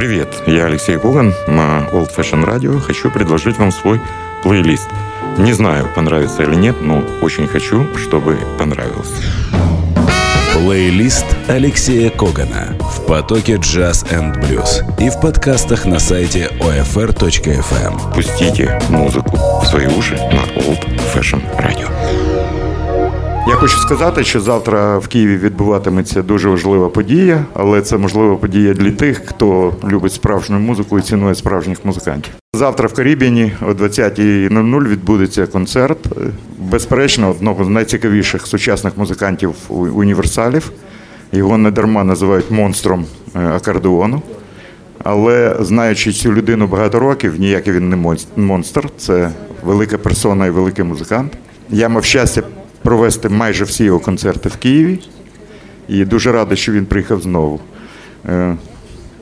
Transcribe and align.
Привет, 0.00 0.44
я 0.46 0.64
Алексей 0.64 0.98
Коган 0.98 1.34
на 1.46 1.86
Old 1.92 2.08
Fashion 2.16 2.42
Radio. 2.46 2.80
Хочу 2.80 3.10
предложить 3.10 3.58
вам 3.58 3.70
свой 3.70 4.00
плейлист. 4.42 4.88
Не 5.36 5.52
знаю, 5.52 5.90
понравится 5.94 6.42
или 6.42 6.54
нет, 6.54 6.76
но 6.80 7.04
очень 7.20 7.46
хочу, 7.46 7.86
чтобы 7.98 8.38
понравилось. 8.58 9.12
Плейлист 10.54 11.26
Алексея 11.48 12.08
Когана 12.08 12.74
в 12.80 13.04
потоке 13.06 13.56
джаз 13.56 14.06
and 14.10 14.40
блюз 14.40 14.80
и 14.98 15.10
в 15.10 15.20
подкастах 15.20 15.84
на 15.84 15.98
сайте 15.98 16.50
OFR.FM. 16.60 18.14
Пустите 18.14 18.80
музыку 18.88 19.36
в 19.36 19.66
свои 19.66 19.86
уши 19.86 20.14
на 20.14 20.46
Old 20.62 20.82
Fashion 21.14 21.42
Radio. 21.58 21.79
Я 23.48 23.54
хочу 23.54 23.76
сказати, 23.76 24.24
що 24.24 24.40
завтра 24.40 24.98
в 24.98 25.08
Києві 25.08 25.36
відбуватиметься 25.36 26.22
дуже 26.22 26.48
важлива 26.48 26.88
подія, 26.88 27.44
але 27.54 27.82
це 27.82 27.96
можлива 27.96 28.36
подія 28.36 28.74
для 28.74 28.90
тих, 28.90 29.22
хто 29.26 29.74
любить 29.88 30.12
справжню 30.12 30.58
музику 30.58 30.98
і 30.98 31.02
цінує 31.02 31.34
справжніх 31.34 31.84
музикантів. 31.84 32.32
Завтра 32.52 32.88
в 32.88 32.94
Карібіні 32.94 33.52
о 33.62 33.70
20.00 33.70 34.88
відбудеться 34.88 35.46
концерт. 35.46 35.98
Безперечно, 36.58 37.30
одного 37.30 37.64
з 37.64 37.68
найцікавіших 37.68 38.46
сучасних 38.46 38.98
музикантів 38.98 39.54
універсалів. 39.68 40.72
Його 41.32 41.58
недарма 41.58 42.04
називають 42.04 42.50
монстром 42.50 43.04
е, 43.36 43.38
акордеону. 43.46 44.22
Але 45.04 45.56
знаючи 45.60 46.12
цю 46.12 46.32
людину 46.32 46.66
багато 46.66 47.00
років, 47.00 47.40
ніякий 47.40 47.72
він 47.72 47.88
не 47.88 48.14
монстр, 48.36 48.88
це 48.98 49.30
велика 49.64 49.98
персона 49.98 50.46
і 50.46 50.50
великий 50.50 50.84
музикант. 50.84 51.32
Я 51.70 51.88
мав 51.88 52.04
щастя 52.04 52.42
провести 52.82 53.28
майже 53.28 53.64
всі 53.64 53.84
його 53.84 53.98
концерти 53.98 54.48
в 54.48 54.56
Києві. 54.56 54.98
І 55.88 56.04
дуже 56.04 56.32
радий, 56.32 56.56
що 56.56 56.72
він 56.72 56.86
приїхав 56.86 57.20
знову. 57.20 57.60
Е, 58.28 58.56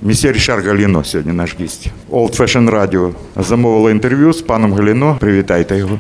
Місія 0.03 0.33
Рішар 0.33 0.63
Галіно 0.63 1.05
сьогодні 1.05 1.33
наш 1.33 1.57
гість. 1.61 1.87
Old 2.11 2.41
Fashion 2.41 2.71
Radio 2.71 3.13
замовило 3.37 3.91
інтерв'ю 3.91 4.33
з 4.33 4.43
паном 4.43 4.73
Галіно. 4.75 5.17
Привітайте 5.21 5.77
його. 5.77 5.99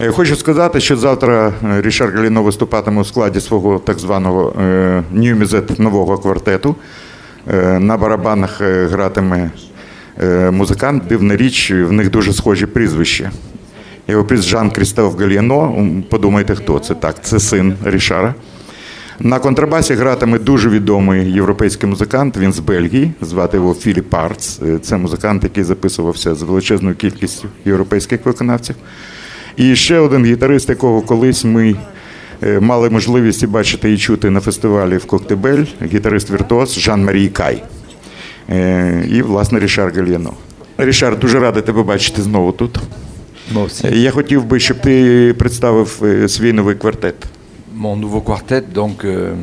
Я 0.00 0.10
хочу 0.10 0.36
сказати, 0.36 0.80
що 0.80 0.96
завтра 0.96 1.54
е, 1.64 1.82
Рішар 1.82 2.10
Галіно 2.10 2.42
виступатиме 2.42 3.00
у 3.00 3.04
складі 3.04 3.40
свого 3.40 3.78
так 3.78 3.98
званого 3.98 4.52
нью-мізет 5.12 5.78
нового 5.78 6.18
квартету. 6.18 6.76
Е, 7.52 7.78
на 7.78 7.96
барабанах 7.96 8.60
гратиме 8.60 9.50
музикант, 10.50 11.02
дивна 11.08 11.36
річ, 11.36 11.70
в 11.70 11.92
них 11.92 12.10
дуже 12.10 12.32
схожі 12.32 12.66
прізвища. 12.66 13.30
Його 14.08 14.24
прізвище 14.24 14.50
Жан 14.50 14.70
Крістоф 14.70 15.20
Гальяно. 15.20 15.86
Подумайте, 16.10 16.54
хто 16.54 16.78
це 16.78 16.94
так? 16.94 17.24
Це 17.24 17.40
син 17.40 17.74
Рішара. 17.84 18.34
На 19.20 19.38
контрабасі 19.38 19.94
гратиме 19.94 20.38
дуже 20.38 20.68
відомий 20.68 21.32
європейський 21.32 21.88
музикант. 21.88 22.36
Він 22.36 22.52
з 22.52 22.58
Бельгії, 22.58 23.12
звати 23.20 23.56
його 23.56 23.74
Філіп 23.74 24.14
Арц. 24.14 24.60
Це 24.82 24.96
музикант, 24.96 25.44
який 25.44 25.64
записувався 25.64 26.34
з 26.34 26.42
величезною 26.42 26.94
кількістю 26.94 27.48
європейських 27.64 28.26
виконавців. 28.26 28.76
І 29.56 29.76
ще 29.76 29.98
один 29.98 30.24
гітарист, 30.24 30.68
якого 30.68 31.02
колись 31.02 31.44
ми 31.44 31.76
мали 32.60 32.90
можливість 32.90 33.46
бачити 33.46 33.92
і 33.92 33.98
чути 33.98 34.30
на 34.30 34.40
фестивалі 34.40 34.96
в 34.96 35.04
Коктебель, 35.04 35.64
гітарист 35.92 36.30
Віртуоз 36.30 36.78
Жан 36.78 37.04
Марій 37.04 37.28
Кай. 37.28 37.62
І, 39.09 39.21
власне, 39.21 39.59
Рішар 39.59 39.93
Гальяно. 39.93 40.33
Рішар, 40.77 41.19
дуже 41.19 41.39
радий 41.39 41.63
тебе 41.63 41.83
бачити 41.83 42.21
знову 42.21 42.51
тут. 42.51 42.79
Я 43.91 44.11
хотів 44.11 44.45
би, 44.45 44.59
щоб 44.59 44.81
ти 44.81 45.35
представив 45.39 46.03
свій 46.27 46.53
новий 46.53 46.75
квартет. 46.75 47.15
Mon 47.79 47.95
nouveau 47.95 48.21
quartet, 48.21 48.63
donc 48.73 49.05
euh, 49.05 49.35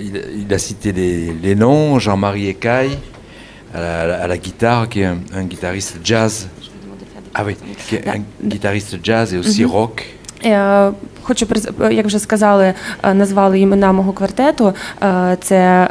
il, 0.00 0.14
il, 0.42 0.54
a 0.54 0.58
cité 0.58 0.92
les, 0.92 1.32
les 1.44 1.54
noms, 1.54 1.98
Jean-Marie 1.98 2.48
Ecaille 2.48 2.96
à 3.74 4.06
la, 4.06 4.14
à 4.24 4.26
la, 4.26 4.38
guitare, 4.38 4.88
qui 4.88 5.00
est 5.00 5.04
un, 5.04 5.18
un 5.34 5.44
guitariste 5.44 5.96
jazz. 6.02 6.48
Ah 7.34 7.42
oui, 7.46 7.54
qui 7.86 7.96
est 7.96 8.08
un 8.08 8.22
guitariste 8.42 8.96
jazz 9.02 9.34
et 9.34 9.38
aussi 9.38 9.64
rock. 9.64 9.96
Я 10.43 10.91
хочу 11.21 11.47
як 11.91 12.05
вже 12.05 12.19
сказали, 12.19 12.73
назвали 13.13 13.59
імена 13.59 13.91
мого 13.91 14.13
квартету. 14.13 14.73
Це 15.41 15.87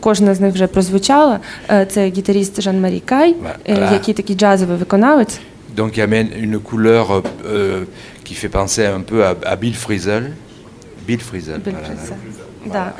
кожна 0.00 0.34
з 0.34 0.40
них 0.40 0.54
вже 0.54 0.66
прозвучала. 0.66 1.40
Це 1.88 2.06
гітаріст 2.06 2.62
Жан 2.62 2.80
Марі 2.80 3.00
Кай, 3.00 3.36
який 3.66 4.14
такий 4.14 4.36
джазовий 4.36 4.76
виконавець. 4.76 5.40
Donc 5.76 5.98
il 5.98 6.02
amène 6.02 6.28
une 6.46 6.58
couleur 6.58 7.04
euh, 7.10 7.84
qui 8.24 8.34
fait 8.34 8.48
penser 8.48 8.86
un 8.86 9.02
peu 9.10 9.18
à, 9.28 9.34
à 9.52 9.56
Bill 9.56 9.76
Frisell. 9.84 10.24
Bill 11.06 11.20
Frisell. 11.28 11.60
Bill 11.66 11.76
Frisell. 11.86 12.16
Да. 12.72 12.92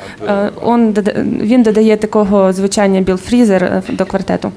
Он, 0.61 0.93
він 1.41 1.63
додає 1.63 1.97
такого 1.97 2.53
звучання 2.53 3.01
Біл 3.01 3.17
Фрізер 3.17 3.83
до 3.89 4.05
квартету. 4.05 4.51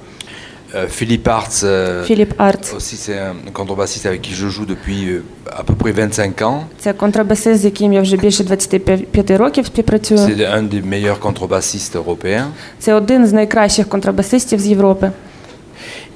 Philippe 0.90 1.28
Arts, 1.30 1.64
Philippe 2.06 2.34
Arts. 2.38 2.74
aussi 2.76 2.98
c'est 2.98 3.18
un 3.18 3.36
contrebassiste 3.54 4.06
avec 4.06 4.22
qui 4.22 4.34
je 4.34 4.48
joue 4.50 4.66
depuis 4.66 5.22
à 5.60 5.64
peu 5.64 5.76
près 5.76 5.92
25 5.92 6.42
ans. 6.42 6.64
Це 6.80 6.94
контрабасист, 6.94 7.62
з 7.62 7.66
яким 7.66 7.94
я 7.94 8.02
вже 8.02 8.18
більше 8.18 8.44
25 8.44 9.32
років 9.32 9.66
співпрацюю. 9.66 10.20
C'est 10.20 10.58
un 10.58 10.70
des 10.70 10.84
meilleurs 10.84 11.20
contrebassistes 11.20 11.96
européens. 11.96 12.48
Це 12.80 12.94
один 12.94 13.28
з 13.28 13.34
найкращих 13.34 13.90
контрабасистів 13.90 14.60
з 14.60 14.68
Європи. 14.68 15.12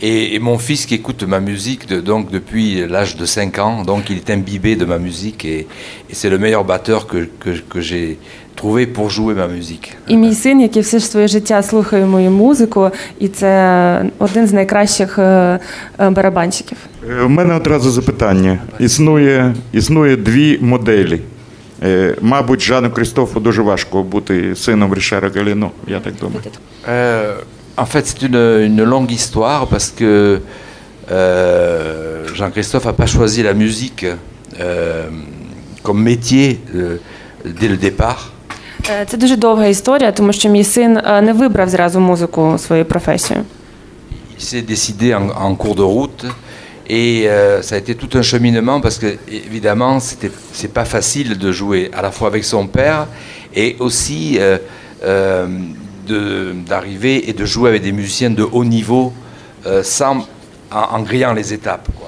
Et, 0.02 0.36
et, 0.36 0.40
mon 0.40 0.58
fils 0.58 0.86
qui 0.86 0.96
écoute 0.96 1.24
ma 1.24 1.42
musique 1.42 1.86
de, 1.86 2.00
donc 2.00 2.32
depuis 2.32 2.88
l'âge 2.88 3.18
de 3.18 3.26
5 3.26 3.60
ans, 3.60 3.84
donc 3.84 4.10
il 4.10 4.18
est 4.18 4.30
imbibé 4.30 4.78
de 4.78 4.86
ma 4.86 4.98
musique 4.98 5.44
et, 5.44 5.68
et 6.10 6.14
c'est 6.14 6.30
le 6.30 6.38
meilleur 6.38 6.64
batteur 6.64 7.06
que, 7.06 7.28
que, 7.40 7.50
que 7.72 7.82
j'ai 7.82 8.18
trouvé 8.55 8.87
pour 8.87 9.11
jouer 9.11 9.35
ma 9.35 9.49
musique. 9.49 9.89
І 10.07 10.17
мій 10.17 10.35
син, 10.35 10.61
який 10.61 10.83
все 10.83 10.99
ж 10.99 11.07
своє 11.07 11.29
життя 11.29 11.63
слухає 11.63 12.07
мою 12.07 12.31
музику, 12.31 12.91
і 13.19 13.29
це 13.29 14.05
один 14.19 14.47
з 14.47 14.53
найкращих 14.53 15.19
барабанщиків. 15.99 16.79
У 17.25 17.29
мене 17.29 17.55
одразу 17.55 17.91
запитання. 17.91 18.59
Існує, 18.79 19.55
існує 19.73 20.17
дві 20.17 20.59
моделі. 20.61 21.21
Мабуть, 22.21 22.61
Жану 22.61 22.91
Крістофу 22.91 23.41
дуже 23.41 23.63
важко 23.63 24.03
бути 24.03 24.57
сином 24.57 24.95
Рішара 24.95 25.31
Галіно, 25.35 25.71
я 25.87 26.01
так 26.01 26.15
думаю. 26.21 26.41
En 27.77 27.87
fait, 27.87 28.07
c'est 28.07 28.23
une, 28.23 28.37
une, 28.37 28.85
longue 28.85 29.11
histoire 29.11 29.67
parce 29.67 29.91
que 29.91 30.41
euh, 31.11 32.29
Jean-Christophe 32.33 32.85
n'a 32.85 32.93
pas 32.93 33.07
choisi 33.07 33.43
la 33.43 33.53
musique 33.53 34.07
euh, 34.61 35.09
comme 35.83 36.01
métier 36.03 36.61
euh, 36.75 36.99
dès 37.45 37.67
le 37.67 37.77
départ. 37.77 38.34
Це 39.08 39.18
дуже 39.18 39.36
довга 39.36 39.66
історія, 39.66 40.12
тому 40.12 40.34
що 40.34 40.50
мій 40.50 40.64
син 40.64 40.94
не 41.22 41.34
вибрав 41.34 41.70
зразу 41.70 42.00
музику 42.00 42.56
своєю 42.58 42.86
професією. 42.86 43.46
Il 44.40 44.46
s'est 44.54 44.62
décidé 44.62 45.14
en, 45.20 45.28
en, 45.48 45.56
cours 45.56 45.76
de 45.76 45.84
route 45.84 46.26
et 46.88 47.28
euh, 47.28 47.62
ça 47.62 47.76
a 47.76 47.78
été 47.78 47.94
tout 48.02 48.12
un 48.18 48.22
cheminement 48.32 48.80
parce 48.86 48.98
que 49.04 49.10
évidemment 49.50 50.00
c'était 50.00 50.32
c'est 50.60 50.74
pas 50.80 50.88
facile 50.96 51.30
de 51.38 51.50
jouer 51.52 51.82
à 52.00 52.02
la 52.02 52.12
fois 52.16 52.28
avec 52.34 52.44
son 52.46 52.66
père 52.80 53.02
et 53.54 53.76
aussi 53.80 54.38
euh, 54.40 54.58
euh, 55.04 55.48
d'arriver 56.72 57.30
et 57.30 57.34
de 57.34 57.46
jouer 57.46 57.70
avec 57.70 57.84
des 57.84 57.92
musiciens 57.92 58.32
de 58.32 58.44
haut 58.44 58.66
niveau 58.66 59.14
euh, 59.66 59.84
sans, 59.84 60.28
en, 60.72 60.80
en, 60.96 61.02
grillant 61.02 61.34
les 61.34 61.54
étapes. 61.54 61.88
Quoi. 61.98 62.08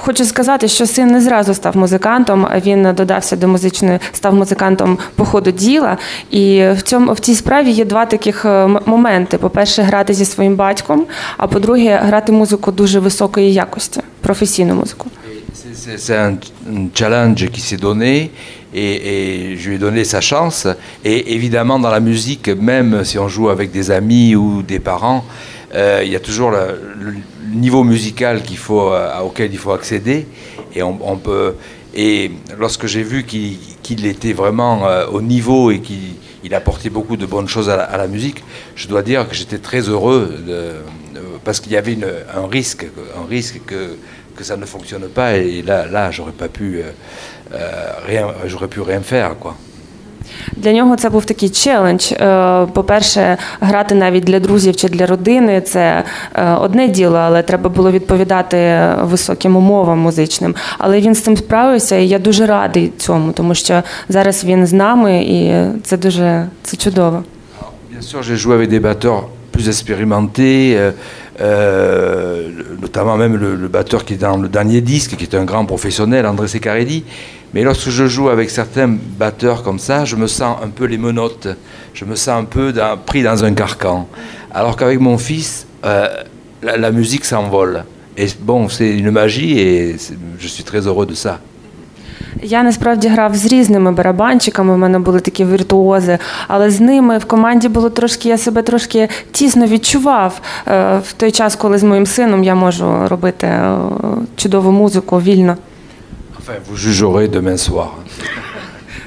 Хочу 0.00 0.24
сказати, 0.24 0.68
що 0.68 0.86
син 0.86 1.08
не 1.08 1.20
зразу 1.20 1.54
став 1.54 1.76
музикантом, 1.76 2.46
а 2.50 2.60
він 2.60 2.94
додався 2.94 3.36
до 3.36 3.48
музичної, 3.48 3.98
став 4.12 4.34
музикантом 4.34 4.98
по 5.14 5.24
ходу 5.24 5.50
діла. 5.50 5.96
І 6.30 6.64
в 6.76 6.82
цьому 6.82 7.12
в 7.12 7.18
цій 7.18 7.34
справі 7.34 7.70
є 7.70 7.84
два 7.84 8.06
таких 8.06 8.44
моменти: 8.86 9.38
по-перше, 9.38 9.82
грати 9.82 10.14
зі 10.14 10.24
своїм 10.24 10.56
батьком, 10.56 11.06
а 11.36 11.46
по-друге, 11.46 12.00
грати 12.02 12.32
музику 12.32 12.72
дуже 12.72 12.98
високої 12.98 13.52
якості, 13.52 14.00
професійну 14.20 14.74
музику. 14.74 15.06
C'est 15.96 16.16
un 16.16 16.36
challenge 16.94 17.40
qui 17.54 17.60
s'est 17.60 17.82
donné 17.88 18.30
et, 18.74 18.94
et, 19.12 19.56
je 19.58 19.68
lui 19.68 19.74
ai 19.76 19.78
donné 19.78 20.04
sa 20.04 20.20
chance. 20.20 20.66
Et 21.04 21.34
évidemment, 21.36 21.78
dans 21.78 21.90
la 21.90 22.00
musique, 22.00 22.48
même 22.48 23.04
si 23.04 23.18
on 23.18 23.28
joue 23.28 23.48
avec 23.48 23.70
des 23.70 23.90
amis 23.90 24.34
ou 24.34 24.62
des 24.62 24.78
parents, 24.78 25.24
euh, 25.74 26.02
il 26.04 26.10
y 26.10 26.16
a 26.16 26.20
toujours 26.20 26.50
le 26.50 27.14
niveau 27.54 27.84
musical 27.84 28.42
qu'il 28.42 28.56
faut, 28.56 28.92
euh, 28.92 29.20
auquel 29.20 29.52
il 29.52 29.58
faut 29.58 29.72
accéder. 29.72 30.26
Et, 30.74 30.82
on, 30.82 31.16
peut, 31.16 31.54
et 31.94 32.30
lorsque 32.58 32.86
j'ai 32.86 33.02
vu 33.02 33.24
qu'il 33.24 33.58
qu 33.82 33.94
était 34.06 34.32
vraiment 34.32 34.86
euh, 34.86 35.06
au 35.06 35.20
niveau 35.20 35.70
et 35.70 35.80
qu'il 35.80 36.54
apportait 36.54 36.90
beaucoup 36.90 37.16
de 37.16 37.26
bonnes 37.26 37.48
choses 37.48 37.68
à 37.68 37.96
la, 37.96 38.06
musique, 38.06 38.42
je 38.74 38.88
dois 38.88 39.02
dire 39.02 39.28
que 39.28 39.34
j'étais 39.34 39.58
très 39.58 39.80
heureux 39.80 40.38
parce 41.44 41.60
qu'il 41.60 41.72
y 41.72 41.76
avait 41.76 41.98
un 42.34 42.46
risque, 42.46 42.86
un 43.16 43.28
risque 43.28 43.60
que, 43.66 43.96
que 44.36 44.44
ça 44.44 44.56
ne 44.56 44.64
fonctionne 44.64 45.08
pas. 45.08 45.36
Et 45.36 45.62
là, 45.62 45.86
là 45.86 46.10
j'aurais 46.10 46.32
pas 46.32 46.48
pu, 46.48 46.82
euh, 47.54 47.92
rien, 48.06 48.28
j'aurais 48.46 48.68
pu 48.68 48.80
rien 48.80 49.00
faire, 49.00 49.36
quoi. 49.38 49.56
Для 50.56 50.72
нього 50.72 50.96
це 50.96 51.10
був 51.10 51.24
такий 51.24 51.48
челендж. 51.48 52.12
Е, 52.12 52.66
По-перше, 52.72 53.36
грати 53.60 53.94
навіть 53.94 54.24
для 54.24 54.40
друзів 54.40 54.76
чи 54.76 54.88
для 54.88 55.06
родини 55.06 55.60
це 55.60 56.04
е, 56.34 56.52
одне 56.52 56.88
діло, 56.88 57.16
але 57.16 57.42
треба 57.42 57.70
було 57.70 57.90
відповідати 57.90 58.88
високим 59.00 59.56
умовам 59.56 59.98
музичним. 59.98 60.54
Але 60.78 61.00
він 61.00 61.14
з 61.14 61.20
цим 61.22 61.36
справився, 61.36 61.96
і 61.96 62.08
я 62.08 62.18
дуже 62.18 62.46
радий 62.46 62.92
цьому, 62.98 63.32
тому 63.32 63.54
що 63.54 63.82
зараз 64.08 64.44
він 64.44 64.66
з 64.66 64.72
нами, 64.72 65.22
і 65.22 65.64
це 65.82 65.96
дуже 65.96 66.46
це 66.62 66.76
чудово. 66.76 67.24
Bien 67.92 68.02
sûr, 68.02 68.22
j'ai 68.22 68.36
joué 68.36 68.54
avec 68.54 68.68
des 68.70 68.80
batteurs 68.80 69.22
plus 69.52 69.68
expérimentés, 69.68 70.74
euh, 70.76 70.90
euh, 71.40 72.48
notamment 72.80 73.16
même 73.16 73.36
le, 73.36 73.54
le 73.54 73.68
batteur 73.68 74.04
qui 74.04 74.14
est 74.14 74.22
dans 74.28 74.38
le 74.38 74.48
dernier 74.48 74.80
disque, 74.80 75.14
qui 75.16 75.24
est 75.24 75.34
un 75.34 75.44
grand 75.44 75.66
professionnel, 75.66 76.26
André 76.26 76.48
Secarelli. 76.48 77.04
Mais 77.54 77.62
lorsque 77.68 77.90
je 77.90 78.06
joue 78.14 78.28
avec 78.36 78.48
certains 78.50 78.90
batteurs 79.22 79.62
comme 79.62 79.78
ça, 79.88 80.04
je 80.10 80.16
me 80.16 80.26
sens 80.26 80.56
un 80.66 80.70
peu 80.78 80.84
les 80.92 80.98
menottes, 81.08 81.48
je 81.98 82.04
me 82.10 82.16
sens 82.24 82.34
un 82.42 82.46
peu 82.56 82.72
dans- 82.72 82.96
pris 83.10 83.22
dans 83.22 83.44
un 83.48 83.52
carcan. 83.62 83.98
Alors 84.58 84.74
qu'avec 84.78 84.98
mon 85.00 85.18
fils, 85.18 85.66
euh, 85.84 86.08
la, 86.62 86.76
la 86.84 86.90
musique 86.90 87.24
s'envole. 87.32 87.84
Et 88.16 88.26
bon, 88.50 88.60
c'est 88.68 88.90
une 89.02 89.10
magie 89.10 89.52
et 89.66 89.96
je 90.42 90.48
suis 90.54 90.64
très 90.70 90.82
heureux 90.88 91.06
de 91.06 91.14
ça. 91.14 91.34
Я 92.42 92.62
насправді 92.62 93.08
грав 93.08 93.34
з 93.36 93.46
різними 93.46 93.92
барабанчиками, 93.92 94.74
в 94.74 94.78
мене 94.78 94.98
були 94.98 95.20
такі 95.20 95.44
віртуози, 95.44 96.18
але 96.48 96.70
з 96.70 96.80
ними 96.80 97.18
в 97.18 97.24
команді 97.24 97.68
було 97.68 97.90
трошки, 97.90 98.28
я 98.28 98.38
себе 98.38 98.62
трошки 98.62 99.08
тісно 99.32 99.66
відчував 99.66 100.40
е, 100.68 100.98
в 100.98 101.12
той 101.12 101.30
час, 101.30 101.56
коли 101.56 101.78
з 101.78 101.82
моїм 101.82 102.06
сином 102.06 102.44
я 102.44 102.54
можу 102.54 103.08
робити 103.08 103.46
е, 103.46 103.78
чудову 104.36 104.70
музику 104.72 105.20
вільно. 105.20 105.56
Enfin, 106.52 106.60
vous 106.68 106.76
jugerez 106.76 107.28
demain 107.28 107.56
soir. 107.56 107.90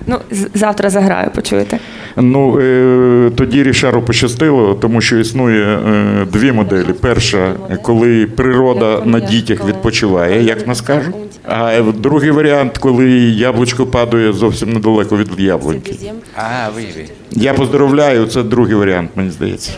Ну, 0.08 0.20
завтра 0.54 0.90
заграю, 0.90 1.32
почуєте. 1.36 1.80
Ну 2.18 2.60
е, 2.60 3.32
тоді 3.36 3.64
Рішару 3.64 4.02
пощастило, 4.02 4.74
тому 4.74 5.02
що 5.02 5.18
існує 5.18 5.66
е, 5.66 6.26
дві 6.32 6.52
моделі. 6.52 6.94
Перша, 7.02 7.54
коли 7.82 8.28
природа 8.28 9.02
на 9.06 9.20
дітях 9.20 9.66
відпочиває, 9.68 10.44
як 10.44 10.68
нас 10.68 10.82
кажуть. 10.82 11.16
А 11.44 11.82
другий 11.82 12.32
варіант, 12.32 12.78
коли 12.78 13.10
яблучко 13.30 13.86
падає 13.86 14.34
зовсім 14.34 14.74
недалеко 14.74 15.18
від 15.18 15.40
яблуньки. 15.40 15.92
Ah 15.92 16.70
oui, 16.78 16.86
oui. 16.98 17.10
Я 17.32 17.54
поздоровляю, 17.54 18.26
це 18.26 18.44
другий 18.44 18.76
варіант, 18.76 19.12
мені 19.16 19.30
здається. 19.32 19.72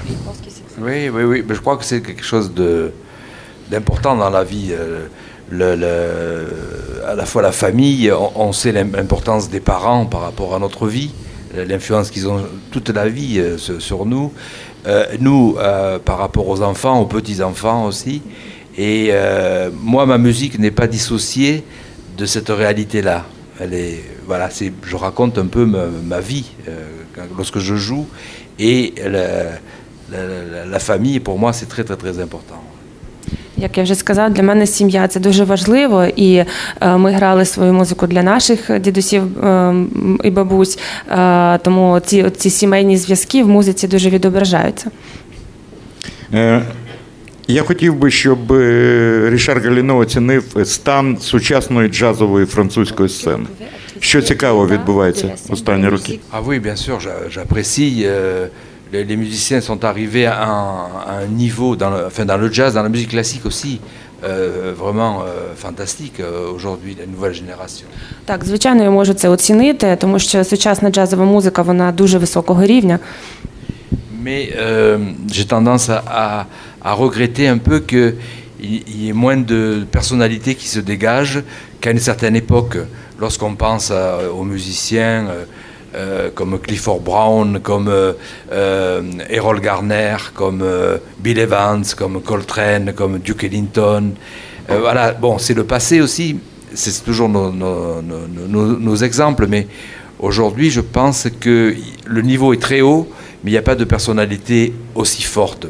Oui, 0.85 1.11
oui, 1.15 1.23
oui. 1.31 1.43
Mais 1.47 1.55
je 1.55 1.61
crois 1.65 1.77
que 1.79 1.85
c'est 1.91 2.01
quelque 2.07 2.25
chose 2.33 2.47
de 2.61 2.71
d'important 3.71 4.15
dans 4.23 4.31
la 4.39 4.43
vie. 4.53 4.69
euh, 4.73 5.07
À 5.51 7.15
la 7.15 7.25
fois 7.25 7.41
la 7.41 7.51
famille, 7.51 8.11
on, 8.11 8.51
sait 8.51 8.71
l'im- 8.71 8.91
l'importance 8.93 9.49
des 9.49 9.61
parents 9.61 10.05
par 10.05 10.21
rapport 10.21 10.53
à 10.53 10.59
notre 10.59 10.87
vie, 10.87 11.11
l'influence 11.55 12.11
qu'ils 12.11 12.27
ont 12.27 12.43
toute 12.71 12.89
la 12.89 13.07
vie 13.07 13.39
euh, 13.39 13.57
sur, 13.57 14.05
nous. 14.05 14.33
Euh, 14.85 15.05
nous, 15.19 15.55
euh, 15.57 15.99
par 15.99 16.17
rapport 16.17 16.47
aux 16.47 16.61
enfants, 16.61 16.99
aux 16.99 17.05
petits-enfants 17.05 17.85
aussi. 17.85 18.21
Et 18.77 19.11
moi, 19.81 20.05
ma 20.05 20.19
musique 20.19 20.59
n'est 20.59 20.69
pas 20.69 20.85
dissociée 20.85 21.63
de 22.15 22.27
cette 22.27 22.49
réalité-là. 22.49 23.25
Elle 23.59 23.73
est, 23.73 24.03
voilà, 24.27 24.49
je 24.83 24.95
raconte 24.95 25.39
un 25.39 25.47
peu 25.47 25.65
ma, 25.65 26.19
vie 26.19 26.51
lorsque 27.35 27.57
je 27.57 27.73
joue. 27.75 28.05
Et 28.59 28.93
la 30.11 30.79
famille, 30.79 31.19
pour 31.19 31.39
moi, 31.39 31.53
c'est 31.53 31.65
très, 31.65 31.83
très, 31.83 31.95
très 31.95 32.19
important. 32.19 32.61
Як 33.57 33.77
я 33.77 33.83
вже 33.83 33.95
сказав, 33.95 34.33
для 34.33 34.43
мене 34.43 34.67
сім'я 34.67 35.07
це 35.07 35.19
дуже 35.19 35.43
важливо, 35.43 36.05
і 36.15 36.35
е, 36.35 36.97
ми 36.97 37.11
грали 37.11 37.45
свою 37.45 37.73
музику 37.73 38.07
для 38.07 38.23
наших 38.23 38.79
дідусів 38.79 39.43
е, 39.45 39.73
і 40.23 40.29
бабусь. 40.29 40.79
Е, 41.11 41.57
тому 41.57 41.99
ці, 42.05 42.29
ці 42.37 42.49
сімейні 42.49 42.97
зв'язки 42.97 43.43
в 43.43 43.47
музиці 43.47 43.87
дуже 43.87 44.09
відображаються. 44.09 44.91
Е, 46.33 46.61
Я 47.47 47.63
хотів 47.63 47.95
би, 47.95 48.11
щоб 48.11 48.51
Рішар 49.31 49.61
Галіно 49.61 49.97
оцінив 49.97 50.43
стан 50.65 51.17
сучасної 51.21 51.89
джазової 51.89 52.45
французької 52.45 53.09
сцени. 53.09 53.45
Що 53.99 54.21
цікаво 54.21 54.67
відбувається 54.67 55.31
останні 55.49 55.87
роки? 55.87 56.19
Ah 56.33 56.45
oui, 56.45 56.61
bien 56.61 56.75
sûr, 56.89 56.97
j'a- 57.07 57.37
j'apprécie. 57.37 58.47
euh, 58.86 58.92
les, 58.92 59.04
les 59.04 59.16
musiciens 59.16 59.60
sont 59.60 59.84
arrivés 59.84 60.26
à 60.26 60.42
un, 60.44 60.86
à 61.10 61.12
un 61.24 61.26
niveau, 61.26 61.76
dans 61.76 61.90
le, 61.90 62.06
enfin 62.06 62.24
dans 62.24 62.36
le 62.36 62.52
jazz, 62.52 62.74
dans 62.74 62.82
la 62.82 62.88
musique 62.88 63.10
classique 63.10 63.46
aussi, 63.46 63.80
euh, 64.24 64.72
vraiment 64.82 65.22
euh, 65.22 65.54
fantastique 65.56 66.20
euh, 66.20 66.52
aujourd'hui, 66.56 66.96
la 66.98 67.06
nouvelle 67.06 67.34
génération. 67.34 67.86
Так, 68.24 68.44
звичайно, 68.44 68.82
я 68.82 68.90
можу 68.90 69.14
це 69.14 69.28
оцінити, 69.28 69.96
тому 70.00 70.18
що 70.18 70.44
сучасна 70.44 70.90
джазова 70.90 71.24
музика 71.24 71.62
вона 71.62 71.92
дуже 71.92 72.18
високого 72.18 72.66
рівня. 72.66 72.98
Mais 74.24 74.52
euh, 74.56 74.98
j'ai 75.34 75.44
tendance 75.46 75.88
à, 75.90 75.98
à- 76.06 76.44
à 76.80 76.92
regretter 76.94 77.46
un 77.48 77.58
peu 77.58 77.80
qu'il 77.80 78.14
y 78.60 79.08
ait 79.08 79.12
moins 79.24 79.36
de 79.54 79.84
personnalités 79.90 80.54
qui 80.54 80.68
se 80.68 80.80
dégagent 80.80 81.42
qu'à 81.80 81.90
une 81.90 81.98
certaine 82.10 82.36
époque, 82.36 82.76
lorsqu'on 83.20 83.54
pense 83.56 83.90
à- 83.90 84.18
aux 84.38 84.44
musiciens 84.44 85.26
euh, 85.28 85.44
euh, 85.97 86.29
comme 86.33 86.59
Clifford 86.59 86.99
Brown, 86.99 87.59
comme 87.59 87.87
euh, 87.87 88.13
euh, 88.51 89.01
Errol 89.31 89.59
Garner, 89.61 90.17
comme 90.35 90.63
Bill 91.17 91.39
Evans, 91.39 91.83
comme 91.97 92.21
Coltrane, 92.21 92.93
comme 92.93 93.17
Duke 93.17 93.45
Ellington. 93.45 94.11
Voilà, 94.69 95.13
bon, 95.13 95.39
c'est 95.39 95.55
le 95.55 95.63
passé 95.63 96.01
aussi, 96.01 96.37
c'est 96.73 97.03
toujours 97.03 97.29
nos 97.29 98.95
exemples, 98.97 99.47
mais 99.47 99.65
aujourd'hui, 100.19 100.69
je 100.69 100.81
pense 100.81 101.27
que 101.39 101.73
le 102.05 102.21
niveau 102.21 102.53
est 102.53 102.61
très 102.61 102.81
haut, 102.81 103.07
mais 103.43 103.51
il 103.51 103.53
n'y 103.53 103.57
a 103.57 103.63
pas 103.63 103.75
de 103.75 103.85
personnalité 103.85 104.73
aussi 104.93 105.23
forte. 105.23 105.67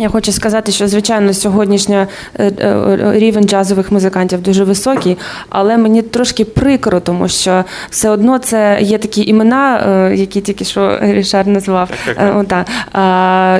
Я 0.00 0.08
хочу 0.08 0.32
сказати, 0.32 0.72
що 0.72 0.88
звичайно 0.88 1.34
сьогоднішня 1.34 2.06
е, 2.38 2.52
е, 2.60 3.12
рівень 3.14 3.44
джазових 3.44 3.92
музикантів 3.92 4.42
дуже 4.42 4.64
високий, 4.64 5.18
але 5.48 5.76
мені 5.76 6.02
трошки 6.02 6.44
прикро, 6.44 7.00
тому 7.00 7.28
що 7.28 7.64
все 7.90 8.10
одно 8.10 8.38
це 8.38 8.78
є 8.82 8.98
такі 8.98 9.22
імена, 9.22 9.76
е, 10.10 10.16
які 10.16 10.40
тільки 10.40 10.64
що 10.64 10.98
Рішар 11.00 11.46
назвав, 11.46 11.90
о, 12.18 12.98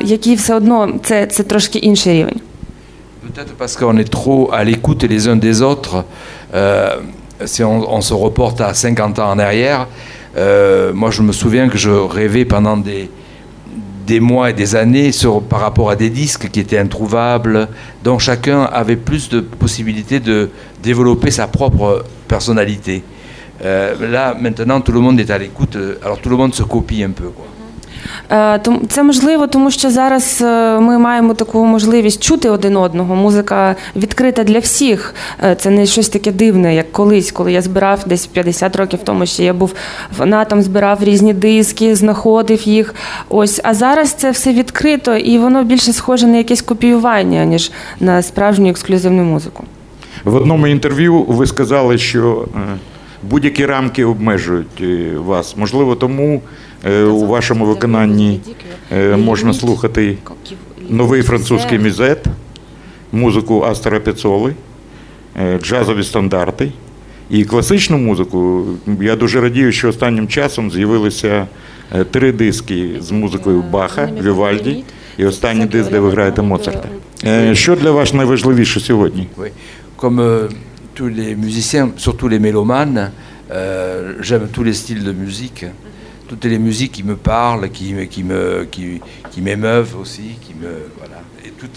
які 0.04 0.34
все 0.34 0.54
одно 0.54 0.92
це, 1.02 1.26
це 1.26 1.42
трошки 1.42 1.78
інший 1.78 2.12
рівень. 2.12 2.40
Peut-être 3.26 3.54
parce 3.58 3.76
qu'on 3.78 3.98
est 3.98 4.10
trop 4.18 4.50
à 4.52 4.64
l'écoute 4.64 5.02
les 5.14 5.22
uns 5.30 5.40
des 5.48 5.56
autres. 5.70 5.94
Euh, 6.54 6.96
si 7.52 7.62
on, 7.62 7.76
on 7.96 8.00
se 8.00 8.14
reporte 8.14 8.60
à 8.60 8.72
50 8.74 9.18
ans 9.18 9.30
en 9.34 9.38
arrière, 9.38 9.86
euh, 10.36 10.92
moi 10.94 11.10
je 11.10 11.22
me 11.22 11.32
souviens 11.32 11.68
que 11.68 11.78
je 11.78 11.90
rêvais 12.18 12.44
pendant 12.44 12.78
des, 12.88 13.10
des 14.10 14.18
mois 14.18 14.50
et 14.50 14.52
des 14.52 14.74
années 14.74 15.12
par 15.48 15.60
rapport 15.60 15.88
à 15.88 15.94
des 15.94 16.10
disques 16.10 16.48
qui 16.50 16.58
étaient 16.58 16.78
introuvables, 16.78 17.68
dont 18.02 18.18
chacun 18.18 18.62
avait 18.64 18.96
plus 18.96 19.28
de 19.28 19.38
possibilités 19.38 20.18
de 20.18 20.50
développer 20.82 21.30
sa 21.30 21.46
propre 21.46 22.04
personnalité. 22.26 23.04
Euh, 23.64 23.94
là, 24.10 24.34
maintenant, 24.34 24.80
tout 24.80 24.90
le 24.90 24.98
monde 24.98 25.20
est 25.20 25.30
à 25.30 25.38
l'écoute, 25.38 25.76
euh, 25.76 25.94
alors 26.02 26.18
tout 26.20 26.28
le 26.28 26.36
monde 26.36 26.52
se 26.54 26.64
copie 26.64 27.04
un 27.04 27.10
peu. 27.10 27.30
Е, 28.32 28.60
Це 28.88 29.02
можливо, 29.02 29.46
тому 29.46 29.70
що 29.70 29.90
зараз 29.90 30.38
е, 30.42 30.78
ми 30.80 30.98
маємо 30.98 31.34
таку 31.34 31.64
можливість 31.64 32.22
чути 32.22 32.50
один 32.50 32.76
одного. 32.76 33.14
Музика 33.14 33.76
відкрита 33.96 34.44
для 34.44 34.58
всіх. 34.58 35.14
Е, 35.44 35.54
Це 35.54 35.70
не 35.70 35.86
щось 35.86 36.08
таке 36.08 36.32
дивне, 36.32 36.74
як 36.74 36.92
колись, 36.92 37.32
коли 37.32 37.52
я 37.52 37.62
збирав 37.62 38.02
десь 38.06 38.26
50 38.26 38.76
років 38.76 38.98
тому, 39.04 39.26
що 39.26 39.42
я 39.42 39.54
був 39.54 39.74
фанатом, 40.16 40.62
збирав 40.62 41.04
різні 41.04 41.32
диски, 41.34 41.94
знаходив 41.94 42.68
їх. 42.68 42.94
Ось, 43.28 43.60
а 43.64 43.74
зараз 43.74 44.12
це 44.12 44.30
все 44.30 44.52
відкрито, 44.52 45.16
і 45.16 45.38
воно 45.38 45.64
більше 45.64 45.92
схоже 45.92 46.26
на 46.26 46.36
якесь 46.36 46.62
копіювання, 46.62 47.44
ніж 47.44 47.70
на 48.00 48.22
справжню 48.22 48.70
ексклюзивну 48.70 49.22
музику. 49.22 49.64
В 50.24 50.34
одному 50.34 50.66
інтерв'ю 50.66 51.22
ви 51.22 51.46
сказали, 51.46 51.98
що 51.98 52.48
будь-які 53.22 53.66
рамки 53.66 54.04
обмежують 54.04 54.80
е, 54.80 55.12
вас. 55.16 55.56
Можливо, 55.56 55.94
тому 55.94 56.42
е, 56.84 57.02
у 57.02 57.26
вашому 57.26 57.64
виконанні 57.64 58.40
е, 58.92 59.16
можна 59.16 59.54
слухати 59.54 60.16
новий 60.88 61.22
французький 61.22 61.78
мізет, 61.78 62.24
музику 63.12 63.62
Астера 63.62 64.00
Пецоли, 64.00 64.54
джазові 65.62 66.02
стандарти 66.02 66.72
і 67.30 67.44
класичну 67.44 67.98
музику. 67.98 68.64
Я 69.00 69.16
дуже 69.16 69.40
радію, 69.40 69.72
що 69.72 69.88
останнім 69.88 70.28
часом 70.28 70.70
з'явилися 70.70 71.46
три 72.10 72.32
диски 72.32 72.90
з 73.00 73.10
музикою 73.10 73.62
Баха, 73.62 74.10
Вівальді 74.22 74.84
і 75.18 75.26
останній 75.26 75.66
диск, 75.66 75.90
де 75.90 76.00
ви 76.00 76.10
граєте 76.10 76.42
Моцарта. 76.42 76.88
Що 77.52 77.76
для 77.76 77.90
вас 77.90 78.14
найважливіше 78.14 78.80
сьогодні? 78.80 79.26
Tous 81.00 81.08
les 81.08 81.34
musiciens, 81.34 81.92
surtout 81.96 82.28
les 82.28 82.38
mélomanes, 82.38 83.10
euh, 83.50 84.16
j'aime 84.20 84.48
tous 84.52 84.62
les 84.62 84.74
styles 84.74 85.02
de 85.02 85.12
musique. 85.12 85.64
toutes 86.28 86.44
les 86.44 86.58
musiques 86.58 86.92
qui 86.92 87.02
me 87.04 87.16
parlent, 87.16 87.70
qui, 87.70 87.94
qui 88.08 88.22
me, 88.22 88.68
qui, 88.70 89.40
m'émeuvent 89.40 89.96
aussi, 89.98 90.36
qui 90.42 90.52
me, 90.52 90.90
voilà. 90.98 91.22
Et 91.42 91.52
tout, 91.52 91.68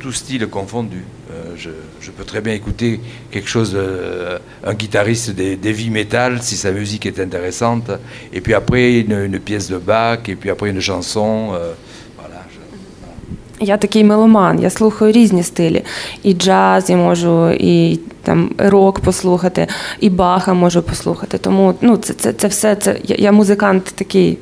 tout 0.00 0.10
style 0.10 0.48
confondu. 0.48 1.04
Euh, 1.30 1.54
je, 1.56 1.70
je 2.00 2.10
peux 2.10 2.24
très 2.24 2.40
bien 2.40 2.54
écouter 2.54 2.98
quelque 3.30 3.48
chose, 3.48 3.70
euh, 3.76 4.40
un 4.64 4.74
guitariste 4.74 5.30
des, 5.30 5.54
des 5.54 5.68
heavy 5.68 5.90
metal, 5.90 6.42
si 6.42 6.56
sa 6.56 6.72
musique 6.72 7.06
est 7.06 7.20
intéressante, 7.20 7.92
et 8.32 8.40
puis 8.40 8.52
après 8.52 8.98
une, 8.98 9.12
une 9.12 9.38
pièce 9.38 9.68
de 9.68 9.78
Bach, 9.78 10.28
et 10.28 10.34
puis 10.34 10.50
après 10.50 10.70
une 10.70 10.80
chanson. 10.80 11.52
Я 13.62 13.76
такий 13.76 14.04
меломан, 14.04 14.60
я 14.60 14.70
слухаю 14.70 15.12
різні 15.12 15.42
стилі. 15.42 15.82
І 16.22 16.34
джаз 16.34 16.90
я 16.90 16.96
можу, 16.96 17.50
і 17.50 18.00
там 18.22 18.50
рок 18.58 19.00
послухати, 19.00 19.66
і 20.00 20.10
баха 20.10 20.54
можу 20.54 20.82
послухати. 20.82 21.38
Тому 21.38 21.74
ну, 21.80 21.96
це, 21.96 22.14
це, 22.14 22.32
це 22.32 22.48
все 22.48 22.76
це 22.76 22.96
я, 23.04 23.16
я 23.18 23.32
музикант 23.32 23.84
такий. 23.84 24.38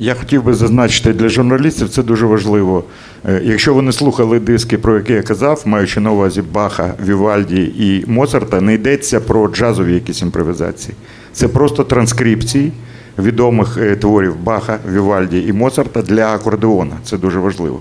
Я 0.00 0.14
хотів 0.14 0.42
би 0.42 0.54
зазначити 0.54 1.12
для 1.12 1.28
журналістів, 1.28 1.88
це 1.88 2.02
дуже 2.02 2.26
важливо. 2.26 2.84
Е, 3.28 3.40
Якщо 3.44 3.74
вони 3.74 3.92
слухали 3.92 4.40
диски, 4.40 4.78
про 4.78 4.96
які 4.96 5.12
я 5.12 5.22
казав, 5.22 5.62
маючи 5.64 6.00
на 6.00 6.12
увазі 6.12 6.42
Баха, 6.52 6.94
Вівальді 7.06 7.72
і 7.78 8.04
Моцарта, 8.06 8.60
не 8.60 8.74
йдеться 8.74 9.20
про 9.20 9.48
джазові 9.48 9.94
якісь 9.94 10.22
імпровізації. 10.22 10.94
Це 11.32 11.48
просто 11.48 11.84
транскрипції 11.84 12.72
відомих 13.18 13.78
е, 13.80 13.96
творів 13.96 14.36
Баха, 14.36 14.78
Вівальді 14.92 15.44
і 15.48 15.52
Моцарта 15.52 16.02
для 16.02 16.34
акордеона. 16.34 16.96
Це 17.04 17.18
дуже 17.18 17.38
важливо. 17.38 17.80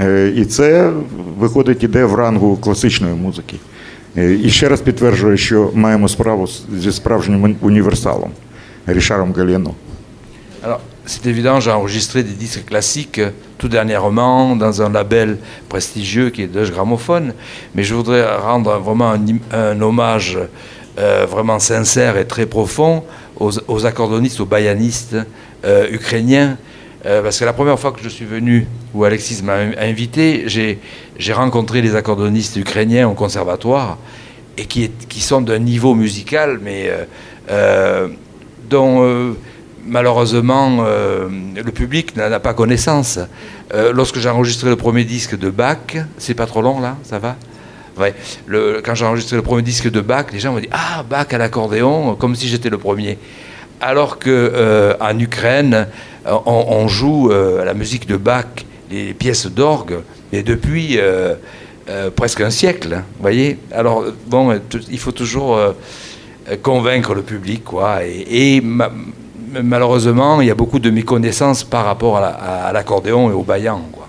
Е, 0.00 0.32
І 0.36 0.44
це 0.44 0.92
виходить 1.38 1.82
іде 1.82 2.04
в 2.04 2.14
рангу 2.14 2.56
класичної 2.56 3.14
музики. 3.14 3.56
Е, 4.16 4.32
І 4.34 4.50
ще 4.50 4.68
раз 4.68 4.80
підтверджую, 4.80 5.36
що 5.36 5.70
маємо 5.74 6.08
справу 6.08 6.48
зі 6.78 6.92
справжнім 6.92 7.56
універсалом 7.60 8.30
Рішаром. 8.86 9.34
Alors, 10.62 10.80
c'est 11.04 11.26
évident, 11.26 11.60
j'ai 11.60 11.70
enregistré 11.70 12.22
des 12.22 12.32
disques 12.32 12.64
classiques 12.64 13.18
euh, 13.18 13.30
tout 13.58 13.68
dernièrement 13.68 14.56
dans 14.56 14.82
un 14.82 14.90
label 14.90 15.38
prestigieux 15.68 16.30
qui 16.30 16.42
est 16.42 16.46
Deutsche 16.46 16.72
Grammophon, 16.72 17.32
mais 17.74 17.84
je 17.84 17.94
voudrais 17.94 18.24
rendre 18.36 18.70
vraiment 18.78 19.10
un, 19.12 19.22
un 19.52 19.80
hommage 19.80 20.38
euh, 20.98 21.26
vraiment 21.30 21.58
sincère 21.58 22.16
et 22.16 22.26
très 22.26 22.46
profond 22.46 23.04
aux, 23.38 23.50
aux 23.68 23.86
accordonistes, 23.86 24.40
aux 24.40 24.46
bayanistes 24.46 25.16
euh, 25.64 25.88
ukrainiens, 25.90 26.56
euh, 27.04 27.22
parce 27.22 27.38
que 27.38 27.44
la 27.44 27.52
première 27.52 27.78
fois 27.78 27.92
que 27.92 28.02
je 28.02 28.08
suis 28.08 28.24
venu, 28.24 28.66
où 28.94 29.04
Alexis 29.04 29.42
m'a 29.42 29.54
in- 29.56 29.72
invité, 29.78 30.44
j'ai 30.46 31.32
rencontré 31.32 31.82
les 31.82 31.94
accordonistes 31.94 32.56
ukrainiens 32.56 33.08
au 33.08 33.14
conservatoire, 33.14 33.98
et 34.58 34.64
qui, 34.64 34.90
sont 35.20 35.42
d'un 35.42 35.58
niveau 35.58 35.94
musical, 35.94 36.58
mais 36.62 36.90
euh, 37.50 38.08
dont 38.70 39.34
malheureusement 39.84 40.82
le 40.82 41.70
public 41.72 42.16
n'en 42.16 42.32
a 42.32 42.40
pas 42.40 42.54
connaissance. 42.54 43.18
Lorsque 43.92 44.18
j'ai 44.18 44.30
enregistré 44.30 44.70
le 44.70 44.76
premier 44.76 45.04
disque 45.04 45.38
de 45.38 45.50
Bach, 45.50 45.96
c'est 46.16 46.34
pas 46.34 46.46
trop 46.46 46.62
long 46.62 46.80
là, 46.80 46.96
ça 47.04 47.18
va? 47.18 47.36
Ouais. 47.98 48.14
Quand 48.84 48.94
j'ai 48.94 49.04
enregistré 49.06 49.36
le 49.36 49.42
premier 49.42 49.62
disque 49.62 49.90
de 49.90 50.00
Bach, 50.00 50.26
les 50.32 50.38
gens 50.38 50.52
m'ont 50.52 50.60
dit 50.60 50.68
Ah, 50.70 51.02
Bach 51.08 51.26
à 51.32 51.38
l'accordéon, 51.38 52.14
comme 52.16 52.34
si 52.36 52.46
j'étais 52.48 52.68
le 52.70 52.78
premier. 52.78 53.18
Alors 53.80 54.18
que 54.18 54.30
euh, 54.30 54.94
Ukraine, 55.18 55.88
euh, 56.26 56.34
on, 56.46 56.88
joue 56.88 57.30
euh, 57.30 57.64
la 57.64 57.74
musique 57.74 58.06
de 58.06 58.16
Bach, 58.16 58.46
les 58.90 59.14
pièces 59.14 59.46
d'orgue, 59.46 59.98
mais 60.32 60.42
depuis 60.42 60.96
euh, 60.98 61.34
presque 62.14 62.40
un 62.40 62.50
siècle. 62.50 62.94
hein, 62.94 63.04
Vous 63.16 63.22
voyez 63.22 63.58
Alors, 63.72 64.04
bon, 64.26 64.58
il 64.90 64.98
faut 64.98 65.12
toujours 65.12 65.58
convaincre 66.62 67.14
le 67.14 67.22
public, 67.22 67.64
quoi. 67.64 68.04
Et, 68.04 68.56
et 68.56 68.60
ma- 68.60 68.90
malheureusement, 69.62 70.40
il 70.40 70.48
y 70.48 70.50
a 70.50 70.54
beaucoup 70.54 70.78
de 70.78 70.90
méconnaissances 70.90 71.64
par 71.64 71.84
rapport 71.84 72.18
à 72.18 72.20
la- 72.20 72.72
l'accordéon 72.72 73.30
et 73.30 73.34
au 73.34 73.42
baillant, 73.42 73.82
quoi. 73.92 74.05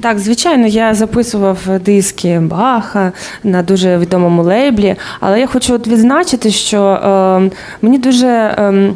Так, 0.00 0.18
звичайно, 0.18 0.66
я 0.66 0.94
записував 0.94 1.58
диски 1.84 2.40
Баха 2.40 3.12
на 3.44 3.62
дуже 3.62 3.98
відомому 3.98 4.42
лейблі, 4.42 4.96
але 5.20 5.40
я 5.40 5.46
хочу 5.46 5.74
от 5.74 5.88
відзначити, 5.88 6.50
що 6.50 6.82
е, 6.82 7.50
мені 7.82 7.98
дуже 7.98 8.26
е, 8.26 8.92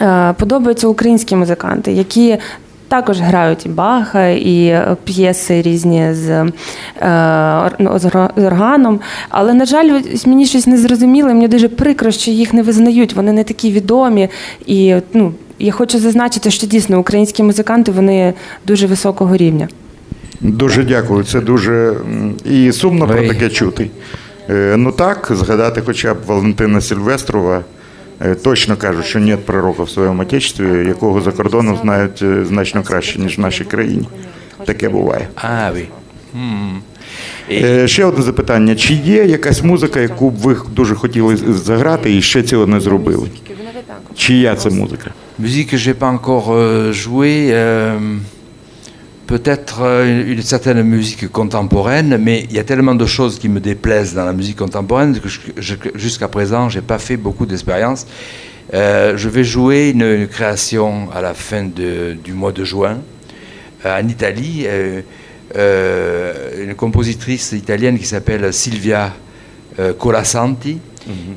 е, 0.00 0.34
подобаються 0.38 0.88
українські 0.88 1.36
музиканти, 1.36 1.92
які 1.92 2.38
також 2.88 3.20
грають 3.20 3.66
і 3.66 3.68
Баха, 3.68 4.26
і 4.26 4.64
е, 4.66 4.96
п'єси 5.04 5.62
різні 5.62 6.14
з, 6.14 6.30
е, 6.30 7.70
ну, 7.78 7.98
з 7.98 8.10
органом. 8.36 9.00
Але, 9.28 9.54
на 9.54 9.64
жаль, 9.64 10.00
мені 10.26 10.46
щось 10.46 10.66
не 10.66 10.78
зрозуміло, 10.78 11.28
мені 11.28 11.48
дуже 11.48 11.68
прикро, 11.68 12.10
що 12.10 12.30
їх 12.30 12.52
не 12.52 12.62
визнають, 12.62 13.14
вони 13.14 13.32
не 13.32 13.44
такі 13.44 13.72
відомі. 13.72 14.28
І 14.66 14.94
ну, 15.14 15.32
я 15.58 15.72
хочу 15.72 15.98
зазначити, 15.98 16.50
що 16.50 16.66
дійсно 16.66 17.00
українські 17.00 17.42
музиканти 17.42 17.92
вони 17.92 18.34
дуже 18.66 18.86
високого 18.86 19.36
рівня. 19.36 19.68
Дуже 20.40 20.84
дякую. 20.84 21.24
Це 21.24 21.40
дуже 21.40 21.94
і 22.44 22.72
сумно 22.72 23.06
про 23.06 23.28
таке 23.28 23.48
чути. 23.48 23.90
Е, 24.50 24.74
Ну 24.76 24.92
так, 24.92 25.28
згадати 25.34 25.82
хоча 25.86 26.14
б 26.14 26.18
Валентина 26.26 26.80
Сильвестрова. 26.80 27.64
е, 28.20 28.34
Точно 28.34 28.76
кажуть, 28.76 29.04
що 29.06 29.18
нет 29.18 29.46
пророка 29.46 29.82
в 29.82 29.90
своєму 29.90 30.22
отечестві, 30.22 30.86
якого 30.88 31.20
за 31.20 31.32
кордоном 31.32 31.78
знають 31.82 32.22
е, 32.22 32.44
значно 32.44 32.82
краще, 32.82 33.18
ніж 33.18 33.38
в 33.38 33.40
нашій 33.40 33.64
країні. 33.64 34.08
Таке 34.64 34.88
буває. 34.88 35.28
Hmm. 36.36 36.78
Е, 37.50 37.88
Ще 37.88 38.04
одне 38.04 38.22
запитання: 38.22 38.76
чи 38.76 38.94
є 38.94 39.24
якась 39.24 39.62
музика, 39.62 40.00
яку 40.00 40.30
б 40.30 40.34
ви 40.36 40.56
дуже 40.72 40.94
хотіли 40.94 41.36
заграти 41.36 42.16
і 42.16 42.22
ще 42.22 42.42
цього 42.42 42.66
не 42.66 42.80
зробили? 42.80 43.28
Чия 44.16 44.56
це 44.56 44.70
музика? 44.70 45.10
Que 45.40 45.78
j'ai 45.78 45.94
pas 45.94 46.10
encore 46.18 46.48
euh, 46.48 46.92
euh, 46.92 48.18
peut-être 49.34 49.82
euh, 49.82 50.32
une 50.34 50.42
certaine 50.42 50.82
musique 50.82 51.30
contemporaine, 51.30 52.18
mais 52.20 52.46
il 52.50 52.56
y 52.56 52.58
a 52.58 52.64
tellement 52.64 52.96
de 52.96 53.06
choses 53.06 53.38
qui 53.38 53.48
me 53.48 53.60
déplaisent 53.60 54.12
dans 54.14 54.24
la 54.24 54.32
musique 54.32 54.56
contemporaine 54.58 55.20
que 55.20 55.28
je- 55.28 55.38
je- 55.56 55.76
jusqu'à 55.94 56.26
présent, 56.26 56.68
j'ai 56.68 56.80
pas 56.80 56.98
fait 56.98 57.16
beaucoup 57.16 57.46
d'expérience. 57.46 58.08
Euh, 58.74 59.16
je 59.16 59.28
vais 59.28 59.44
jouer 59.44 59.90
une, 59.90 60.02
une 60.02 60.26
création 60.26 61.08
à 61.14 61.20
la 61.22 61.34
fin 61.34 61.62
de- 61.62 62.16
du 62.26 62.32
mois 62.32 62.50
de 62.50 62.64
juin 62.64 62.98
euh, 63.86 64.00
en 64.02 64.08
Italie, 64.08 64.66
euh, 64.66 65.00
une 66.64 66.74
compositrice 66.74 67.52
italienne 67.52 67.98
qui 68.00 68.06
s'appelle 68.06 68.52
Silvia 68.52 69.12
Colasanti 69.98 70.78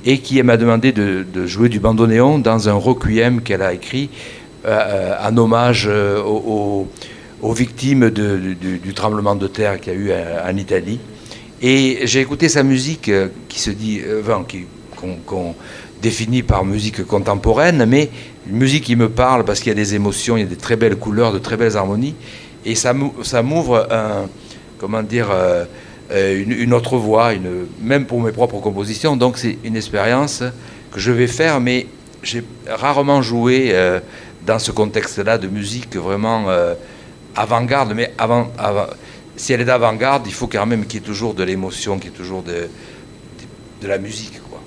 et 0.06 0.18
qui 0.18 0.42
m'a 0.44 0.58
demandé 0.58 0.92
de, 0.92 1.26
de 1.32 1.46
jouer 1.46 1.70
du 1.70 1.80
bandoneon 1.80 2.40
dans 2.40 2.68
un 2.70 2.74
requiem 2.74 3.42
qu'elle 3.42 3.62
a 3.62 3.72
écrit 3.74 4.10
en 4.66 5.38
hommage 5.38 5.88
aux, 5.90 6.88
aux- 7.44 7.54
victimes 7.54 8.10
du, 8.10 8.94
tremblement 8.94 9.36
de 9.36 9.48
terre 9.48 9.80
qu'il 9.80 9.94
y 9.94 9.96
a 9.96 10.00
eu 10.00 10.10
euh, 10.12 10.50
en 10.52 10.56
Italie. 10.58 11.00
Et 11.62 12.00
j'ai 12.04 12.22
écouté 12.22 12.50
sa 12.50 12.64
musique 12.64 13.10
euh, 13.10 13.28
qui 13.50 13.60
se 13.60 13.70
dit, 13.70 14.02
euh, 14.06 14.22
enfin, 14.22 14.46
qu'on 15.26 15.56
définit 16.02 16.44
par 16.44 16.66
musique 16.66 17.06
contemporaine, 17.06 17.86
mais 17.86 18.10
une 18.50 18.58
musique 18.58 18.84
qui 18.86 18.96
me 18.96 19.10
parle 19.10 19.46
parce 19.46 19.60
qu'il 19.60 19.70
y 19.70 19.72
a 19.72 19.76
des 19.76 19.96
émotions, 19.96 20.36
il 20.38 20.42
y 20.42 20.44
a 20.44 20.50
des 20.50 20.56
très 20.58 20.76
belles 20.76 20.98
couleurs, 20.98 21.32
de 21.32 21.40
très 21.40 21.56
belles 21.58 21.78
harmonies, 21.78 22.16
et 22.66 22.76
ça 22.76 22.94
m'ou- 22.94 23.14
ça 23.24 23.42
m'ouvre 23.42 23.88
une, 26.12 26.74
autre 26.74 26.98
voie, 26.98 27.32
même 27.82 28.06
pour 28.06 28.22
mes 28.22 28.32
propres 28.32 28.60
compositions. 28.60 29.16
Donc 29.16 29.38
c'est 29.38 29.58
une 29.64 29.76
expérience 29.78 30.44
que 30.92 31.00
je 31.00 31.12
vais 31.12 31.28
faire, 31.28 31.62
mais 31.62 31.88
j'ai 32.22 32.44
rarement 32.68 33.22
joué 33.22 33.74
dans 34.46 34.60
ce 34.60 34.72
contexte-là 34.72 35.38
de 35.38 35.48
musique 35.48 35.96
vraiment 35.96 36.48
avant-garde. 37.36 37.94
Mais 37.96 38.10
avant, 38.18 38.44
avant- 38.58 38.90
si 39.36 39.54
elle 39.54 39.62
est 39.62 39.66
d'avant-garde, 39.74 40.24
il 40.28 40.34
faut 40.34 40.48
quand 40.48 40.66
même 40.66 40.86
qu'il 40.86 41.00
y 41.00 41.04
ait 41.04 41.08
toujours 41.12 41.34
de 41.34 41.44
l'émotion, 41.44 41.92
qu'il 42.00 42.10
y 42.12 42.14
ait 42.14 42.18
toujours 42.18 42.44
de, 42.44 42.52
de, 43.40 43.46
de 43.84 43.88
la 43.88 43.98
musique. 43.98 44.38
Quoi. 44.50 44.60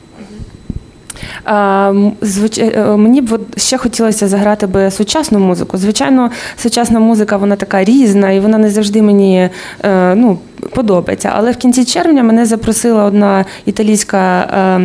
Звич... 2.20 2.58
е, 2.58 2.96
Мені 2.96 3.20
б 3.20 3.38
ще 3.56 3.76
хотілося 3.78 4.28
заграти 4.28 4.66
би 4.66 4.90
сучасну 4.90 5.38
музику. 5.38 5.78
Звичайно, 5.78 6.30
сучасна 6.56 7.00
музика 7.00 7.36
вона 7.36 7.56
така 7.56 7.84
різна, 7.84 8.30
і 8.30 8.40
вона 8.40 8.58
не 8.58 8.70
завжди 8.70 9.02
мені 9.02 9.50
е, 9.84 10.14
ну, 10.14 10.38
подобається. 10.74 11.30
Але 11.34 11.52
в 11.52 11.56
кінці 11.56 11.84
червня 11.84 12.22
мене 12.22 12.46
запросила 12.46 13.04
одна 13.04 13.44
італійська. 13.66 14.80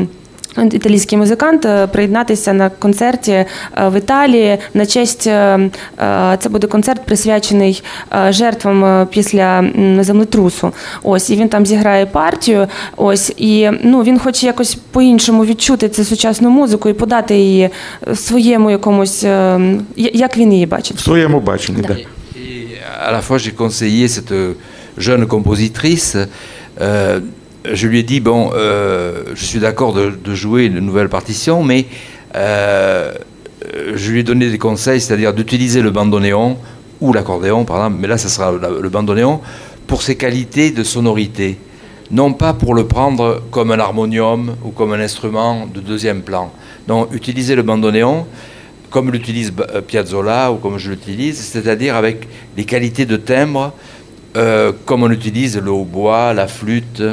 Е, 0.57 0.65
Італійський 0.71 1.17
музикант 1.17 1.65
е, 1.65 1.87
приєднатися 1.87 2.53
на 2.53 2.69
концерті 2.69 3.31
е, 3.31 3.47
в 3.77 3.97
Італії 3.97 4.57
на 4.73 4.85
честь 4.85 5.27
е, 5.27 5.59
е, 5.99 6.37
це 6.39 6.49
буде 6.49 6.67
концерт 6.67 7.05
присвячений 7.05 7.83
е, 8.13 8.31
жертвам 8.33 8.85
е, 8.85 9.07
після 9.11 9.63
землетрусу. 9.99 10.71
Ось 11.03 11.29
і 11.29 11.35
він 11.35 11.49
там 11.49 11.65
зіграє 11.65 12.05
партію. 12.05 12.67
Ось 12.97 13.33
і 13.37 13.69
ну 13.83 14.03
він 14.03 14.19
хоче 14.19 14.45
якось 14.45 14.75
по-іншому 14.75 15.45
відчути 15.45 15.89
цю 15.89 16.03
сучасну 16.05 16.49
музику 16.49 16.89
і 16.89 16.93
подати 16.93 17.35
її 17.35 17.69
е, 18.07 18.15
своєму 18.15 18.71
якомусь, 18.71 19.23
е, 19.23 19.59
як 19.95 20.37
він 20.37 20.53
її 20.53 20.65
бачить. 20.65 20.97
В 20.97 21.03
своєму 21.03 21.39
баченні, 21.39 21.81
так. 21.83 21.97
Et 21.97 23.07
à 23.07 23.11
la 23.11 23.21
fois, 23.21 23.37
j'ai 23.39 23.51
conseillé 23.63 24.07
cette 24.07 24.55
jeune 24.97 25.25
compositrice. 25.27 26.27
euh, 26.81 27.19
je 27.65 27.87
lui 27.87 27.99
ai 27.99 28.03
dit 28.03 28.19
bon, 28.19 28.51
euh, 28.53 29.23
je 29.35 29.45
suis 29.45 29.59
d'accord 29.59 29.93
de, 29.93 30.33
jouer 30.33 30.65
une 30.65 30.79
nouvelle 30.79 31.09
partition, 31.09 31.63
mais 31.63 31.85
euh, 32.35 33.13
je 33.93 34.11
lui 34.11 34.21
ai 34.21 34.23
donné 34.23 34.49
des 34.49 34.57
conseils, 34.57 35.01
c'est-à-dire 35.01 35.33
d'utiliser 35.33 35.81
le 35.81 35.91
bandoneon 35.91 36.57
ou 36.99 37.13
l'accordéon, 37.13 37.65
par 37.65 37.77
exemple, 37.77 37.97
mais 37.99 38.07
là, 38.07 38.17
ce 38.17 38.29
sera 38.29 38.51
le 38.51 38.89
bandoneon, 38.89 39.41
pour 39.87 40.01
ses 40.01 40.15
qualités 40.15 40.71
de 40.71 40.83
sonorité. 40.83 41.57
Non 42.11 42.33
pas 42.33 42.53
pour 42.53 42.75
le 42.75 42.85
prendre 42.85 43.41
comme 43.51 43.71
un 43.71 43.79
harmonium 43.79 44.55
ou 44.63 44.71
comme 44.71 44.93
un 44.93 44.99
instrument 44.99 45.65
de 45.73 45.79
deuxième 45.79 46.21
plan. 46.21 46.51
Donc, 46.87 47.13
utiliser 47.13 47.55
le 47.55 47.63
bandoneon 47.63 48.25
comme 48.89 49.09
l'utilise 49.09 49.53
euh, 49.73 49.81
Piazzolla 49.81 50.51
ou 50.51 50.57
comme 50.57 50.77
je 50.77 50.89
l'utilise, 50.89 51.37
c'est-à-dire 51.39 51.95
avec 51.95 52.27
les 52.57 52.65
qualités 52.65 53.05
de 53.05 53.17
timbre 53.17 53.73
comme 54.85 55.03
on 55.03 55.11
utilise 55.11 55.57
le 55.57 55.71
hautbois, 55.71 56.33
la 56.33 56.47
flûte 56.47 57.03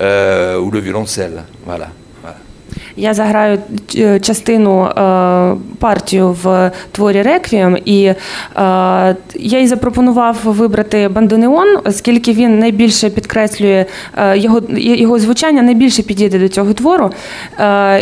euh, 0.00 0.58
ou 0.58 0.70
le 0.70 0.80
violoncelle. 0.80 1.42
Voilà. 1.66 1.88
Я 2.96 3.14
заграю 3.14 3.58
е, 3.96 4.20
частину 4.20 4.84
е, 4.84 5.56
партію 5.78 6.36
в 6.42 6.70
творі 6.92 7.22
Реквієм, 7.22 7.78
і 7.84 8.04
е, 8.04 8.16
я 9.34 9.60
їй 9.60 9.66
запропонував 9.66 10.36
вибрати 10.44 11.08
бандонеон, 11.08 11.78
оскільки 11.84 12.32
він 12.32 12.58
найбільше 12.58 13.10
підкреслює 13.10 13.86
його 14.34 14.62
його 14.76 15.18
звучання, 15.18 15.62
найбільше 15.62 16.02
підійде 16.02 16.38
до 16.38 16.48
цього 16.48 16.72
твору. 16.72 17.10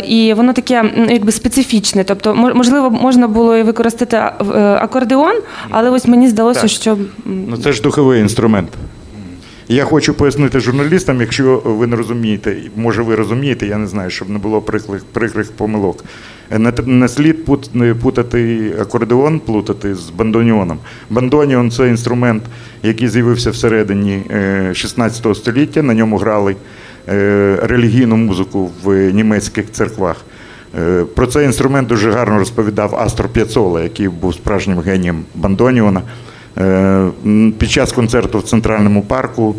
І 0.07 0.33
воно 0.33 0.53
таке 0.53 0.83
якби 1.09 1.31
специфічне. 1.31 2.03
Тобто, 2.03 2.35
можливо, 2.35 2.89
можна 2.89 3.27
було 3.27 3.57
і 3.57 3.63
використати 3.63 4.17
акордеон, 4.57 5.35
але 5.69 5.89
ось 5.89 6.07
мені 6.07 6.27
здалося, 6.27 6.61
так. 6.61 6.69
що 6.69 6.97
ну 7.25 7.57
це 7.57 7.71
ж 7.71 7.81
духовий 7.81 8.21
інструмент. 8.21 8.69
Я 9.67 9.85
хочу 9.85 10.13
пояснити 10.13 10.59
журналістам, 10.59 11.21
якщо 11.21 11.61
ви 11.65 11.87
не 11.87 11.95
розумієте, 11.95 12.57
може 12.75 13.01
ви 13.01 13.15
розумієте, 13.15 13.67
я 13.67 13.77
не 13.77 13.87
знаю, 13.87 14.09
щоб 14.09 14.29
не 14.29 14.39
було 14.39 14.61
прикрих, 14.61 15.05
прикрих 15.05 15.51
помилок. 15.51 16.03
Не, 16.51 16.73
не 16.85 17.07
слід 17.07 17.45
пут, 17.45 17.71
путати 18.01 18.71
акордеон, 18.81 19.39
плутати 19.39 19.95
з 19.95 20.09
бандоніоном. 20.09 20.77
Бандоніон 21.09 21.71
це 21.71 21.87
інструмент, 21.87 22.43
який 22.83 23.07
з'явився 23.07 23.51
всередині 23.51 24.21
16 24.73 25.25
е, 25.25 25.35
століття. 25.35 25.81
На 25.81 25.93
ньому 25.93 26.17
грали 26.17 26.55
е, 27.09 27.59
релігійну 27.63 28.17
музику 28.17 28.71
в 28.83 29.11
німецьких 29.11 29.71
церквах. 29.71 30.15
Е, 30.79 31.03
про 31.15 31.27
цей 31.27 31.45
інструмент 31.45 31.87
дуже 31.87 32.11
гарно 32.11 32.39
розповідав 32.39 32.95
Астор 32.95 33.29
П'яцола, 33.29 33.81
який 33.81 34.07
був 34.07 34.33
справжнім 34.33 34.79
генієм 34.79 35.23
бандоніона. 35.35 36.01
Е, 36.57 37.09
під 37.57 37.71
час 37.71 37.91
концерту 37.91 38.39
в 38.39 38.43
центральному 38.43 39.01
парку 39.01 39.55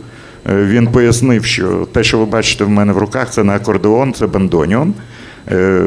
е, 0.50 0.64
він 0.64 0.86
пояснив, 0.86 1.44
що 1.44 1.88
те, 1.92 2.04
що 2.04 2.18
ви 2.18 2.24
бачите 2.24 2.64
в 2.64 2.70
мене 2.70 2.92
в 2.92 2.98
руках, 2.98 3.30
це 3.30 3.44
не 3.44 3.52
акордеон, 3.52 4.12
це 4.12 4.26
бандоніон. 4.26 4.94
Е, 5.50 5.82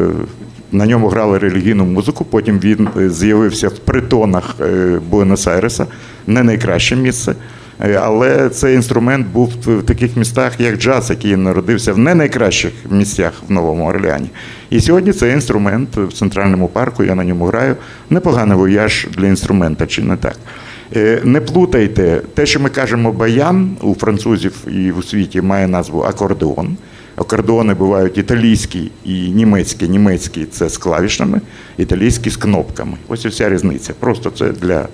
на 0.71 0.85
ньому 0.85 1.07
грали 1.07 1.37
релігійну 1.37 1.85
музику. 1.85 2.25
Потім 2.25 2.59
він 2.59 2.89
з'явився 2.95 3.67
в 3.67 3.79
притонах 3.79 4.55
Буенос-Айреса, 5.11 5.85
не 6.27 6.43
найкраще 6.43 6.95
місце. 6.95 7.35
Але 7.99 8.49
цей 8.49 8.75
інструмент 8.75 9.27
був 9.27 9.53
в 9.65 9.83
таких 9.83 10.17
містах, 10.17 10.59
як 10.59 10.77
джаз, 10.77 11.09
який 11.09 11.35
народився 11.35 11.93
в 11.93 11.97
не 11.97 12.15
найкращих 12.15 12.71
місцях 12.89 13.33
в 13.47 13.51
Новому 13.51 13.85
Орлеані. 13.85 14.29
І 14.69 14.81
сьогодні 14.81 15.13
цей 15.13 15.33
інструмент 15.33 15.89
в 15.97 16.13
центральному 16.13 16.67
парку, 16.67 17.03
я 17.03 17.15
на 17.15 17.23
ньому 17.23 17.45
граю. 17.45 17.75
Непоганий 18.09 18.57
вояж 18.57 19.07
для 19.17 19.27
інструмента, 19.27 19.87
чи 19.87 20.01
не 20.01 20.17
так? 20.17 20.35
Е, 20.95 21.21
не 21.23 21.41
плутайте, 21.41 22.21
те, 22.33 22.45
що 22.45 22.59
ми 22.59 22.69
кажемо 22.69 23.11
баян 23.11 23.77
у 23.81 23.95
французів 23.95 24.67
і 24.67 24.91
у 24.91 25.03
світі 25.03 25.41
має 25.41 25.67
назву 25.67 26.01
акордеон. 26.01 26.77
Акордеони 27.15 27.73
бувають 27.73 28.17
італійські 28.17 28.91
і 29.05 29.13
німецькі. 29.29 29.89
Німецькі 29.89 30.45
це 30.45 30.69
з 30.69 30.77
клавішами, 30.77 31.41
італійські 31.77 32.29
з 32.29 32.37
кнопками. 32.37 32.93
Ось 33.07 33.25
і 33.25 33.27
вся 33.27 33.49
різниця. 33.49 33.93
Просто 33.99 34.29
це 34.29 34.49
для, 34.49 34.87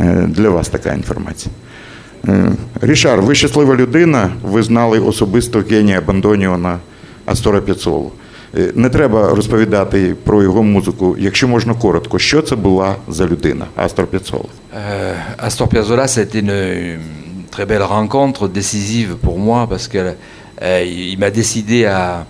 е, 0.00 0.26
для 0.28 0.48
вас 0.50 0.68
така 0.68 0.92
інформація. 0.92 1.54
Е, 2.28 2.52
Рішар, 2.80 3.20
ви 3.22 3.34
щаслива 3.34 3.76
людина, 3.76 4.30
ви 4.42 4.62
знали 4.62 5.00
особисто 5.00 5.64
генія 5.70 6.00
Бандоніона 6.00 6.78
Астора 7.26 7.60
Піцолу. 7.60 8.12
Не 8.75 8.89
треба 8.89 9.29
розповідати 9.29 10.15
про 10.23 10.43
його 10.43 10.63
музику, 10.63 11.15
якщо 11.19 11.47
можна 11.47 11.73
коротко, 11.73 12.19
що 12.19 12.41
це 12.41 12.55
була 12.55 12.95
за 13.07 13.25
людина, 13.25 13.65
Астор 13.75 14.07
Піцола. 14.07 14.43
Astor 15.37 15.67
Piazzolla, 15.67 16.07
ça 16.07 16.19
a 16.21 16.23
été 16.23 16.39
une, 16.39 16.49
une, 16.49 17.43
très 17.51 17.65
belle 17.65 17.83
rencontre, 17.83 18.47
décisive 18.47 19.15
pour 19.25 19.37
moi, 19.37 19.67
parce 19.67 19.87
qu'il 19.87 20.15
euh, 20.61 21.15
m'a 21.17 21.29
décidé 21.29 21.85
à, 21.85 22.25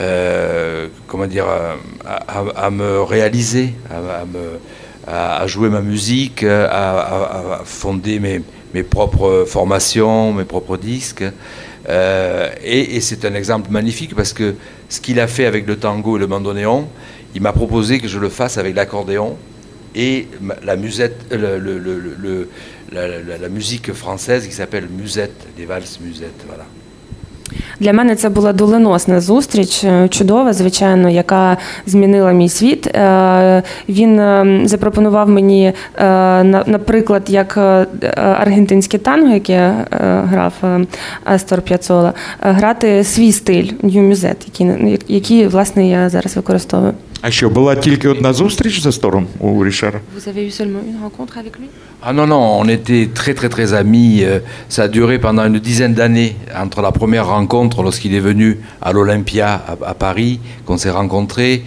euh, 0.00 0.88
comment 1.06 1.26
dire, 1.26 1.46
à, 1.46 2.66
à, 2.66 2.70
me 2.70 3.02
réaliser, 3.02 3.74
à, 3.90 4.24
me, 4.24 4.58
à, 5.06 5.46
jouer 5.46 5.68
ma 5.68 5.80
musique, 5.80 6.44
à, 6.44 7.60
fonder 7.64 8.18
mes, 8.18 8.40
mes, 8.74 8.82
propres 8.82 9.44
formations, 9.46 10.32
mes 10.32 10.44
propres 10.44 10.76
disques. 10.76 11.24
Euh, 11.88 12.50
et, 12.62 12.96
et 12.96 13.00
c'est 13.00 13.24
un 13.24 13.34
exemple 13.34 13.70
magnifique 13.70 14.14
parce 14.14 14.32
que 14.32 14.54
ce 14.93 15.01
qu'il 15.01 15.19
a 15.19 15.25
fait 15.25 15.47
avec 15.47 15.65
le 15.65 15.77
tango 15.77 16.17
et 16.17 16.19
le 16.19 16.27
bandoneon, 16.27 16.87
il 17.33 17.41
m'a 17.41 17.51
proposé 17.51 17.99
que 17.99 18.07
je 18.07 18.19
le 18.19 18.29
fasse 18.29 18.59
avec 18.59 18.75
l'accordéon 18.75 19.37
et 19.95 20.27
la 20.61 20.75
musique 23.49 23.91
française 23.93 24.45
qui 24.45 24.53
s'appelle 24.53 24.87
musette, 24.87 25.47
des 25.57 25.65
valses 25.65 25.99
musettes, 25.99 26.43
voilà. 26.45 26.65
Для 27.79 27.93
мене 27.93 28.15
це 28.15 28.29
була 28.29 28.53
доленосна 28.53 29.21
зустріч, 29.21 29.83
е, 29.83 30.07
чудова, 30.07 30.53
звичайно, 30.53 31.09
яка 31.09 31.57
змінила 31.85 32.31
мій 32.31 32.49
світ. 32.49 32.87
Е, 32.87 33.63
він 33.89 34.19
е, 34.19 34.61
запропонував 34.65 35.29
мені, 35.29 35.73
наприклад, 36.65 37.23
як 37.27 37.57
аргентинське 38.15 38.97
танго, 38.97 39.33
яке 39.33 39.73
грав 40.23 40.53
Астор 41.23 41.61
П'яцола, 41.61 42.13
грати 42.39 43.03
свій 43.03 43.31
стиль 43.31 43.71
Musette, 43.83 44.45
який, 44.45 44.99
який 45.07 45.47
власне 45.47 45.89
я 45.89 46.09
зараз 46.09 46.35
використовую. 46.35 46.93
А 47.22 47.30
що, 47.30 47.50
була 47.50 47.74
тільки 47.76 48.08
одна 48.08 48.32
зустріч 48.32 48.80
з 48.80 48.86
Астором 48.86 49.26
у 49.40 49.64
Рішара? 49.64 50.00
Vous 50.16 50.28
avez 50.28 50.46
eu 50.46 50.50
seulement 50.50 50.82
une 50.90 51.00
rencontre 51.02 51.38
avec 51.38 51.58
lui 51.58 51.68
Ah 52.02 52.12
non, 52.12 52.26
non, 52.28 52.42
on 52.62 52.68
était 52.68 53.08
très 53.12 53.34
très 53.34 53.48
très 53.48 53.68
amis. 53.82 54.22
Euh, 54.22 54.38
ça 54.68 54.82
a 54.84 54.88
duré 54.88 55.18
pendant 55.18 55.44
une 55.50 55.58
dizaine 55.58 55.94
d'années 55.94 56.32
entre 56.64 56.80
la 56.80 56.92
première 56.92 57.26
rencontre 57.26 57.82
lorsqu'il 57.82 58.14
est 58.14 58.20
venu 58.30 58.48
à 58.80 58.92
l'Olympia 58.92 59.48
à, 59.70 59.72
à 59.92 59.94
Paris, 59.94 60.38
qu'on 60.64 60.78
s'est 60.82 60.94
rencontrés, 61.00 61.64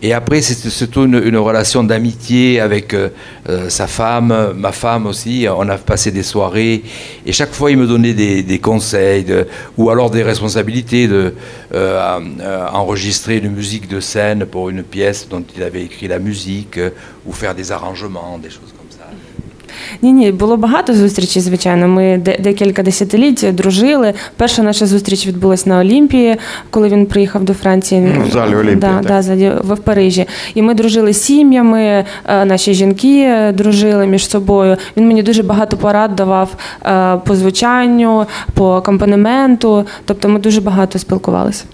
Et 0.00 0.12
après, 0.12 0.40
c'est 0.42 0.68
surtout 0.70 1.04
une, 1.04 1.36
relation 1.36 1.82
d'amitié 1.82 2.60
avec 2.60 2.94
euh, 2.94 3.08
euh, 3.48 3.68
sa 3.68 3.88
femme, 3.88 4.52
ma 4.56 4.70
femme 4.70 5.06
aussi. 5.06 5.46
On 5.52 5.68
a 5.68 5.76
passé 5.76 6.12
des 6.12 6.22
soirées 6.22 6.84
et 7.26 7.32
chaque 7.32 7.52
fois, 7.52 7.72
il 7.72 7.78
me 7.78 7.86
donnait 7.86 8.14
des, 8.14 8.58
conseils 8.60 9.26
ou 9.76 9.90
alors 9.90 10.10
des 10.10 10.22
responsabilités 10.22 11.08
de 11.08 11.34
euh, 11.74 12.20
enregistrer 12.72 13.38
une 13.38 13.50
musique 13.50 13.88
de 13.88 13.98
scène 13.98 14.46
pour 14.46 14.68
une 14.68 14.84
pièce 14.84 15.28
dont 15.28 15.44
il 15.56 15.62
avait 15.64 15.82
écrit 15.82 16.06
la 16.06 16.20
musique 16.20 16.78
ou 17.26 17.32
faire 17.32 17.54
des 17.54 17.72
arrangements, 17.72 18.38
des 18.38 18.50
choses 18.50 18.77
Ні, 20.02 20.12
ні, 20.12 20.32
було 20.32 20.56
багато 20.56 20.94
зустрічей, 20.94 21.42
звичайно. 21.42 21.88
Ми 21.88 22.22
декілька 22.40 22.82
десятиліть 22.82 23.46
дружили. 23.54 24.14
Перша 24.36 24.62
наша 24.62 24.86
зустріч 24.86 25.26
відбулася 25.26 25.68
на 25.68 25.80
Олімпії, 25.80 26.36
коли 26.70 26.88
він 26.88 27.06
приїхав 27.06 27.44
до 27.44 27.54
Франції. 27.54 28.12
Ну, 28.16 28.24
в 28.28 28.30
залі 28.30 28.54
Олімпії. 28.54 28.92
Да, 29.02 29.22
да, 29.22 29.60
в 29.64 29.78
Парижі. 29.78 30.26
І 30.54 30.62
ми 30.62 30.74
дружили 30.74 31.12
з 31.12 31.22
сім'ями, 31.22 32.04
е, 32.26 32.44
наші 32.44 32.74
жінки 32.74 33.52
дружили 33.54 34.06
між 34.06 34.28
собою. 34.28 34.76
Він 34.96 35.06
мені 35.06 35.22
дуже 35.22 35.42
багато 35.42 35.76
порад 35.76 36.16
давав 36.16 36.56
е, 36.86 37.16
по 37.24 37.36
звучанню, 37.36 38.26
по 38.54 38.72
акомпанементу. 38.72 39.86
Тобто 40.04 40.28
ми 40.28 40.40
дуже 40.40 40.60
багато 40.60 40.98
спілкувалися. 40.98 41.64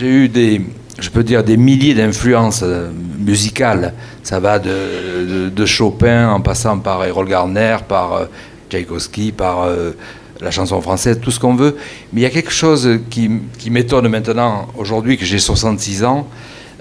J'ai 0.00 0.12
eu 0.22 0.28
des 0.28 0.60
je 1.00 1.10
peux 1.10 1.22
dire, 1.22 1.42
des 1.42 1.56
milliers 1.56 1.94
d'influences 1.94 2.62
euh, 2.62 2.90
musicales. 3.18 3.92
Ça 4.22 4.38
va 4.38 4.58
de, 4.58 5.66
Chopin 5.66 6.28
en 6.28 6.40
passant 6.40 6.78
par 6.78 7.04
Errol 7.04 7.28
Garner, 7.28 7.76
par 7.88 8.14
euh, 8.14 8.24
Tchaïkovski, 8.70 9.32
par 9.32 9.64
euh, 9.64 9.92
la 10.40 10.50
chanson 10.50 10.80
française, 10.80 11.18
tout 11.20 11.30
ce 11.30 11.40
qu'on 11.40 11.54
veut. 11.54 11.76
Mais 12.12 12.20
il 12.20 12.24
y 12.24 12.26
a 12.26 12.30
quelque 12.30 12.52
chose 12.52 12.88
qui, 13.10 13.28
m'étonne 13.70 14.08
maintenant, 14.08 14.68
aujourd'hui 14.76 15.18
que 15.18 15.24
j'ai 15.24 15.38
66 15.38 16.04
ans, 16.04 16.26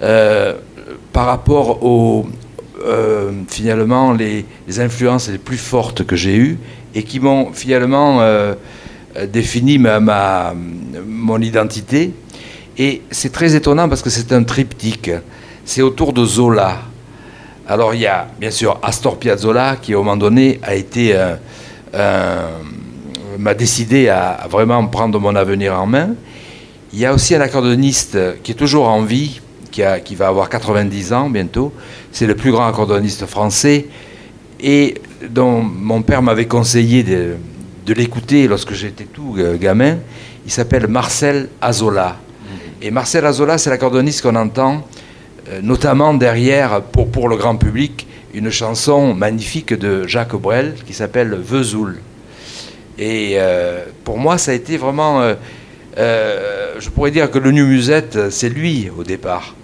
euh, 0.01 0.53
par 1.11 1.25
rapport 1.25 1.83
aux, 1.83 2.27
euh, 2.85 3.31
finalement, 3.49 4.13
les, 4.13 4.45
les, 4.67 4.79
influences 4.79 5.29
les 5.29 5.37
plus 5.37 5.57
fortes 5.57 6.05
que 6.05 6.15
j'ai 6.15 6.37
eues 6.37 6.57
et 6.95 7.03
qui 7.03 7.19
m'ont 7.19 7.51
finalement 7.51 8.21
défini 9.27 9.77
ma, 9.77 9.99
ma, 9.99 10.53
mon 11.05 11.39
identité. 11.39 12.13
Et 12.77 13.01
c'est 13.11 13.31
très 13.31 13.55
étonnant 13.55 13.89
parce 13.89 14.01
que 14.01 14.09
c'est 14.09 14.31
un 14.31 14.43
triptyque. 14.43 15.11
C'est 15.65 15.81
autour 15.81 16.13
de 16.13 16.25
Zola. 16.25 16.88
Alors 17.69 17.93
il 17.93 18.01
y 18.01 18.07
a 18.07 18.27
bien 18.39 18.51
sûr 18.51 18.77
Astor 18.83 19.17
Piazzolla 19.17 19.77
qui, 19.81 19.95
au 19.95 19.99
moment 19.99 20.17
donné, 20.17 20.59
a 20.63 20.75
été 20.75 21.15
m'a 23.39 23.53
décidé 23.53 24.09
à, 24.09 24.47
vraiment 24.49 24.85
prendre 24.87 25.19
mon 25.19 25.35
avenir 25.35 25.79
en 25.79 25.87
main. 25.87 26.09
Il 26.93 26.99
y 26.99 27.05
a 27.05 27.13
aussi 27.13 27.35
un 27.35 27.41
accordoniste 27.41 28.17
qui 28.43 28.51
est 28.51 28.55
toujours 28.55 28.87
en 28.87 29.01
vie, 29.03 29.39
qui, 29.71 29.81
a, 29.83 29.99
qui 29.99 30.15
va 30.15 30.27
avoir 30.27 30.49
90 30.49 31.13
ans 31.13 31.29
bientôt, 31.29 31.73
c'est 32.11 32.27
le 32.27 32.35
plus 32.35 32.51
grand 32.51 32.67
accordéoniste 32.67 33.25
français 33.25 33.87
et 34.59 34.95
dont 35.29 35.61
mon 35.61 36.01
père 36.01 36.21
m'avait 36.21 36.47
conseillé 36.47 37.03
de, 37.03 37.35
de 37.85 37.93
l'écouter 37.93 38.47
lorsque 38.47 38.73
j'étais 38.73 39.05
tout 39.05 39.35
euh, 39.37 39.57
gamin. 39.57 39.97
Il 40.45 40.51
s'appelle 40.51 40.87
Marcel 40.87 41.49
Azola. 41.61 42.17
Et 42.81 42.91
Marcel 42.91 43.25
Azola, 43.25 43.57
c'est 43.57 43.69
l'accordéoniste 43.69 44.21
qu'on 44.21 44.35
entend 44.35 44.75
euh, 44.75 45.08
notamment 45.61 46.13
derrière, 46.13 46.81
pour, 46.81 47.09
pour 47.09 47.29
le 47.29 47.37
grand 47.37 47.55
public, 47.55 48.07
une 48.33 48.49
chanson 48.51 49.13
magnifique 49.13 49.73
de 49.73 50.05
Jacques 50.07 50.35
Brel 50.35 50.75
qui 50.85 50.93
s'appelle 50.93 51.35
Vesoul. 51.41 51.99
Et 52.97 53.33
euh, 53.35 53.83
pour 54.03 54.17
moi, 54.19 54.37
ça 54.37 54.51
a 54.51 54.53
été 54.53 54.77
vraiment. 54.77 55.21
euh, 55.21 55.33
euh, 55.97 56.75
je 56.79 56.89
pourrais 56.89 57.11
dire 57.11 57.31
que 57.31 57.39
le 57.39 57.51
New 57.51 57.65
Musette, 57.65 58.29
c'est 58.29 58.49
lui 58.49 58.89
au 58.97 59.03
départ. 59.03 59.55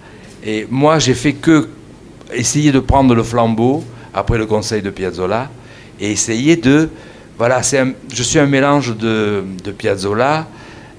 Et 0.44 0.66
moi, 0.70 0.98
j'ai 0.98 1.14
fait 1.14 1.32
que 1.34 1.68
essayer 2.34 2.72
de 2.72 2.80
prendre 2.80 3.14
le 3.14 3.22
flambeau 3.22 3.84
après 4.12 4.38
le 4.38 4.46
conseil 4.46 4.82
de 4.82 4.90
Piazzolla 4.90 5.50
et 6.00 6.10
essayer 6.10 6.56
de. 6.56 6.88
Voilà, 7.38 7.60
un- 7.74 7.92
je 8.12 8.22
suis 8.22 8.38
un 8.38 8.46
mélange 8.46 8.96
de, 8.96 9.44
de 9.62 9.70
Piazzolla, 9.70 10.46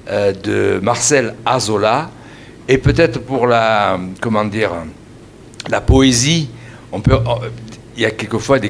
euh, 0.10 0.32
de 0.32 0.80
Marcel 0.82 1.34
Azola, 1.46 2.10
et 2.68 2.78
peut-être 2.78 3.20
pour 3.20 3.48
la, 3.48 4.00
comment 4.20 4.44
dire, 4.44 4.72
la 5.70 5.82
poésie, 5.82 6.50
oh, 6.92 7.00
il 7.96 8.02
y 8.02 8.06
a 8.06 8.12
quelquefois 8.12 8.60
des, 8.60 8.70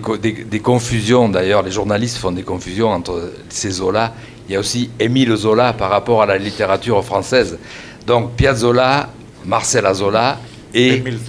confusions, 0.59 1.29
d'ailleurs, 1.29 1.63
les 1.63 1.71
journalistes 1.71 2.17
font 2.17 2.31
des 2.31 2.43
confusions 2.43 2.89
entre 2.89 3.33
ces 3.49 3.71
Zola. 3.71 4.13
Il 4.47 4.53
y 4.53 4.55
a 4.55 4.59
aussi 4.59 4.89
Émile 4.99 5.35
Zola 5.35 5.73
par 5.73 5.89
rapport 5.89 6.21
à 6.21 6.25
la 6.25 6.37
littérature 6.37 7.03
française. 7.03 7.57
Donc 8.05 8.35
Piazzolla, 8.35 9.09
Marcel 9.45 9.85
Zola 9.93 10.39
et 10.73 10.95
Émile 10.95 11.19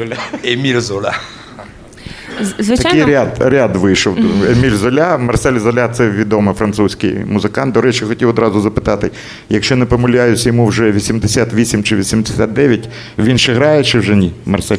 Émile 0.45 0.81
Zola. 0.81 1.13
Звичайно, 2.59 3.07
ряд, 3.07 3.37
ряд 3.41 3.77
вийшов. 3.77 4.17
Еміль 4.51 4.75
Золя, 4.75 5.19
Марсель 5.19 5.59
Золя 5.59 5.89
це 5.89 6.11
відомий 6.11 6.55
французький 6.55 7.17
музикант. 7.27 7.75
До 7.75 7.81
речі, 7.81 8.05
хотів 8.05 8.29
одразу 8.29 8.61
запитати, 8.61 9.11
якщо 9.49 9.77
не 9.77 9.85
помиляюсь, 9.85 10.47
йому 10.47 10.67
вже 10.67 10.93
88 10.93 11.85
чи 11.85 11.97
89, 11.97 12.89
він 13.19 13.39
ще 13.39 13.55
грає 13.55 13.85
чи 13.85 13.99
вже 13.99 14.17
ні, 14.17 14.33
Марсель? 14.47 14.79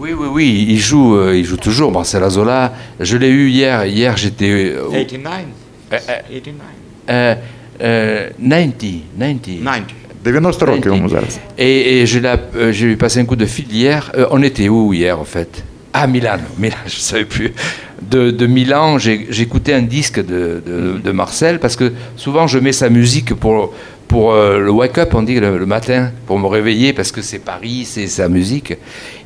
Oui, 0.00 0.14
oui, 0.14 0.28
oui, 0.36 0.48
il 0.74 0.78
joue, 0.78 1.16
euh, 1.16 1.40
il 1.40 1.44
joue 1.44 1.56
toujours, 1.56 1.90
Marcel 1.90 2.22
Azola. 2.22 2.70
Je 3.00 3.16
l'ai 3.18 3.30
eu 3.30 3.48
hier. 3.48 3.84
Hier, 3.84 4.16
j'étais. 4.16 4.76
89. 4.92 5.32
euh, 7.10 7.34
euh, 7.80 8.30
90, 8.38 9.02
90. 9.16 9.60
90 10.24 10.66
років 10.66 10.86
йому 10.94 11.08
зараз. 11.08 11.38
Et, 11.58 12.02
et 12.02 12.06
je 12.06 12.20
l'ai 12.20 12.36
euh, 12.56 12.72
j'ai 12.72 12.96
passé 12.96 13.20
un 13.20 13.26
coup 13.26 13.36
de 13.36 13.46
fil 13.46 13.66
hier. 13.72 14.10
Euh, 14.14 14.26
on 14.30 14.42
était 14.42 14.68
où 14.68 14.94
hier, 14.94 15.18
en 15.20 15.24
fait 15.34 15.48
Ah, 16.00 16.06
Milan. 16.06 16.38
Milan, 16.58 16.76
je 16.86 16.94
ne 16.94 17.00
savais 17.00 17.24
plus. 17.24 17.52
De, 18.08 18.46
Milan, 18.46 18.98
écouté 18.98 19.74
un 19.74 19.82
disque 19.82 20.24
de, 20.24 21.10
Marcel 21.10 21.58
parce 21.58 21.74
que 21.74 21.92
souvent 22.14 22.46
je 22.46 22.60
mets 22.60 22.70
sa 22.70 22.88
musique 22.88 23.34
pour, 23.34 23.74
pour 24.06 24.32
euh, 24.32 24.60
le 24.60 24.70
wake-up, 24.70 25.12
on 25.14 25.22
dit 25.22 25.40
le, 25.40 25.66
matin, 25.66 26.12
pour 26.28 26.38
me 26.38 26.46
réveiller 26.46 26.92
parce 26.92 27.10
que 27.10 27.20
c'est 27.20 27.40
Paris, 27.40 27.84
c'est 27.84 28.06
sa 28.06 28.28
musique. 28.28 28.74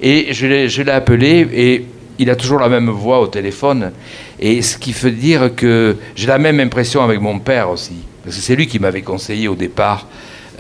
Et 0.01 0.33
je 0.33 0.47
l'ai 0.47 0.91
appelé 0.91 1.47
et 1.53 1.85
il 2.19 2.31
a 2.31 2.37
toujours 2.37 2.59
la 2.59 2.71
même 2.71 2.89
voix 2.89 3.21
au 3.21 3.27
téléphone. 3.27 3.93
Et 4.41 4.63
ce 4.63 4.79
qui 4.79 4.93
veut 4.93 5.11
dire 5.11 5.55
que 5.55 5.97
j'ai 6.15 6.27
la 6.27 6.39
même 6.39 6.59
impression 6.59 7.03
avec 7.03 7.21
mon 7.21 7.39
père 7.39 7.69
aussi. 7.69 7.97
Parce 8.25 8.37
que 8.37 8.41
c'est 8.41 8.57
lui 8.57 8.67
qui 8.67 8.79
m'avait 8.79 9.03
conseillé 9.03 9.47
au 9.47 9.57
départ 9.57 10.07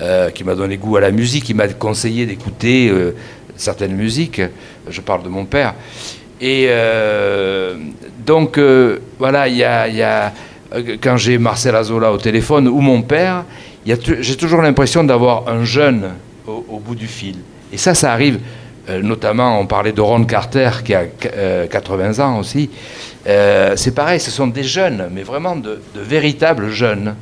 euh, 0.00 0.30
qui 0.30 0.42
m'a 0.42 0.54
donné 0.54 0.78
goût 0.78 0.96
à 0.96 1.00
la 1.00 1.10
musique, 1.10 1.44
qui 1.44 1.54
m'a 1.54 1.68
conseillé 1.68 2.26
d'écouter 2.26 2.88
euh, 2.88 3.14
certaines 3.56 3.94
musiques. 3.94 4.40
Je 4.88 5.00
parle 5.00 5.22
de 5.22 5.28
mon 5.28 5.44
père. 5.44 5.74
Et 6.40 6.66
euh, 6.68 7.76
donc, 8.26 8.58
euh, 8.58 8.98
voilà, 9.18 9.46
il 9.48 9.56
y 9.56 9.62
a, 9.62 10.32
quand 11.00 11.16
j'ai 11.16 11.38
Marcel 11.38 11.76
Azola 11.76 12.12
au 12.12 12.18
téléphone 12.18 12.66
ou 12.66 12.80
mon 12.80 13.02
père, 13.02 13.44
j'ai 13.86 14.36
toujours 14.36 14.62
l'impression 14.62 15.04
d'avoir 15.04 15.48
un 15.48 15.64
jeune 15.64 16.10
au, 16.46 16.78
bout 16.78 16.94
du 16.94 17.06
fil. 17.06 17.36
Et 17.72 17.76
ça, 17.76 17.94
ça 17.94 18.12
arrive. 18.12 18.40
euh, 18.88 19.00
notamment, 19.00 19.60
on 19.60 19.66
parlait 19.66 19.92
de 19.92 20.00
Ron 20.00 20.24
Carter 20.24 20.70
qui 20.84 20.94
a 20.94 21.04
euh, 21.36 21.66
80 21.68 22.18
ans 22.24 22.38
aussi. 22.40 22.68
Euh, 23.26 23.72
c'est 23.76 23.94
pareil, 23.94 24.18
ce 24.18 24.30
sont 24.32 24.48
des 24.48 24.64
jeunes, 24.64 25.08
mais 25.14 25.22
vraiment 25.22 25.54
de, 25.54 25.80
de 25.94 26.00
véritables 26.00 26.70
jeunes. 26.70 27.14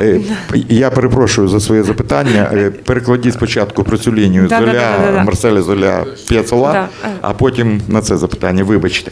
Е, 0.00 0.20
Я 0.68 0.90
перепрошую 0.90 1.48
за 1.48 1.60
своє 1.60 1.82
запитання. 1.82 2.50
Е, 2.52 2.70
Перекладіть 2.70 3.34
спочатку 3.34 3.84
про 3.84 3.98
цю 3.98 4.14
лінію 4.14 4.46
Да, 4.48 4.58
Золя, 4.58 4.72
да, 4.72 5.06
да, 5.06 5.12
да. 5.12 5.24
Марселя 5.24 5.62
Золя 5.62 6.04
П'яцола, 6.28 6.88
а 7.20 7.32
потім 7.32 7.80
на 7.88 8.00
це 8.00 8.16
запитання. 8.16 8.64
Вибачте. 8.64 9.10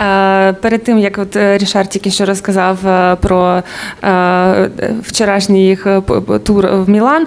Е, 0.00 0.52
Перед 0.52 0.84
тим, 0.84 0.98
як 0.98 1.18
от 1.18 1.36
е, 1.36 1.58
Рішар 1.58 1.86
тільки 1.86 2.10
що 2.10 2.24
розказав 2.24 2.78
про 3.20 3.62
вчорашній 5.02 5.66
їх 5.66 5.86
тур 6.44 6.66
в 6.66 6.88
Мілан, 6.88 7.26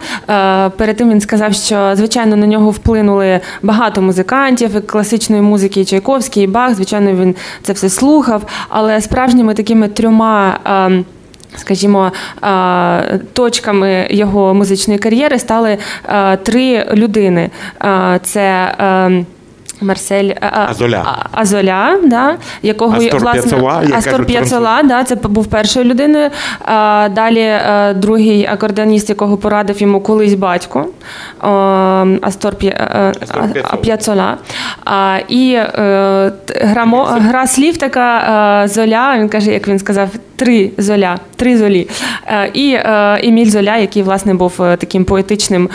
перед 0.77 0.97
тим 0.97 1.09
він 1.09 1.21
сказав, 1.21 1.53
що 1.53 1.91
звичайно 1.95 2.35
на 2.35 2.47
нього 2.47 2.69
вплинули 2.69 3.39
багато 3.63 4.01
музикантів 4.01 4.87
класичної 4.87 5.41
музики, 5.41 5.81
і 5.81 5.85
Чайковський, 5.85 6.43
і 6.43 6.47
Бах. 6.47 6.75
Звичайно, 6.75 7.11
він 7.11 7.35
це 7.61 7.73
все 7.73 7.89
слухав, 7.89 8.43
але 8.69 9.01
справжніми 9.01 9.53
такими 9.53 9.87
трьома. 9.87 10.59
Скажімо, 11.55 12.11
точками 13.33 14.07
його 14.09 14.53
музичної 14.53 14.99
кар'єри 14.99 15.39
стали 15.39 15.77
три 16.43 16.85
людини. 16.93 17.49
Це 18.21 18.75
е, 18.79 19.25
Марсель 19.81 20.29
е, 20.29 20.37
е, 20.41 20.51
Азоля. 20.69 21.03
а- 21.05 21.41
Азоля, 21.41 21.97
да, 22.03 22.35
якого 22.61 22.97
Астор 22.97 23.21
власне 23.21 23.41
Астор 23.97 24.11
кажуть 24.11 24.27
да, 24.83 25.03
це 25.03 25.15
був 25.15 25.47
першою 25.47 25.85
людиною. 25.85 26.29
А, 26.65 27.07
далі 27.11 27.39
е, 27.39 27.93
другий 27.93 28.45
акордеоніст, 28.45 29.09
якого 29.09 29.37
порадив 29.37 29.81
йому 29.81 30.01
колись 30.01 30.33
батько, 30.33 30.85
Астор 32.21 32.55
П'яцола. 33.81 34.37
а, 34.85 35.17
і 35.27 35.59
грамо, 36.61 37.03
гра 37.03 37.47
слів 37.47 37.77
така 37.77 38.63
золя, 38.67 39.15
він 39.17 39.29
каже, 39.29 39.51
як 39.51 39.67
він 39.67 39.79
сказав, 39.79 40.09
три 40.37 40.71
золя, 40.77 41.17
три 41.35 41.57
золі. 41.57 41.87
Е, 42.27 42.51
і 42.53 42.71
е, 42.71 43.19
Еміль 43.23 43.49
Золя, 43.49 43.77
який 43.77 44.03
власне 44.03 44.33
був 44.33 44.61
е, 44.61 44.77
таким 44.77 45.05
поетичним 45.05 45.69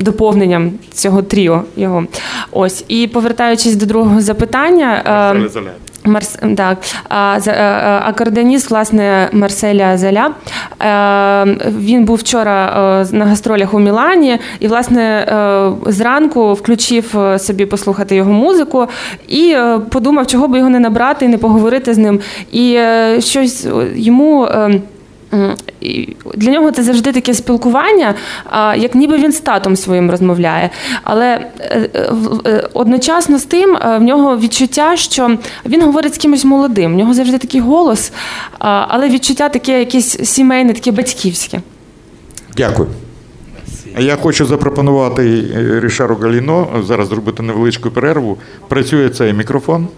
доповненням 0.00 0.72
цього 0.92 1.22
тріо 1.22 1.62
його. 1.76 2.04
Ось. 2.52 2.84
І 2.88 3.06
повертаючись 3.06 3.76
до 3.76 3.86
другого 3.86 4.20
запитання. 4.20 5.02
е, 5.34 5.60
Марс, 6.04 6.38
так, 6.56 6.78
е, 7.10 7.50
е, 7.50 7.52
акордеоніст, 8.04 8.70
власне, 8.70 9.28
Марселя 9.32 9.98
Зеля. 9.98 10.30
Е, 10.82 11.70
Він 11.78 12.04
був 12.04 12.16
вчора 12.16 12.66
е, 13.12 13.16
на 13.16 13.24
гастролях 13.24 13.74
у 13.74 13.78
Мілані 13.78 14.38
і, 14.60 14.68
власне, 14.68 15.02
е, 15.02 15.90
зранку 15.92 16.52
включив 16.52 17.18
е, 17.18 17.38
собі 17.38 17.66
послухати 17.66 18.16
його 18.16 18.32
музику 18.32 18.86
і 19.28 19.52
е, 19.56 19.78
подумав, 19.90 20.26
чого 20.26 20.48
би 20.48 20.58
його 20.58 20.70
не 20.70 20.78
набрати 20.80 21.28
не 21.28 21.38
поговорити 21.38 21.94
з 21.94 21.98
ним. 21.98 22.20
І 22.52 22.74
е, 22.74 23.20
щось 23.20 23.66
е, 23.66 23.70
йому. 23.94 24.48
Для 26.34 26.50
нього 26.50 26.72
це 26.72 26.82
завжди 26.82 27.12
таке 27.12 27.34
спілкування, 27.34 28.14
як 28.76 28.94
ніби 28.94 29.18
він 29.18 29.32
з 29.32 29.40
татом 29.40 29.76
своїм 29.76 30.10
розмовляє. 30.10 30.70
Але 31.02 31.46
е, 31.58 31.90
е, 31.94 32.12
е, 32.46 32.68
одночасно 32.74 33.38
з 33.38 33.44
тим 33.44 33.78
в 33.82 34.00
нього 34.00 34.38
відчуття, 34.38 34.96
що 34.96 35.38
він 35.66 35.82
говорить 35.82 36.14
з 36.14 36.18
кимось 36.18 36.44
молодим. 36.44 36.94
В 36.94 36.96
нього 36.96 37.14
завжди 37.14 37.38
такий 37.38 37.60
голос, 37.60 38.12
але 38.58 39.08
відчуття 39.08 39.48
таке 39.48 39.78
якесь 39.78 40.30
сімейне, 40.30 40.72
таке 40.72 40.92
батьківське. 40.92 41.60
Дякую. 42.56 42.88
Я 43.98 44.16
хочу 44.16 44.46
запропонувати 44.46 45.44
Рішару 45.82 46.16
Галіно 46.16 46.82
зараз 46.86 47.08
зробити 47.08 47.42
невеличку 47.42 47.90
перерву. 47.90 48.38
Працює 48.68 49.08
цей 49.08 49.32
мікрофон 49.32 49.88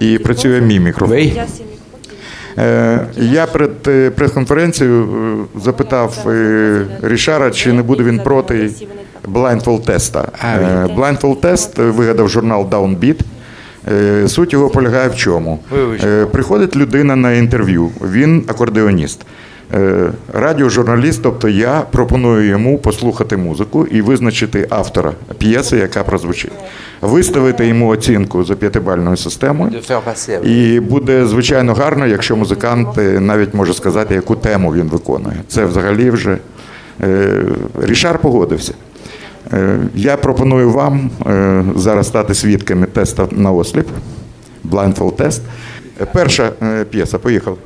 і 0.00 0.18
працює 0.18 0.60
мій 0.60 0.80
мікрофон. 0.80 1.30
Е, 2.58 2.98
Я 3.16 3.46
перед 3.46 3.70
е, 3.88 4.10
прес-конференцією 4.10 5.08
е, 5.56 5.60
запитав 5.60 6.26
Рішара, 7.02 7.50
чи 7.50 7.72
не 7.72 7.82
буде 7.82 8.04
він 8.04 8.18
проти 8.18 8.70
blindfold 9.32 9.84
теста. 9.84 10.28
Blindfold 10.96 11.40
тест 11.40 11.78
вигадав 11.78 12.28
журнал 12.28 12.68
Downbeat. 12.70 13.20
Суть 14.28 14.52
його 14.52 14.68
полягає 14.70 15.08
в 15.08 15.16
чому? 15.16 15.58
Приходить 16.32 16.76
людина 16.76 17.16
на 17.16 17.32
інтерв'ю, 17.32 17.90
він 18.12 18.44
акордеоніст. 18.48 19.20
Е, 19.74 20.10
Радіожурналіст, 20.32 21.22
тобто 21.22 21.48
я 21.48 21.82
пропоную 21.90 22.48
йому 22.48 22.78
послухати 22.78 23.36
музику 23.36 23.86
і 23.86 24.02
визначити 24.02 24.66
автора 24.70 25.12
п'єси, 25.38 25.76
яка 25.76 26.02
прозвучить. 26.04 26.52
Виставити 27.00 27.66
йому 27.66 27.88
оцінку 27.88 28.44
за 28.44 28.54
п'ятибальною 28.54 29.16
системою. 29.16 29.70
І 30.44 30.80
буде 30.80 31.26
звичайно 31.26 31.74
гарно, 31.74 32.06
якщо 32.06 32.36
музикант 32.36 32.88
навіть 33.20 33.54
може 33.54 33.74
сказати, 33.74 34.14
яку 34.14 34.36
тему 34.36 34.74
він 34.74 34.88
виконує. 34.88 35.36
Це 35.48 35.64
взагалі 35.64 36.10
вже 36.10 36.38
е, 37.02 37.42
Рішар 37.82 38.18
погодився. 38.18 38.74
Е, 39.52 39.78
Я 39.94 40.16
пропоную 40.16 40.70
вам 40.70 41.10
зараз 41.76 42.06
стати 42.06 42.34
свідками 42.34 42.86
тесту 42.86 43.28
на 43.30 43.52
осліп. 43.52 43.88
Blindfold 44.70 45.16
тест. 45.16 45.42
Перша 46.12 46.50
п'єса, 46.90 47.18
поїхали. 47.18 47.56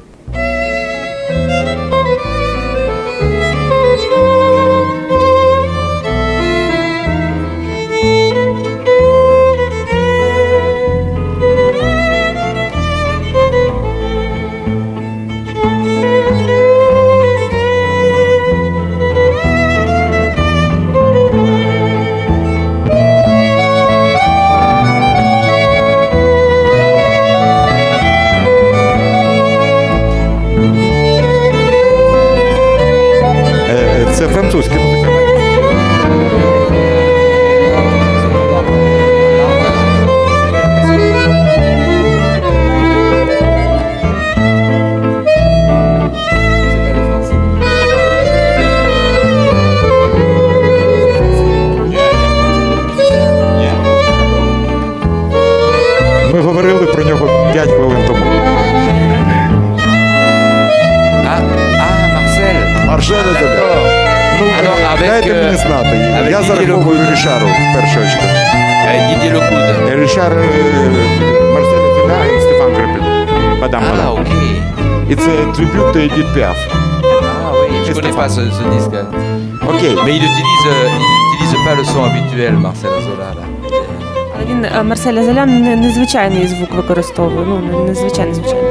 він 85.04 85.04
е, 85.04 85.04
Марселя 85.04 85.24
Зелян 85.24 85.62
не- 85.64 85.76
незвичайний 85.76 86.48
звук 86.48 86.72
використовує. 86.74 87.46
Ну, 87.48 87.58
не- 87.60 87.90
незвичайний, 87.90 88.34
звичайний. 88.34 88.64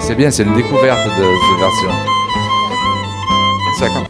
C'est 0.00 0.16
bien, 0.16 0.30
c'est 0.32 0.44
une 0.48 0.56
découverte 0.62 1.04
de 1.18 1.24
cette 1.42 1.60
version. 1.66 1.92
Секонд. 3.78 4.06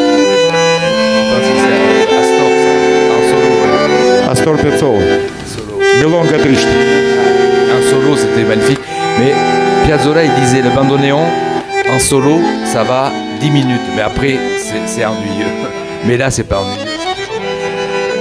Je 0.00 1.30
pense 1.30 1.46
que 1.48 1.56
c'est 1.64 2.16
Astor, 2.20 2.50
ça. 2.62 2.72
En 3.16 3.22
solo. 3.30 3.50
ouais. 3.62 4.30
Астор 4.32 4.56
Пецол. 4.56 4.98
Solo. 5.52 5.74
Білонга 6.00 6.38
Трішт. 6.38 6.68
En 7.76 7.82
solo, 7.90 8.16
c'était 8.16 8.44
magnifique. 8.44 8.80
Mais 9.18 9.32
Piazzolla, 9.86 10.22
il 10.24 10.32
disait 10.42 10.62
le 10.62 10.70
bandoneon, 10.70 11.24
en 11.94 11.98
solo, 12.00 12.34
ça 12.72 12.82
va 12.90 13.10
10 13.40 13.50
minutes. 13.50 13.86
Mais 13.96 14.02
après, 14.02 14.34
c'est 14.66 14.82
c'est 14.92 15.04
ennuyeux. 15.12 15.52
Mais 16.06 16.16
là, 16.22 16.30
c'est 16.30 16.48
pas 16.52 16.58
ennuyeux. 16.64 16.86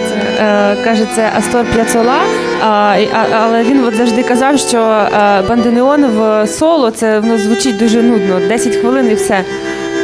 Це, 0.09 0.15
е, 0.43 0.77
каже, 0.83 1.05
це 1.15 1.31
Астор 1.37 1.65
П'яцола, 1.65 2.19
а, 2.61 2.95
і- 2.99 3.09
а- 3.13 3.27
але 3.43 3.63
він 3.63 3.85
от 3.85 3.95
завжди 3.95 4.23
казав, 4.23 4.59
що 4.59 4.77
е, 4.77 5.41
бандонеон 5.49 6.05
в 6.05 6.47
соло 6.47 6.91
це 6.91 7.19
воно 7.19 7.37
звучить 7.37 7.77
дуже 7.77 8.01
нудно, 8.01 8.39
10 8.47 8.75
хвилин 8.75 9.11
і 9.11 9.13
все. 9.15 9.43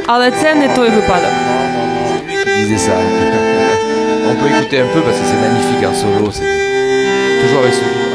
Але 0.08 0.32
це 0.32 0.56
не 0.56 0.68
той 0.68 0.90
випадок. 0.90 1.32
C'est 2.10 2.28
lui 2.28 2.36
qui 2.44 2.66
disait 2.66 2.84
ça. 2.90 2.96
On 4.30 4.36
peut 4.42 4.50
écouter 4.56 4.78
un 4.86 4.90
peu 4.94 5.02
parce 5.06 5.18
que 5.22 5.26
c'est 5.32 5.42
magnifique 5.48 5.84
en 5.92 5.96
solo. 6.04 6.26
c'est 6.38 6.48
Toujours 7.42 7.62
avec 7.64 7.74
ce 7.80 7.84
vibrato. 7.90 8.06
Можемо 8.06 8.09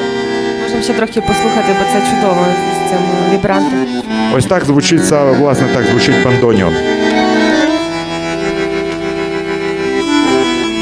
ще 0.85 0.93
трохи 0.93 1.21
послухати, 1.21 1.69
бо 1.79 1.85
це 1.93 2.07
чудово 2.11 2.47
з 2.87 2.91
цим 2.91 2.99
вібрантом. 3.33 3.87
Ось 4.37 4.47
так 4.47 4.65
звучить 4.65 5.07
саме, 5.07 5.33
власне, 5.33 5.67
так 5.75 5.85
звучить 5.87 6.25
бандоніон. 6.25 6.75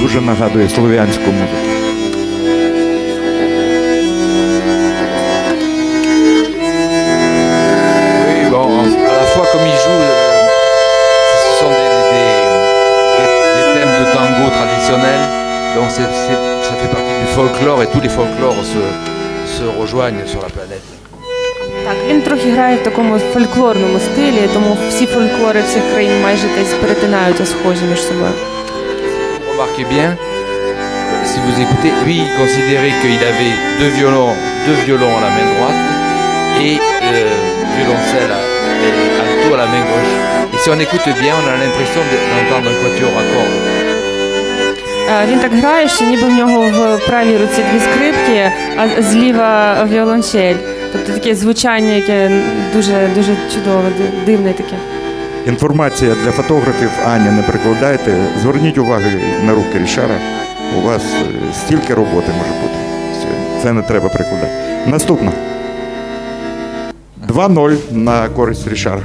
Дуже 0.02 0.20
нагадує 0.20 0.68
слов'янську 0.68 1.24
музику. 1.30 1.68
Oui, 7.18 8.50
bon, 8.50 8.70
à 9.10 9.14
la 9.20 9.26
fois 9.34 9.46
comme 9.52 9.66
il 9.66 9.78
joue, 9.84 10.00
euh, 10.02 10.48
ce 11.44 11.50
sont 11.60 11.70
des, 11.80 11.90
des- 12.12 12.44
des- 13.18 13.32
des 13.56 13.66
thèmes 13.74 13.94
de 14.00 14.06
tango 14.16 14.46
traditionnels, 14.58 15.26
donc 15.76 15.88
c'est- 15.96 16.12
c'est- 16.26 16.42
ça 16.68 16.72
fait 16.80 16.90
partie 16.96 17.16
du 17.22 17.26
folklore 17.36 17.82
et 17.82 17.86
tous 17.92 18.00
les 18.00 18.08
folklores 18.18 18.62
se, 18.72 18.82
se 19.62 19.64
rejoignent 19.80 20.26
sur 20.32 20.40
la 20.46 20.50
planète. 20.56 20.84
Так, 21.86 21.96
він 22.08 22.22
трохи 22.22 22.50
грає 22.50 22.76
в 22.76 22.82
такому 22.82 23.18
фольклорному 23.34 23.98
стилі, 24.00 24.48
тому 24.54 24.76
всі 24.88 25.06
фольклори 25.06 25.62
всіх 25.62 25.82
країн 25.92 26.22
майже 26.22 26.46
десь 26.58 26.74
перетинаються 26.80 27.46
схожі 27.46 27.82
між 27.90 28.02
собою. 28.02 28.32
Remarquez 29.50 29.86
bien, 29.94 30.10
si 31.30 31.38
vous 31.44 31.56
écoutez, 31.64 31.90
lui 32.04 32.14
il 32.24 32.28
considérait 32.42 32.94
qu'il 33.00 33.20
avait 33.32 33.56
deux 33.80 33.92
violons, 33.98 34.32
deux 34.66 34.78
violons 34.86 35.14
à 35.18 35.20
la 35.26 35.30
main 35.36 35.46
droite 35.54 35.80
et 36.68 36.74
euh, 37.12 37.36
violoncelle 37.76 38.32
à, 38.38 38.40
et 38.86 38.92
alto 39.22 39.48
à 39.56 39.58
la 39.62 39.66
main 39.72 39.84
gauche. 39.90 40.14
Et 40.54 40.58
si 40.62 40.68
on 40.74 40.78
écoute 40.86 41.06
bien, 41.24 41.32
on 41.40 41.46
a 41.52 41.56
l'impression 41.62 42.02
de- 42.10 42.22
d'entendre 42.30 42.68
un 42.72 42.76
quatuor 42.82 43.12
à 43.22 43.24
cordes. 43.32 43.58
Е, 45.21 45.27
Він 45.31 45.39
так 45.39 45.51
грає, 45.53 45.87
що 45.87 46.05
ніби 46.05 46.23
в 46.23 46.33
нього 46.33 46.69
в 46.97 47.07
правій 47.07 47.37
руці 47.37 47.63
дві 47.71 47.79
скрипки, 47.79 48.51
а 48.77 49.01
зліва 49.01 49.83
віолончель. 49.91 50.55
Тобто 50.91 51.13
таке 51.13 51.35
звучання, 51.35 51.91
яке 51.93 52.31
дуже 52.73 53.09
дуже 53.15 53.35
чудове, 53.53 53.89
дивне 54.25 54.53
таке. 54.53 54.75
Інформація 55.47 56.15
для 56.23 56.31
фотографів 56.31 56.89
Аня 57.05 57.31
не 57.31 57.41
прикладайте. 57.41 58.15
Зверніть 58.41 58.77
увагу 58.77 59.03
на 59.45 59.53
руки 59.53 59.79
Рішара. 59.83 60.15
У 60.77 60.81
вас 60.81 61.01
е, 61.03 61.53
стільки 61.53 61.93
роботи 61.93 62.31
може 62.37 62.61
бути. 62.61 62.73
Це 63.63 63.73
не 63.73 63.81
треба 63.81 64.09
прикладати. 64.09 64.51
Наступна. 64.87 65.31
2-0 67.27 67.77
на 67.91 68.29
користь 68.29 68.67
Рішара. 68.67 69.01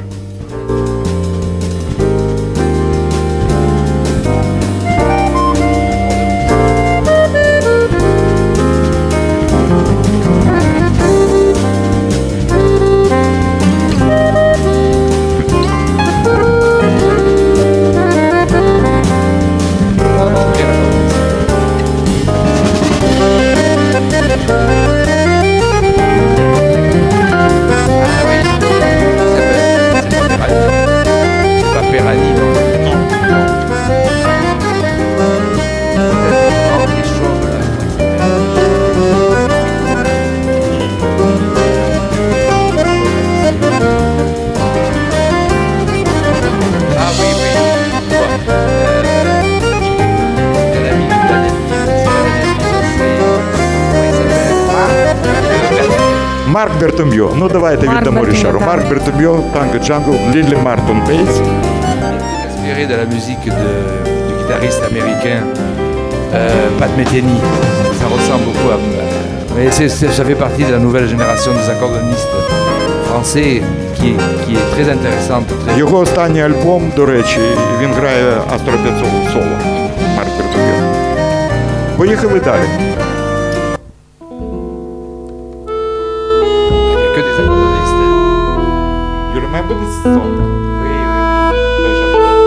Марк 56.57 56.71
Бертом'йо. 56.79 57.29
Ну 57.35 57.49
давайте 57.49 57.85
Марк 57.87 57.99
віддамо 57.99 58.19
Бертом'йо, 58.19 58.39
Рішару. 58.39 58.59
так. 58.59 58.67
Марк 58.67 58.89
Бертом'йо, 58.89 59.39
Танго 59.53 59.79
Джангл, 59.85 60.15
Лілі 60.35 60.57
Мартон 60.63 61.01
Бейс. 61.07 61.29
inspiré 62.47 62.83
de 62.91 62.95
la 63.01 63.05
musique 63.15 63.45
de- 63.59 63.83
du 64.27 64.33
guitariste 64.39 64.83
américain 64.91 65.39
euh, 66.35 66.79
Pat 66.79 66.91
Metheny. 66.97 67.37
Ça 67.99 68.05
ressemble 68.15 68.43
beaucoup 68.49 68.69
à, 68.75 68.75
à 68.75 69.05
Mais 69.55 69.67
c'est- 69.77 69.93
c'est- 69.99 70.13
ça 70.17 70.23
fait 70.29 70.39
partie 70.45 70.63
de 70.69 70.71
la 70.77 70.81
nouvelle 70.85 71.07
génération 71.13 71.51
des 71.59 71.67
accordonnistes 71.75 72.33
français 73.09 73.51
qui 73.97 74.07
est, 74.13 74.19
qui 74.43 74.51
est 74.59 74.67
très 74.75 74.87
intéressante. 74.97 75.45
Très... 75.65 75.77
Його 75.77 75.97
останній 75.99 76.41
альбом, 76.43 76.91
до 76.95 77.05
речі, 77.05 77.39
він 77.81 77.93
грає 77.93 78.33
Астро 78.55 78.73
500 78.83 79.05
соло. 79.33 79.45
Марк 80.17 80.29
Бертогер. 80.37 80.83
Поїхали 81.97 82.39
далі. 82.39 82.67
You 89.67 89.67
remember 89.67 89.75
this 89.75 89.95
song? 90.03 90.31
Oui, 90.81 90.87
oui, 90.87 90.93
oui. 90.93 91.57
Richard 91.85 92.11
Florent. 92.15 92.39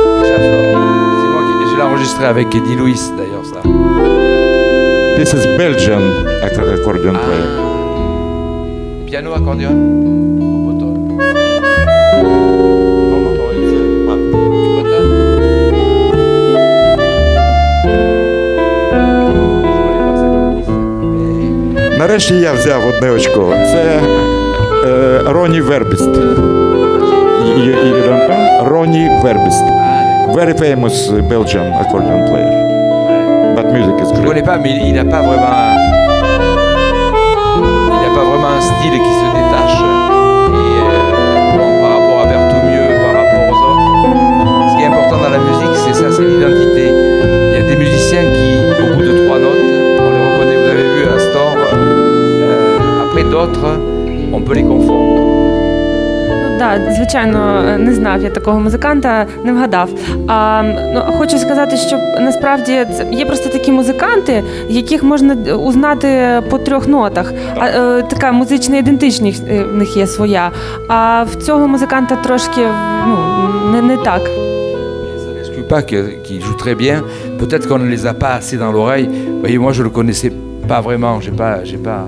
C'est 1.20 1.30
moi 1.34 1.42
qui 1.46 1.70
je 1.70 1.76
l'ai 1.76 1.82
enregistré 1.82 2.24
avec 2.24 2.54
Eddie 2.54 2.74
Louis 2.74 2.98
d'ailleurs 3.18 3.44
ça. 3.44 3.60
This 5.18 5.34
is 5.34 5.44
Belgian 5.58 6.00
ac- 6.42 6.58
accordion 6.74 7.12
player. 7.12 7.50
Piano 9.06 9.34
accordéon 9.34 9.72
au 10.40 10.58
botton. 10.66 10.94
Botton. 14.76 15.04
Je 18.52 19.82
connais 19.84 20.02
pas 20.06 20.16
cet 20.16 20.24
accordéoniste, 20.24 20.70
mais- 21.02 21.98
Нарешті 21.98 22.34
я 22.34 22.52
взяв 22.52 22.86
одне 22.88 23.10
очко. 23.10 23.54
Це 23.72 24.00
е, 24.86 25.20
Роні 25.26 25.60
Вербіст. 25.60 26.10
Ronnie 27.51 29.09
Verbist. 29.21 29.63
Ah. 29.67 30.31
Very 30.33 30.53
famous 30.53 31.11
Belgian 31.27 31.73
accordion 31.73 32.23
player. 32.29 32.51
But 33.55 33.67
music. 33.73 33.95
Je 34.15 34.21
ne 34.21 34.27
connais 34.27 34.41
pas, 34.43 34.57
mais 34.57 34.79
il 34.87 34.93
n'a 34.93 35.03
pas 35.03 35.21
vraiment. 35.21 35.51
Un... 35.51 35.75
Il 37.91 37.99
n'a 38.01 38.15
pas 38.15 38.23
vraiment 38.23 38.55
un 38.55 38.61
style 38.61 38.93
qui 38.93 39.13
se 39.19 39.27
détache. 39.35 39.81
Et 39.81 40.79
euh, 40.79 41.81
par 41.81 41.91
rapport 41.91 42.19
à 42.21 42.25
Berthomieux, 42.27 42.95
par 43.03 43.13
rapport 43.19 43.43
aux 43.51 43.59
autres. 43.67 43.89
Ce 44.71 44.77
qui 44.77 44.83
est 44.83 44.87
important 44.87 45.17
dans 45.17 45.29
la 45.29 45.39
musique, 45.39 45.75
c'est 45.85 45.93
ça, 45.93 46.11
c'est 46.11 46.23
l'identité. 46.23 46.87
Il 46.87 47.53
y 47.53 47.57
a 47.57 47.63
des 47.63 47.75
musiciens 47.75 48.23
qui, 48.31 48.49
au 48.81 48.95
bout 48.95 49.01
de 49.03 49.25
trois 49.25 49.39
notes, 49.39 49.59
on 49.99 50.09
les 50.09 50.23
reconnaît, 50.23 50.55
vous 50.55 50.69
avez 50.69 50.83
vu 50.83 51.03
à 51.11 51.15
Astor. 51.15 51.57
Euh, 51.73 53.05
après 53.09 53.23
d'autres, 53.25 53.79
on 54.31 54.39
peut 54.39 54.53
les 54.53 54.63
confondre. 54.63 55.10
Так, 56.61 56.81
звичайно, 56.91 57.63
не 57.77 57.93
знав 57.93 58.23
я 58.23 58.29
такого 58.29 58.59
музиканта, 58.59 59.25
не 59.43 59.53
вгадав. 59.53 59.89
А 60.27 60.63
ну, 60.93 61.01
хочу 61.17 61.37
сказати, 61.37 61.77
що 61.77 61.97
насправді 61.97 62.85
це 62.97 63.07
є 63.11 63.25
просто 63.25 63.49
такі 63.49 63.71
музиканти, 63.71 64.43
яких 64.69 65.03
можна 65.03 65.55
узнати 65.55 66.41
по 66.49 66.57
трьох 66.57 66.87
нотах. 66.87 67.33
А 67.57 67.67
е, 67.67 68.01
така 68.01 68.31
музична 68.31 68.77
ідентичність 68.77 69.43
е, 69.49 69.63
в 69.63 69.75
них 69.75 69.97
є 69.97 70.07
своя. 70.07 70.51
А 70.87 71.23
в 71.23 71.35
цього 71.35 71.67
музиканта 71.67 72.15
трошки 72.15 72.61
ну, 73.07 73.17
не, 73.71 73.81
не 73.81 73.97
так. 73.97 74.21
Pas 75.69 75.83
qu'ils 75.83 76.41
jouent 76.45 76.61
très 76.65 76.75
bien. 76.75 76.97
Peut-être 77.39 77.65
qu'on 77.69 77.81
ne 77.85 77.89
les 77.95 78.05
a 78.05 78.13
pas 78.23 78.33
assez 78.39 78.57
dans 78.63 78.73
l'oreille. 78.75 79.07
Vous 79.07 79.39
voyez, 79.45 79.57
moi, 79.65 79.71
je 79.77 79.83
le 79.83 79.89
connaissais 79.89 80.31
pas 80.71 80.81
vraiment. 80.87 81.13
J'ai 81.23 81.35
pas, 81.41 81.63
j'ai 81.69 81.81
pas. 81.89 82.03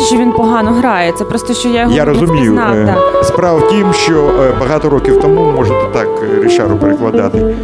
Значить, 0.00 0.16
що 0.18 0.26
він 0.26 0.32
погано 0.32 0.70
грає. 0.72 1.12
Це 1.12 1.24
просто 1.24 1.54
що 1.54 1.68
я 1.68 1.80
його 1.80 1.92
Я 1.94 2.04
не 2.04 2.12
розумію. 2.12 2.52
знав. 2.52 2.74
Е, 2.74 2.86
так. 2.86 3.24
Справа 3.24 3.58
в 3.58 3.68
тім, 3.68 3.92
що 3.92 4.14
е, 4.14 4.52
багато 4.60 4.90
років 4.90 5.20
тому, 5.20 5.52
можете 5.56 5.80
так 5.92 6.08
е, 6.22 6.44
Рішару 6.44 6.76
перекладати. 6.76 7.54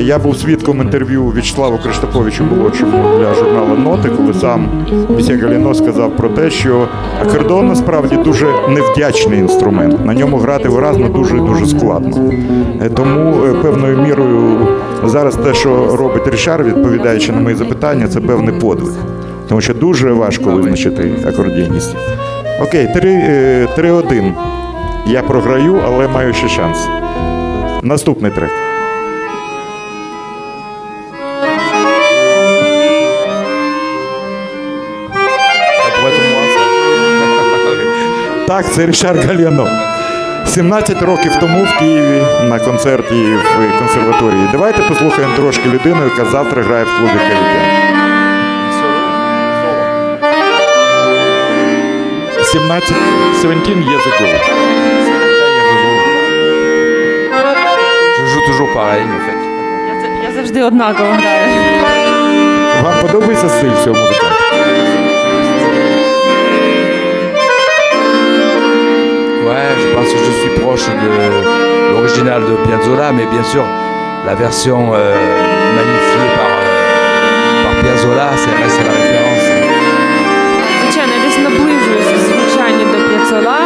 Я 0.00 0.18
був 0.18 0.36
свідком 0.36 0.80
інтерв'ю 0.80 1.26
В'ячеславу 1.26 1.78
Криштаповичу 1.82 2.44
молодшому 2.44 3.18
для 3.18 3.34
журналу 3.34 3.76
Ноти, 3.76 4.08
коли 4.16 4.34
сам 4.34 4.68
Місія 5.16 5.38
Галіно 5.38 5.74
сказав 5.74 6.16
про 6.16 6.28
те, 6.28 6.50
що 6.50 6.88
акордеон 7.22 7.68
насправді 7.68 8.16
дуже 8.16 8.46
невдячний 8.68 9.38
інструмент. 9.38 10.06
На 10.06 10.14
ньому 10.14 10.36
грати 10.36 10.68
виразно 10.68 11.08
дуже 11.08 11.36
дуже 11.38 11.66
складно. 11.66 12.30
Тому 12.96 13.34
певною 13.62 13.98
мірою 13.98 14.66
зараз 15.04 15.36
те, 15.36 15.54
що 15.54 15.96
робить 15.96 16.28
Рішар, 16.28 16.64
відповідаючи 16.64 17.32
на 17.32 17.40
мої 17.40 17.56
запитання, 17.56 18.08
це 18.08 18.20
певний 18.20 18.54
подвиг. 18.60 18.92
Тому 19.54 19.62
що 19.62 19.74
дуже 19.74 20.12
важко 20.12 20.50
визначити 20.50 21.10
акордіоністів. 21.28 21.98
Окей, 22.62 22.88
3, 22.94 23.10
е, 23.10 23.68
3-1. 23.76 24.32
Я 25.06 25.22
програю, 25.22 25.80
але 25.86 26.08
маю 26.08 26.34
ще 26.34 26.48
шанс. 26.48 26.78
Наступний 27.82 28.30
трек. 28.30 28.50
Так, 38.46 38.72
це 38.72 38.86
Рішар 38.86 39.16
Гальяно. 39.16 39.68
17 40.46 41.02
років 41.02 41.32
тому 41.40 41.64
в 41.64 41.78
Києві 41.78 42.22
на 42.48 42.58
концерті 42.58 43.24
в 43.24 43.78
консерваторії. 43.78 44.48
Давайте 44.52 44.82
послухаємо 44.82 45.36
трошки 45.36 45.68
людину, 45.68 46.04
яка 46.04 46.30
завтра 46.30 46.62
грає 46.62 46.84
в 46.84 46.98
клубі 46.98 47.18
Карібіан. 47.28 47.83
17, 52.53 52.83
17 53.41 53.81
years 53.83 54.05
ago. 54.07 54.27
Je 58.17 58.25
joue 58.25 58.41
toujours 58.45 58.71
pareil, 58.73 59.03
en 59.03 59.21
fait. 59.25 59.39
Я, 59.89 60.01
за- 60.01 60.23
я 60.27 60.31
завжди 60.35 60.63
однаково 60.63 61.09
граю. 61.13 61.49
Вам 62.83 62.93
подобається 63.01 63.49
стиль 63.49 63.83
цього 63.83 63.95
музиканта? 63.99 64.35
Ouais, 69.47 69.69
je 69.83 69.87
pense 69.95 70.09
que 70.13 70.19
je 70.27 70.31
suis 70.41 70.53
proche 70.61 70.87
de 71.03 71.11
l'original 71.91 72.41
de 72.49 72.55
Piazzolla, 72.67 73.11
mais 73.11 73.25
bien 73.25 73.43
sûr, 73.43 73.63
la 74.25 74.35
version 74.35 74.79
euh, 74.93 75.15
magnifiée 75.77 76.29
par, 76.37 76.51
euh, 76.59 77.63
par 77.63 77.73
Piazzolla, 77.81 78.27
c'est 78.41 78.55
reste 78.63 78.81
la 78.89 78.95
звучанні 83.24 83.44
до 83.44 83.50
п'яцола, 83.50 83.58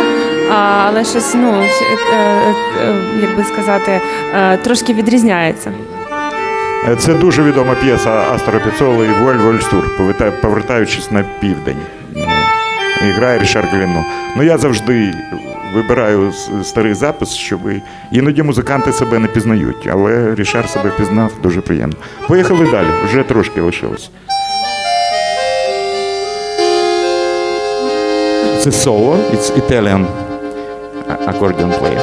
а, 0.51 0.85
але 0.89 1.05
щось, 1.05 1.35
ну, 1.35 1.63
ще, 1.77 1.85
е, 1.85 2.55
е, 2.83 2.95
як 3.23 3.37
би 3.37 3.45
сказати, 3.45 4.01
е, 4.35 4.57
трошки 4.57 4.95
відрізняється. 4.95 5.73
Е, 6.89 6.97
Це 6.97 7.15
дуже 7.15 7.43
відома 7.43 7.75
п'єса 7.75 8.11
Астора 8.35 8.59
Піцоли 8.59 9.07
і 9.07 9.23
Вуель 9.23 9.37
Вольстур, 9.37 9.85
повертаючись 10.43 11.11
на 11.11 11.25
південь. 11.41 11.77
Е, 12.17 12.21
І 13.09 13.11
грає 13.11 13.39
Рішар 13.39 13.65
Галіно. 13.73 14.05
Ну 14.37 14.43
я 14.43 14.59
завжди 14.59 15.15
вибираю 15.75 16.33
старий 16.63 16.95
запис, 16.95 17.35
щоб 17.35 17.61
іноді 18.13 18.43
музиканти 18.43 18.93
себе 18.93 19.19
не 19.19 19.29
пізнають, 19.29 19.89
але 19.93 20.35
Рішар 20.35 20.69
себе 20.69 20.91
пізнав 20.99 21.33
дуже 21.43 21.61
приємно. 21.61 21.97
Поїхали 22.29 22.67
далі, 22.71 22.87
вже 23.05 23.23
трошки 23.23 23.61
лишилось. 23.61 24.11
Se 28.59 28.73
solo, 28.73 29.15
it's 29.33 29.51
Italian 29.51 30.05
accordion 31.29 31.71
player. 31.79 32.03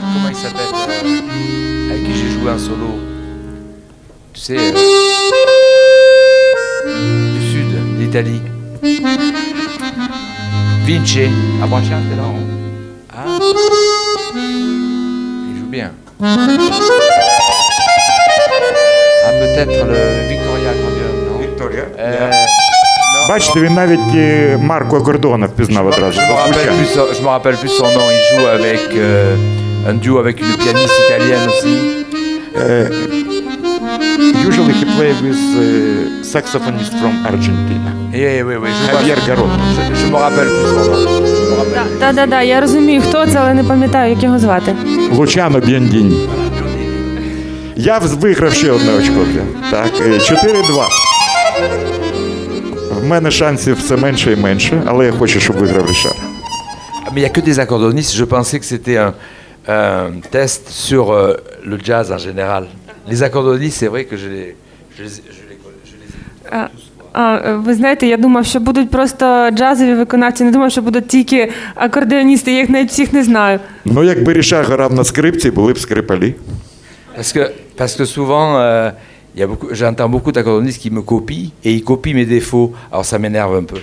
Comment 0.00 0.28
il 0.28 0.36
s'appelle 0.36 0.74
Avec 1.90 2.04
qui 2.04 2.12
j'ai 2.12 2.28
joué 2.28 2.58
solo 2.58 3.17
Tu 4.37 4.39
sais, 4.41 4.57
euh, 4.57 4.71
du 7.35 7.41
sud, 7.51 7.71
d'Italie. 7.99 8.41
Vinci. 10.85 11.27
Ah, 11.61 11.67
Branciante, 11.67 12.03
là 12.17 12.23
Ah 13.15 13.39
Il 14.35 15.55
joue 15.59 15.69
bien. 15.69 15.91
Ah, 19.25 19.31
peut-être 19.41 19.85
le 19.85 19.99
Victoria 20.29 20.69
Accordion, 20.71 21.11
non 21.27 21.37
Euh, 21.99 22.29
non, 22.29 23.27
Бачите, 23.29 23.59
він 23.61 23.73
навіть 23.73 23.99
е, 24.15 24.57
марку 24.61 24.95
акордеона 24.97 25.45
впізнав 25.45 25.87
одразу. 25.87 26.19
Je 26.19 26.25
me, 26.25 26.27
за 26.27 26.33
rappelle 26.33 26.53
звучанням. 26.53 26.75
plus, 26.77 26.93
son- 26.95 27.13
je 27.13 27.21
me 27.21 27.27
rappelle 27.27 27.55
plus 27.57 27.69
son 27.77 27.83
nom. 27.97 28.07
Il 28.17 28.21
joue 28.39 28.47
avec 28.47 28.81
euh, 28.97 29.89
un 29.89 29.93
duo 29.93 30.17
avec 30.19 30.35
une 30.41 30.53
pianiste 30.63 30.99
italienne 31.07 31.47
aussi. 31.49 31.75
Uh, 32.55 33.16
Usually 34.48 34.72
he 34.80 34.84
play 34.96 35.12
with 35.26 35.40
uh, 35.56 35.62
saxophonist 36.34 36.92
from 37.00 37.12
Argentina. 37.26 37.90
Eh, 38.12 38.42
oui, 38.46 38.56
oui, 38.62 38.68
je, 38.78 38.92
Javier 38.92 39.18
Garot. 39.26 39.48
je, 39.76 40.00
je 40.00 40.06
me 40.12 40.16
rappelle 40.16 40.48
plus 40.58 40.70
son 40.74 40.84
nom. 40.90 41.02
Je 41.26 41.50
me 41.50 41.56
rappelle. 41.56 41.98
Так, 42.00 42.14
да, 42.14 42.26
да, 42.26 42.42
я 42.42 42.60
розумію, 42.60 43.02
хто 43.08 43.26
це, 43.26 43.38
але 43.38 43.54
не 43.54 43.64
пам'ятаю, 43.64 44.10
як 44.14 44.22
його 44.22 44.38
звати. 44.38 44.74
Лучано 45.12 45.60
Бєндінь. 45.60 46.16
Я 47.76 47.98
вз- 47.98 48.18
виграв 48.18 48.52
ще 48.52 48.70
одне 48.72 48.92
очко. 48.92 49.20
Так, 49.70 49.90
е, 50.06 50.18
4-2. 50.18 50.86
В 53.00 53.04
мене 53.06 53.30
шансів 53.30 53.76
все 53.78 53.96
менше 53.96 54.32
і 54.32 54.36
менше, 54.36 54.82
але 54.86 55.06
я 55.06 55.12
хочу, 55.12 55.40
щоб 55.40 55.56
виграв 55.56 55.90
Рішар. 55.90 56.12
Ah, 56.12 57.12
Mais 57.14 57.20
il 57.20 57.22
n'y 57.22 57.30
a 57.30 57.30
que 57.36 57.40
des 57.50 57.58
accordonnistes. 57.58 58.14
Je 58.22 58.24
pensais 58.36 58.58
que 58.62 58.66
c'était 58.74 58.98
un, 59.06 59.12
un 59.66 60.10
test 60.36 60.62
sur 60.86 61.04
euh, 61.10 61.36
le 61.70 61.76
jazz 61.86 62.06
en 62.16 62.18
général. 62.28 62.62
Les 63.10 63.22
accordonnistes, 63.22 63.78
c'est 63.78 63.88
vrai 63.88 64.04
que 64.04 64.16
je 64.16 64.28
les, 64.28 64.54
je 64.96 65.02
les, 65.02 65.08
je 65.08 65.42
les, 65.48 65.58
je 65.84 65.94
les 66.00 66.08
А, 66.50 66.68
а, 67.12 67.52
ви 67.52 67.74
знаєте, 67.74 68.06
я 68.06 68.16
думав, 68.16 68.46
що 68.46 68.60
будуть 68.60 68.90
просто 68.90 69.50
джазові 69.50 69.94
виконавці, 69.94 70.44
не 70.44 70.50
думав, 70.50 70.70
що 70.70 70.82
будуть 70.82 71.08
тільки 71.08 71.50
акордеоністи, 71.74 72.52
я 72.52 72.58
їх 72.58 72.70
навіть 72.70 72.90
всіх 72.90 73.12
не 73.12 73.24
знаю. 73.24 73.60
Ну, 73.84 74.04
якби 74.04 74.32
Рішар 74.32 74.64
грав 74.64 74.94
на 74.94 75.04
скрипці, 75.04 75.50
були 75.50 75.72
б 75.72 75.78
скрипалі. 75.78 76.34
Parce 77.16 77.32
que, 77.32 77.50
parce 77.76 77.96
que 77.98 78.06
souvent, 78.06 78.56
euh, 78.56 78.92
y 79.34 79.42
a 79.42 79.46
beaucoup, 79.48 79.68
j'entends 79.74 80.08
beaucoup 80.08 80.32
d'accordonnistes 80.32 80.80
qui 80.82 80.90
me 80.90 81.02
copient 81.02 81.50
et 81.64 81.72
ils 81.76 81.84
copient 81.84 82.14
mes 82.14 82.26
défauts. 82.26 82.72
Alors 82.92 83.04
ça 83.04 83.18
m'énerve 83.18 83.54
un 83.56 83.64
peu. 83.64 83.80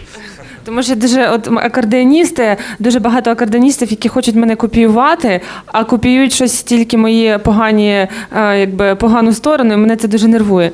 Тому 0.66 0.84
що 0.84 0.95
дуже 0.95 1.30
от 1.30 1.47
акордеоністи, 1.47 2.57
дуже 2.80 2.99
багато 2.99 3.32
акордеоністів, 3.32 3.91
які 3.91 4.09
хочуть 4.09 4.36
мене 4.36 4.55
копіювати, 4.55 5.41
а 5.66 5.84
копіюють 5.84 6.34
щось 6.34 6.63
тільки 6.63 6.97
мої 6.97 7.38
погані, 7.43 7.91
е, 7.91 8.59
якби 8.59 8.95
погану 8.95 9.34
сторону, 9.34 9.74
і 9.74 9.78
мене 9.78 9.95
це 9.95 10.07
дуже 10.07 10.28
нервує. 10.28 10.72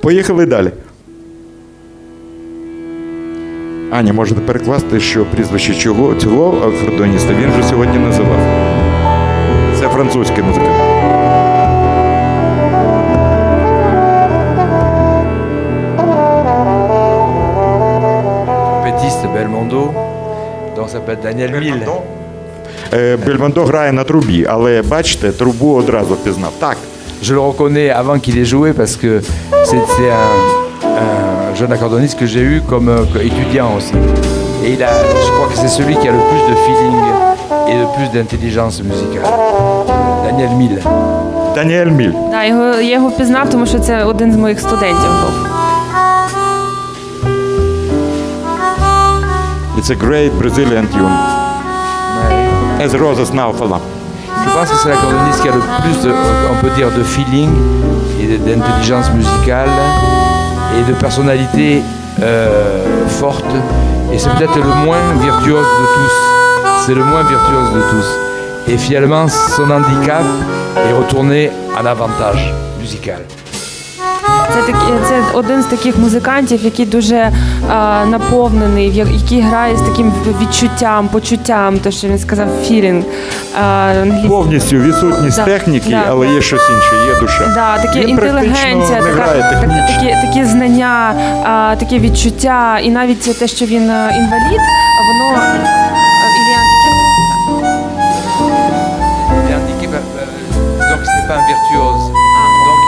Поїхали 0.00 0.46
далі. 0.46 0.70
Аня, 3.90 4.12
можете 4.12 4.40
перекласти, 4.40 5.00
що 5.00 5.24
прізвище 5.24 5.74
чого, 5.74 6.14
цього 6.14 6.68
акордоніста 6.68 7.34
він 7.34 7.50
вже 7.52 7.68
сьогодні 7.68 7.98
називав. 7.98 8.38
Це 9.80 9.88
французький 9.88 10.44
музикант. 10.44 10.83
Belmondo, 19.63 19.93
donc 20.75 20.87
ça 20.89 20.93
s'appelle 20.93 21.19
Daniel 21.23 21.51
Mille. 21.51 21.83
Е, 22.93 23.17
Бельмондо 23.25 23.63
грає 23.65 23.91
на 23.91 24.03
трубі, 24.03 24.45
але 24.49 24.81
бачите, 24.81 25.31
трубу 25.31 25.73
одразу 25.75 26.13
впізнав. 26.13 26.51
Так, 26.59 26.77
Je 27.27 27.33
le 27.37 27.41
reconnais 27.51 27.89
avant 28.01 28.17
qu'il 28.23 28.35
ait 28.41 28.49
joué 28.55 28.69
parce 28.79 28.95
que 29.03 29.11
c'est 29.69 29.83
c'est 29.95 30.11
un, 30.25 30.33
un 31.03 31.55
jeune 31.59 31.73
accordoniste 31.77 32.15
que 32.21 32.27
j'ai 32.33 32.43
eu 32.53 32.57
comme 32.71 32.87
euh, 32.89 33.29
étudiant 33.29 33.69
aussi. 33.77 33.97
Et 34.65 34.69
il 34.75 34.81
a, 34.91 34.93
je 35.25 35.31
crois 35.35 35.47
que 35.51 35.57
c'est 35.61 35.73
celui 35.79 35.95
qui 36.01 36.07
a 36.11 36.13
le 36.19 36.23
plus 36.31 36.43
de 36.51 36.55
feeling 36.65 36.97
et 37.71 37.75
le 37.83 37.87
plus 37.95 38.07
d'intelligence 38.15 38.75
musicale. 38.89 39.27
Daniel 40.27 40.51
Mille. 40.61 40.79
Даніель 41.55 41.91
Міль. 41.99 42.13
Да, 42.31 42.43
його, 42.45 42.63
я 42.65 42.93
його 42.93 43.07
впізнав, 43.09 43.49
тому 43.49 43.65
що 43.65 43.79
це 43.79 44.03
один 44.03 44.31
з 44.33 44.35
моїх 44.35 44.59
студентів 44.59 45.11
був. 45.21 45.33
It's 49.83 49.89
a 49.89 49.95
great 49.95 50.31
Brazilian 50.39 50.85
tune. 50.91 51.03
Ouais. 51.09 52.83
As 52.85 52.93
Roses 52.95 53.31
Now 53.33 53.53
Fall. 53.53 53.79
Je 54.45 54.49
pense 54.55 54.69
que 54.69 54.75
c'est 54.81 54.89
l'accordoniste 54.89 55.41
qui 55.41 55.49
a 55.49 55.51
le 55.51 55.61
plus, 55.81 56.01
de, 56.07 56.11
on 56.51 56.55
peut 56.61 56.69
dire, 56.75 56.89
de 56.91 57.03
feeling 57.03 57.49
et 58.21 58.27
de- 58.27 58.37
d'intelligence 58.37 59.11
musicale 59.13 59.69
et 60.77 60.83
de 60.89 60.93
personnalité 60.97 61.81
euh, 62.21 63.07
forte. 63.07 63.45
Et 64.13 64.17
c'est 64.17 64.29
peut-être 64.35 64.55
le 64.57 64.73
moins 64.85 65.03
virtuose 65.21 65.65
de 65.81 65.85
tous. 65.95 66.15
C'est 66.85 66.95
le 66.95 67.03
moins 67.03 67.23
virtuose 67.23 67.69
de 67.75 67.81
tous. 67.91 68.71
Et 68.73 68.77
finalement, 68.77 69.27
son 69.27 69.69
handicap 69.69 70.23
est 70.77 70.93
retourné 70.93 71.51
en 71.79 71.85
avantage 71.85 72.53
musical. 72.81 73.19
Це 74.53 74.61
такі, 74.61 74.93
це 75.07 75.21
один 75.33 75.63
з 75.63 75.65
таких 75.65 75.97
музикантів, 75.97 76.59
який 76.63 76.85
дуже 76.85 77.15
е, 77.15 77.31
наповнений, 78.10 78.90
в 78.90 78.94
який 78.94 79.40
грає 79.40 79.76
з 79.76 79.80
таким 79.80 80.12
відчуттям, 80.42 81.08
почуттям, 81.08 81.78
то 81.78 81.90
що 81.90 82.08
він 82.08 82.18
сказав 82.18 82.48
філінг. 82.64 83.04
Е. 83.60 84.28
Повністю 84.28 84.76
відсутність 84.76 85.36
Да, 85.36 85.44
техніки, 85.44 85.90
да, 85.90 86.04
але 86.08 86.26
да. 86.26 86.32
є 86.32 86.42
щось 86.42 86.70
інше, 86.70 87.14
є 87.14 87.20
душа. 87.20 87.52
Да, 87.54 87.82
таке 87.82 88.00
Він 88.00 88.08
інтелігенція, 88.08 89.00
не 89.00 89.10
така, 89.10 89.26
так- 89.26 89.60
такі, 89.60 90.16
такі 90.26 90.44
знання, 90.44 91.14
а, 91.44 91.76
таке 91.76 91.98
відчуття, 91.98 92.78
і 92.82 92.90
навіть 92.90 93.38
те, 93.38 93.46
що 93.48 93.64
він 93.64 93.90
е, 93.90 94.14
інвалід, 94.18 94.60
воно 95.08 95.40
pas 101.28 101.44
virtuose. 101.46 102.08
Donc 102.08 102.80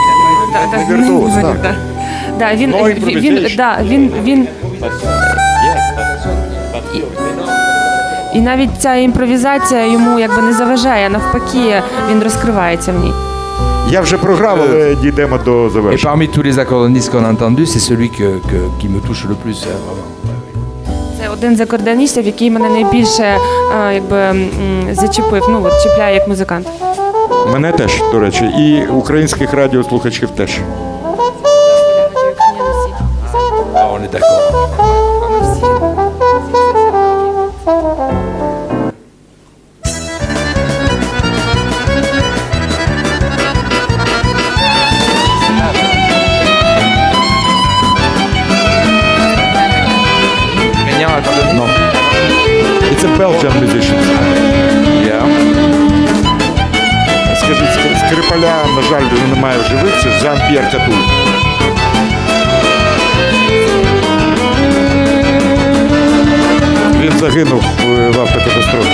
il 1.29 1.45
a 1.45 1.61
Да, 1.61 1.75
да, 2.39 2.55
він, 2.55 2.73
він, 2.73 3.19
він, 3.19 3.55
да, 3.57 3.77
він, 3.83 4.13
він, 4.23 4.47
і 8.33 8.39
навіть 8.41 8.69
ця 8.79 8.95
імпровізація 8.95 9.85
йому 9.85 10.19
якби 10.19 10.41
не 10.41 10.53
заважає, 10.53 11.09
навпаки, 11.09 11.81
він 12.11 12.23
розкривається 12.23 12.91
в 12.91 12.95
ній. 13.03 13.11
Я 13.91 14.01
вже 14.01 14.17
програв, 14.17 14.59
але 14.69 14.95
дійдемо 14.95 15.37
до 15.37 15.51
Et 15.65 15.69
завершення. 15.71 16.13
parmi 16.13 16.27
tous 16.37 16.43
les 16.45 16.57
accordonistes 16.57 17.09
qu'on 17.11 17.23
a 17.25 17.31
entendus, 17.37 17.65
c'est 17.75 17.79
celui 17.91 18.09
que, 18.09 18.27
que- 18.49 18.69
qui 18.79 18.87
me 18.89 18.99
touche 19.07 19.23
le 19.29 19.35
plus, 19.45 19.57
vraiment. 19.65 19.97
Це 21.21 21.29
один 21.29 21.55
з 21.57 21.61
акордеоністів, 21.61 22.25
який 22.25 22.51
мене 22.51 22.69
найбільше 22.69 23.23
е, 23.23 23.93
якби, 23.93 24.17
м, 24.17 24.49
зачепив, 24.91 25.43
ну 25.49 25.61
от 25.65 25.83
чіпляє 25.83 26.15
як 26.15 26.27
музикант. 26.27 26.67
Мене 27.53 27.71
теж, 27.71 27.91
до 28.11 28.19
речі, 28.19 28.45
і 28.45 28.87
українських 28.91 29.53
радіослухачів 29.53 30.29
теж. 30.29 30.49
Ah, 33.75 33.93
on 33.95 34.01
est 34.05 34.11
d'accord. 34.13 34.66
Це 60.57 60.71
Жан-П'єр 60.71 60.97
Він 67.01 67.19
загинув 67.19 67.61
в, 67.61 68.11
в 68.11 68.19
автокатастрофі. 68.19 68.86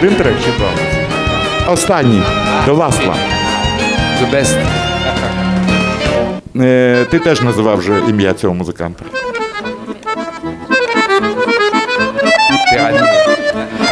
Один 0.00 0.14
трек 0.14 0.34
чи 0.44 0.50
два? 0.58 0.70
Останній. 1.72 2.22
The 2.66 2.76
last 2.76 3.08
one. 3.08 3.16
The 4.22 4.34
best. 4.34 4.56
Е, 6.60 7.04
ти 7.10 7.18
теж 7.18 7.40
називав 7.40 7.78
вже 7.78 8.00
ім'я 8.08 8.34
цього 8.34 8.54
музиканта. 8.54 9.04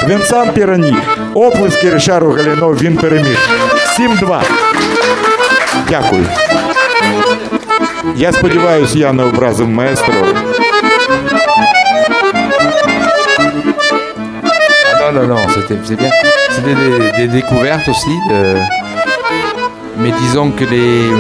Вінсан 0.09 0.51
Пірані. 0.53 0.97
Оплески 1.35 1.91
Ришару 1.91 2.33
Галіно, 2.33 2.69
він 2.73 2.97
переміг. 2.97 3.39
7-2. 3.99 4.43
Дякую. 5.89 6.27
Я 8.17 8.33
сподіваюся, 8.33 8.99
я 8.99 9.13
не 9.13 9.25
образив 9.25 9.69
маестро. 9.69 10.15
Non, 15.27 15.27
non, 15.29 15.49
c'était 15.55 15.77
bien. 15.97 16.11
C'était 16.51 16.75
des, 17.17 17.29
découvertes 17.29 17.89
aussi. 17.89 18.11
de- 18.31 18.57
Mais 19.99 20.11
disons 20.21 20.51
que 20.51 20.65
les, 20.65 21.11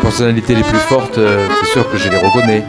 personnalités 0.00 0.54
les 0.54 0.62
plus 0.62 0.78
fortes, 0.78 1.18
euh, 1.18 1.46
c'est 1.60 1.70
sûr 1.72 1.90
que 1.90 1.98
je 1.98 2.08
les 2.08 2.16
reconnais. 2.16 2.64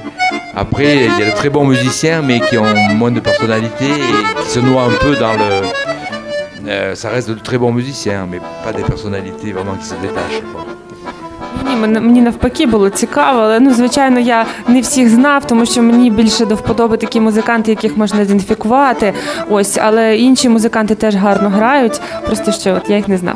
Après, 0.56 1.06
il 1.06 1.20
y 1.20 1.24
a 1.24 1.32
de 1.32 1.36
très 1.36 1.50
bons 1.50 1.66
musiciens, 1.66 2.22
mais 2.22 2.40
qui 2.42 2.58
ont 2.58 2.66
moins 2.96 3.12
de 3.12 3.20
personnalité 3.20 3.86
et 3.90 4.42
qui 4.44 4.50
se 4.50 4.60
noient 4.60 4.84
un 4.84 4.98
peu 5.00 5.16
dans 5.16 5.34
le. 5.34 5.62
Euh, 6.68 6.96
ça 6.96 7.10
reste 7.10 7.30
de 7.30 7.36
très 7.36 7.58
bons 7.58 7.72
musiciens, 7.72 8.28
mais 8.30 8.40
pas 8.64 8.74
des 8.74 8.84
personnalités 8.84 9.52
vraiment 9.52 9.76
qui 9.76 9.86
se 9.86 9.96
détachent. 9.96 10.42
Мені 11.88 12.22
навпаки 12.22 12.66
було 12.66 12.90
цікаво, 12.90 13.40
але 13.40 13.60
ну 13.60 13.74
звичайно 13.74 14.20
я 14.20 14.46
не 14.68 14.82
всіх 14.82 15.10
знав, 15.10 15.48
тому 15.48 15.66
що 15.66 15.82
мені 15.82 16.12
більше 16.12 16.46
до 16.46 16.56
вподоби 16.56 16.98
такі 16.98 17.20
музиканти, 17.20 17.72
яких 17.72 17.98
можна 17.98 18.22
ідентифікувати. 18.22 19.14
Ось, 19.50 19.78
але 19.82 20.18
інші 20.18 20.50
музиканти 20.50 20.96
теж 20.96 21.16
гарно 21.16 21.50
грають. 21.50 22.02
Просто 22.26 22.52
що 22.52 22.74
от 22.74 22.90
я 22.90 22.96
їх 22.96 23.08
не 23.08 23.18
знав. 23.18 23.36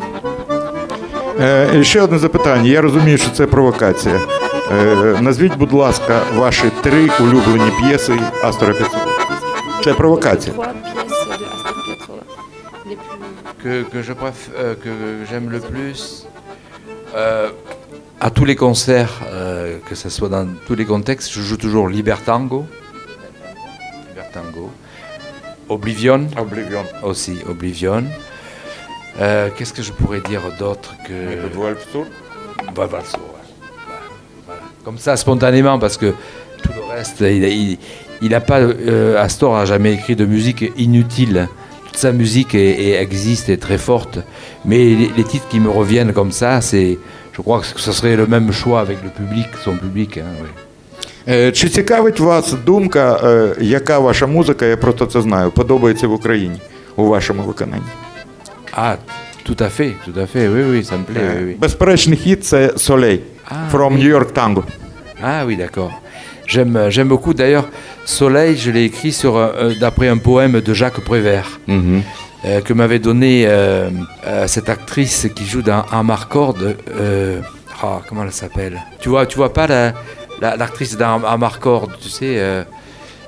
Е, 1.42 1.84
ще 1.84 2.02
одне 2.02 2.20
запитання. 2.20 2.70
Я 2.70 2.82
розумію, 2.82 3.18
що 3.18 3.32
це 3.32 3.46
провокація. 3.46 4.20
Е, 4.72 5.18
назвіть, 5.22 5.58
будь 5.58 5.74
ласка, 5.74 6.20
ваші 6.36 6.72
три 6.82 7.10
улюблені 7.20 7.72
п'єси 7.82 8.14
Астора 8.44 8.74
Піццола. 8.74 9.06
Це 9.84 9.94
провокація. 9.94 10.56
que, 13.66 13.84
que 13.92 14.04
je 14.04 14.14
préfère, 14.14 14.54
euh, 14.58 14.76
que 14.76 15.26
j'aime 15.28 15.50
le 15.50 15.60
plus 15.60 16.28
euh, 17.16 17.50
à 18.26 18.32
tous 18.32 18.44
les 18.44 18.56
concerts, 18.56 19.22
euh, 19.32 19.78
que 19.88 19.94
ce 19.94 20.10
soit 20.10 20.30
dans 20.30 20.48
tous 20.66 20.74
les 20.74 20.86
contextes, 20.86 21.32
je 21.32 21.42
joue 21.42 21.58
toujours 21.58 21.88
Libertango, 21.88 22.66
Libertango, 24.10 24.72
Oblivion 25.70 26.28
Oblivion. 26.36 26.84
aussi, 27.04 27.38
Oblivion. 27.48 28.04
Euh, 29.22 29.50
Qu'est-ce 29.56 29.74
que 29.74 29.84
je 29.84 29.92
pourrais 29.92 30.22
dire 30.22 30.42
d'autre 30.58 30.96
que 31.08 31.12
Bah. 32.76 32.88
Voilà. 34.48 34.62
Comme 34.84 34.98
ça, 34.98 35.16
spontanément, 35.18 35.78
parce 35.78 35.98
que 35.98 36.12
tout 36.64 36.72
le 36.76 36.84
reste, 36.92 37.22
il, 37.22 37.44
il, 37.44 37.78
il 38.24 38.34
a 38.34 38.42
pas, 38.42 38.60
euh, 38.60 39.22
Astor 39.22 39.56
a 39.56 39.66
jamais 39.66 39.94
écrit 39.94 40.16
de 40.16 40.26
musique 40.26 40.66
inutile 40.78 41.48
Toute 41.95 41.97
sa 42.07 42.13
musique 42.13 42.55
est, 42.55 42.75
est- 42.87 42.99
existe, 43.07 43.49
est 43.49 43.63
très 43.67 43.79
forte. 43.79 44.19
Mais 44.65 44.79
les, 45.01 45.11
les 45.19 45.25
titres 45.25 45.49
qui 45.53 45.61
me 45.61 45.71
reviennent 45.81 46.13
comme 46.13 46.33
ça, 46.33 46.61
c'est, 46.61 46.99
je 47.37 47.41
crois 47.43 47.61
que 47.61 47.67
ce 47.87 47.93
serait 47.93 48.17
le 48.17 48.27
même 48.27 48.53
choix 48.53 48.81
avec 48.81 48.99
le 49.07 49.11
public, 49.11 49.47
son 49.65 49.77
public. 49.77 50.11
hein, 50.19 50.33
oui. 50.43 50.49
Е, 51.29 51.53
Чи 51.53 51.69
цікавить 51.69 52.21
вас 52.21 52.53
думка, 52.67 53.21
е, 53.25 53.55
яка 53.61 53.99
ваша 53.99 54.27
музика, 54.27 54.67
я 54.67 54.77
просто 54.77 55.07
це 55.07 55.21
знаю, 55.21 55.51
подобається 55.51 56.09
в 56.09 56.13
Україні 56.13 56.61
у 56.97 57.05
вашому 57.05 57.43
виконанні? 57.43 57.83
Ah, 58.77 58.97
tout 59.49 59.61
à 59.63 59.69
fait, 59.69 59.93
tout 60.07 60.17
à 60.25 60.27
fait, 60.27 60.49
oui, 60.49 60.63
oui, 60.71 60.85
ça 60.85 60.97
me 60.97 61.05
plaît. 61.05 61.25
Е, 61.25 61.41
oui, 61.41 61.45
oui. 61.45 61.59
Безперечний 61.59 62.17
хіт 62.19 62.45
це 62.45 62.73
Солей 62.77 63.21
А, 63.49 63.55
from 63.77 63.99
New 63.99 64.09
York 64.19 64.33
Tango. 64.33 64.63
Ah 65.25 65.45
oui, 65.47 65.57
d'accord. 65.57 65.91
J'aime, 66.47 66.91
j'aime 66.95 67.09
beaucoup. 67.09 67.35
D'ailleurs, 67.35 67.65
Soleil, 68.06 68.56
je 68.58 68.72
l'ai 68.72 68.84
écrit 68.86 69.12
sur, 69.12 69.38
un- 69.38 69.52
euh, 69.56 69.74
d'après 69.80 70.08
un 70.08 70.18
poème 70.18 70.62
de 70.62 70.74
Jacques 70.74 71.00
Prévert. 71.02 71.60
euh, 71.68 72.62
que 72.62 72.74
m'avait 72.74 73.00
donné 73.00 73.46
euh, 73.48 73.90
euh, 74.28 74.46
cette 74.48 74.70
actrice 74.70 75.28
qui 75.36 75.46
joue 75.46 75.64
dans 75.64 75.82
Amarcord. 75.92 76.56
Euh, 76.92 77.42
ah, 77.82 78.02
comment 78.08 78.24
elle 78.24 78.32
s'appelle? 78.32 78.80
Tu 79.00 79.10
vois, 79.10 79.26
tu 79.26 79.38
vois 79.38 79.52
pas 79.52 79.66
la, 79.66 79.94
la- 80.42 80.56
l'actrice 80.56 80.96
dans 80.96 81.24
Amarcord, 81.26 81.88
tu 82.00 82.10
sais, 82.10 82.36
euh, 82.38 82.64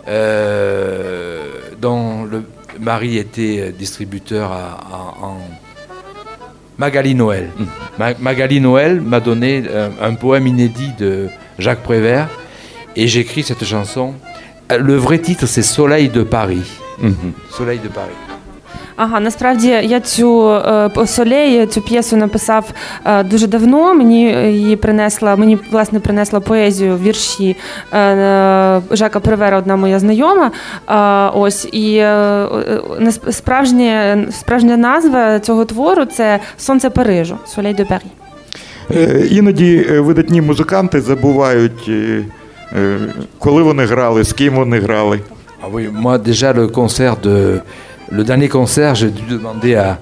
euh, 0.07 1.43
dont 1.81 2.25
le 2.25 2.43
mari 2.79 3.17
était 3.17 3.73
distributeur 3.77 4.51
en 5.21 5.37
Magali 6.77 7.15
Noël. 7.15 7.49
Ma- 7.97 8.13
Magali 8.19 8.61
Noël 8.61 9.01
m'a 9.01 9.19
donné 9.19 9.63
euh, 9.67 9.89
un 9.99 10.13
poème 10.13 10.45
inédit 10.45 10.91
de 10.99 11.27
Jacques 11.57 11.81
Prévert 11.81 12.29
et 12.95 13.07
j'écris 13.07 13.41
cette 13.41 13.65
chanson. 13.65 14.13
Le 14.69 14.97
vrai 14.97 15.19
titre, 15.19 15.45
c'est 15.47 15.61
Soleil 15.61 16.09
de 16.09 16.23
Paris. 16.23 16.67
Soleil 17.57 17.79
de 17.79 17.87
Paris. 17.89 18.17
Ага, 18.95 19.19
насправді 19.19 19.67
я 19.67 19.99
цю 19.99 20.49
е, 20.51 21.07
солей, 21.07 21.67
цю 21.67 21.81
п'єсу 21.81 22.17
написав 22.17 22.65
е, 23.05 23.23
дуже 23.23 23.47
давно. 23.47 23.93
Мені 23.93 24.23
її 24.51 24.75
принесла, 24.75 25.35
мені 25.35 25.57
власне 25.71 25.99
принесла 25.99 26.39
поезію 26.39 26.97
вірші 26.97 27.55
е, 27.91 27.99
е, 27.99 28.81
Жака 28.91 29.19
Привера, 29.19 29.57
одна 29.57 29.75
моя 29.75 29.99
знайома. 29.99 30.51
Е, 30.89 30.93
ось 31.39 31.67
і 31.71 31.95
е, 31.97 32.05
е, 33.01 33.11
справжня 34.31 34.77
назва 34.77 35.39
цього 35.39 35.65
твору 35.65 36.05
це 36.05 36.39
Сонце 36.57 36.89
Парижу, 36.89 37.37
Солей 37.45 37.73
де 37.73 37.85
Парі. 37.85 38.05
Е, 38.95 39.27
Іноді 39.31 39.85
е, 39.89 39.99
видатні 39.99 40.41
музиканти 40.41 41.01
забувають, 41.01 41.85
е, 41.87 41.91
е, 41.91 42.23
коли 43.39 43.63
вони 43.63 43.85
грали, 43.85 44.23
з 44.23 44.33
ким 44.33 44.53
вони 44.55 44.79
грали. 44.79 45.19
Ah 45.63 45.71
oui, 45.73 45.89
moi 46.03 46.17
déjà 46.19 46.53
le 46.53 46.67
concert 46.79 47.15
de 47.27 47.35
le 48.17 48.23
dernier 48.23 48.47
concert, 48.59 48.93
j'ai 48.99 49.09
dû 49.09 49.23
demander 49.37 49.73
à 49.87 49.97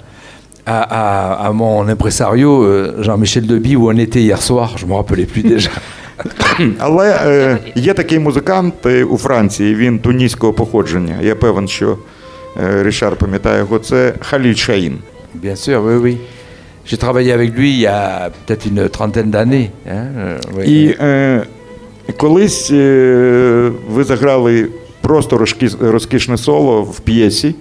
à, 0.65 0.77
à- 1.01 1.33
à 1.47 1.51
mon 1.61 1.87
impresario 1.95 2.49
euh, 2.63 3.03
Jean-Michel 3.05 3.45
Deby 3.51 3.75
où 3.79 3.83
on 3.93 3.97
était 4.05 4.21
hier 4.27 4.41
soir. 4.49 4.67
Je 4.79 4.85
me 4.89 4.93
rappelais 4.99 5.27
plus 5.33 5.43
déjà. 5.53 5.71
Але 6.79 7.19
е, 7.25 7.57
є 7.75 7.93
такий 7.93 8.19
музикант 8.19 8.73
е, 8.85 9.03
у 9.03 9.17
Франції, 9.17 9.75
він 9.75 9.99
туніського 9.99 10.53
походження. 10.53 11.15
Я 11.21 11.35
певен, 11.35 11.67
що 11.67 11.97
е, 12.63 12.83
Рішар 12.83 13.15
пам'ятає 13.15 13.59
його. 13.59 13.79
Це 13.79 14.13
Халід 14.19 14.57
Шаїн. 14.57 14.97
Bien 15.43 15.55
sûr, 15.55 15.79
oui, 15.87 15.97
oui. 16.05 16.17
J'ai 16.89 16.97
travaillé 17.05 17.31
avec 17.39 17.49
lui 17.59 17.69
il 17.77 17.81
y 17.89 17.91
a 18.01 18.29
peut-être 18.39 18.65
une 18.71 18.89
trentaine 18.97 19.29
d'années. 19.35 19.69
hein, 19.91 20.07
euh, 20.19 20.39
oui. 20.57 20.63
І 20.65 20.95
е, 21.01 21.43
колись 22.17 22.71
е, 22.71 23.71
ви 23.89 24.03
заграли 24.03 24.67
просто 25.01 25.45
розкішне 25.79 26.37
соло 26.37 26.81
в 26.81 26.99
п'єсі. 26.99 27.55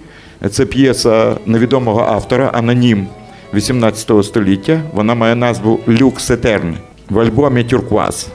Це 0.49 0.65
п'єса 0.65 1.35
невідомого 1.45 2.01
автора, 2.01 2.51
анонім 2.53 3.07
18 3.53 4.25
століття. 4.25 4.81
Вона 4.93 5.15
має 5.15 5.35
назву 5.35 5.79
Люк 5.87 6.19
Сетерн 6.19 6.77
в 7.09 7.19
альбомі 7.19 7.63
Тюркваз. 7.63 8.27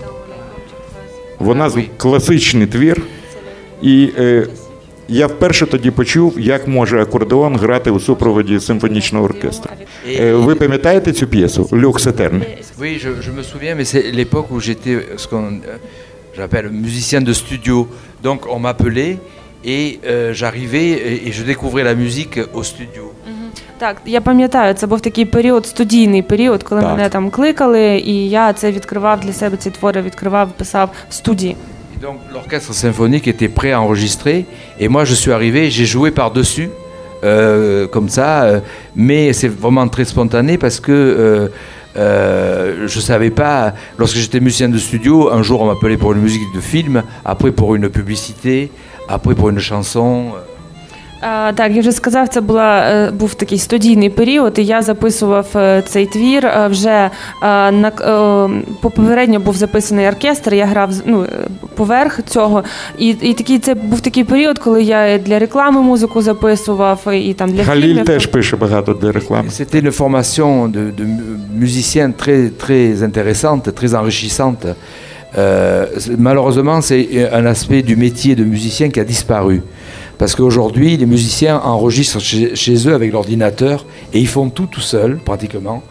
Вона 1.38 1.70
класичний 1.96 2.66
твір. 2.66 3.02
І 3.82 4.10
е, 4.18 4.46
я 5.10 5.26
вперше 5.26 5.66
тоді 5.66 5.90
почув, 5.90 6.40
як 6.40 6.68
може 6.68 7.02
акордеон 7.02 7.56
грати 7.56 7.90
у 7.90 8.00
супроводі 8.00 8.60
симфонічного 8.60 9.24
оркестру. 9.24 9.70
Е, 10.08 10.32
ви 10.32 10.54
пам'ятаєте 10.54 11.12
цю 11.12 11.26
п'єсу 11.26 11.68
Люк 11.72 12.00
Сетерн? 12.00 12.42
Oui, 12.80 12.98
je, 13.04 13.08
je 13.26 13.30
me 13.38 13.42
souviens, 13.52 13.74
mais 13.78 13.84
c'est 13.92 14.04
l'époque 14.20 14.48
où 14.54 14.58
j'étais 14.66 14.96
ce 15.22 15.26
qu'on 15.30 15.46
euh, 15.52 15.76
j'appelle 16.38 16.66
musicien 16.86 17.20
de 17.28 17.34
studio. 17.42 17.76
Donc 18.26 18.38
on 18.54 18.58
m'appelait 18.66 19.14
et 19.76 19.84
euh, 19.98 20.32
j'arrivais 20.40 20.90
et 21.26 21.30
je 21.38 21.42
découvrais 21.52 21.84
la 21.90 21.94
musique 22.04 22.36
au 22.58 22.62
studio. 22.72 23.04
Так, 23.78 23.96
я 24.06 24.20
пам'ятаю, 24.20 24.74
це 24.74 24.86
був 24.86 25.00
такий 25.00 25.24
період, 25.24 25.66
студійний 25.66 26.22
період, 26.22 26.62
коли 26.62 26.80
Так. 26.80 26.90
мене 26.90 27.08
там 27.08 27.30
кликали, 27.30 27.98
і 27.98 28.28
я 28.28 28.52
це 28.52 28.72
відкривав 28.72 29.20
для 29.20 29.32
себе 29.32 29.56
ці 29.56 29.70
твори, 29.70 30.02
відкривав, 30.02 30.52
писав 30.52 30.90
в 31.10 31.14
студії. 31.14 31.56
Donc 32.00 32.18
l'orchestre 32.32 32.72
symphonique 32.72 33.28
était 33.28 33.50
prêt 33.50 33.72
à 33.72 33.80
enregistrer 33.82 34.46
et 34.78 34.88
moi 34.88 35.04
je 35.04 35.12
suis 35.12 35.32
arrivé, 35.32 35.70
j'ai 35.70 35.84
joué 35.84 36.10
par-dessus 36.10 36.70
euh, 37.24 37.86
comme 37.86 38.08
ça, 38.08 38.44
euh, 38.44 38.60
mais 38.96 39.34
c'est 39.34 39.48
vraiment 39.48 39.86
très 39.86 40.06
spontané 40.06 40.56
parce 40.56 40.80
que 40.80 40.92
euh, 40.92 41.48
euh, 41.98 42.88
je 42.88 43.00
savais 43.00 43.28
pas, 43.28 43.74
lorsque 43.98 44.16
j'étais 44.16 44.40
musicien 44.40 44.70
de 44.70 44.78
studio, 44.78 45.30
un 45.30 45.42
jour 45.42 45.60
on 45.60 45.66
m'appelait 45.66 45.98
pour 45.98 46.12
une 46.12 46.22
musique 46.22 46.40
de 46.54 46.60
film, 46.60 47.02
après 47.22 47.52
pour 47.52 47.74
une 47.74 47.90
publicité, 47.90 48.70
après 49.06 49.34
pour 49.34 49.50
une 49.50 49.58
chanson. 49.58 50.32
Е, 51.22 51.52
Так, 51.52 51.72
я 51.72 51.80
вже 51.80 51.92
сказав, 51.92 52.28
це 52.28 52.40
була 52.40 52.78
е, 52.78 53.10
був 53.10 53.34
такий 53.34 53.58
студійний 53.58 54.10
період, 54.10 54.58
і 54.58 54.64
я 54.64 54.82
записував 54.82 55.46
е, 55.56 55.82
цей 55.86 56.06
твір. 56.06 56.46
е, 56.46 56.66
Вже 56.70 57.10
на 57.42 57.92
попередньо 58.80 59.40
був 59.40 59.56
записаний 59.56 60.08
оркестр. 60.08 60.54
Я 60.54 60.66
грав 60.66 60.90
ну, 61.04 61.26
поверх 61.74 62.20
цього. 62.26 62.64
І, 62.98 63.08
і 63.08 63.34
такий 63.34 63.58
це 63.58 63.74
був 63.74 64.00
такий 64.00 64.24
період, 64.24 64.58
коли 64.58 64.82
я 64.82 65.18
для 65.18 65.38
реклами 65.38 65.80
музику 65.82 66.22
записував, 66.22 67.00
і 67.12 67.34
там 67.34 67.50
для 67.50 67.64
Халіль 67.64 67.82
фільмів. 67.82 68.04
теж 68.04 68.26
пише 68.26 68.56
багато 68.56 68.92
для 68.94 69.12
реклами. 69.12 69.48
C'était 69.48 69.80
une 69.82 69.90
formation 69.92 70.68
de, 70.68 70.92
de 70.98 71.04
mu- 71.04 71.60
musicien 71.60 72.12
très, 72.12 72.50
très 72.64 73.02
intéressante, 73.02 73.62
très 73.74 73.94
enrichissante. 73.94 74.66
Euh, 75.38 75.86
malheureusement, 76.28 76.78
c'est 76.88 77.04
un 77.40 77.46
aspect 77.46 77.82
du 77.90 77.96
métier 78.06 78.32
de 78.40 78.44
musicien 78.54 78.86
qui 78.92 78.98
a 79.00 79.04
disparu. 79.04 79.56
Parce 80.20 80.34
qu'aujourd'hui, 80.34 80.98
les 80.98 81.06
musiciens 81.06 81.62
enregistrent 81.64 82.20
chez, 82.20 82.86
eux 82.86 82.92
avec 82.92 83.10
l'ordinateur 83.10 83.86
et 84.12 84.20
ils 84.20 84.28
font 84.28 84.50
tout 84.50 84.66
tout 84.66 84.82
seuls, 84.82 85.16
pratiquement. 85.16 85.82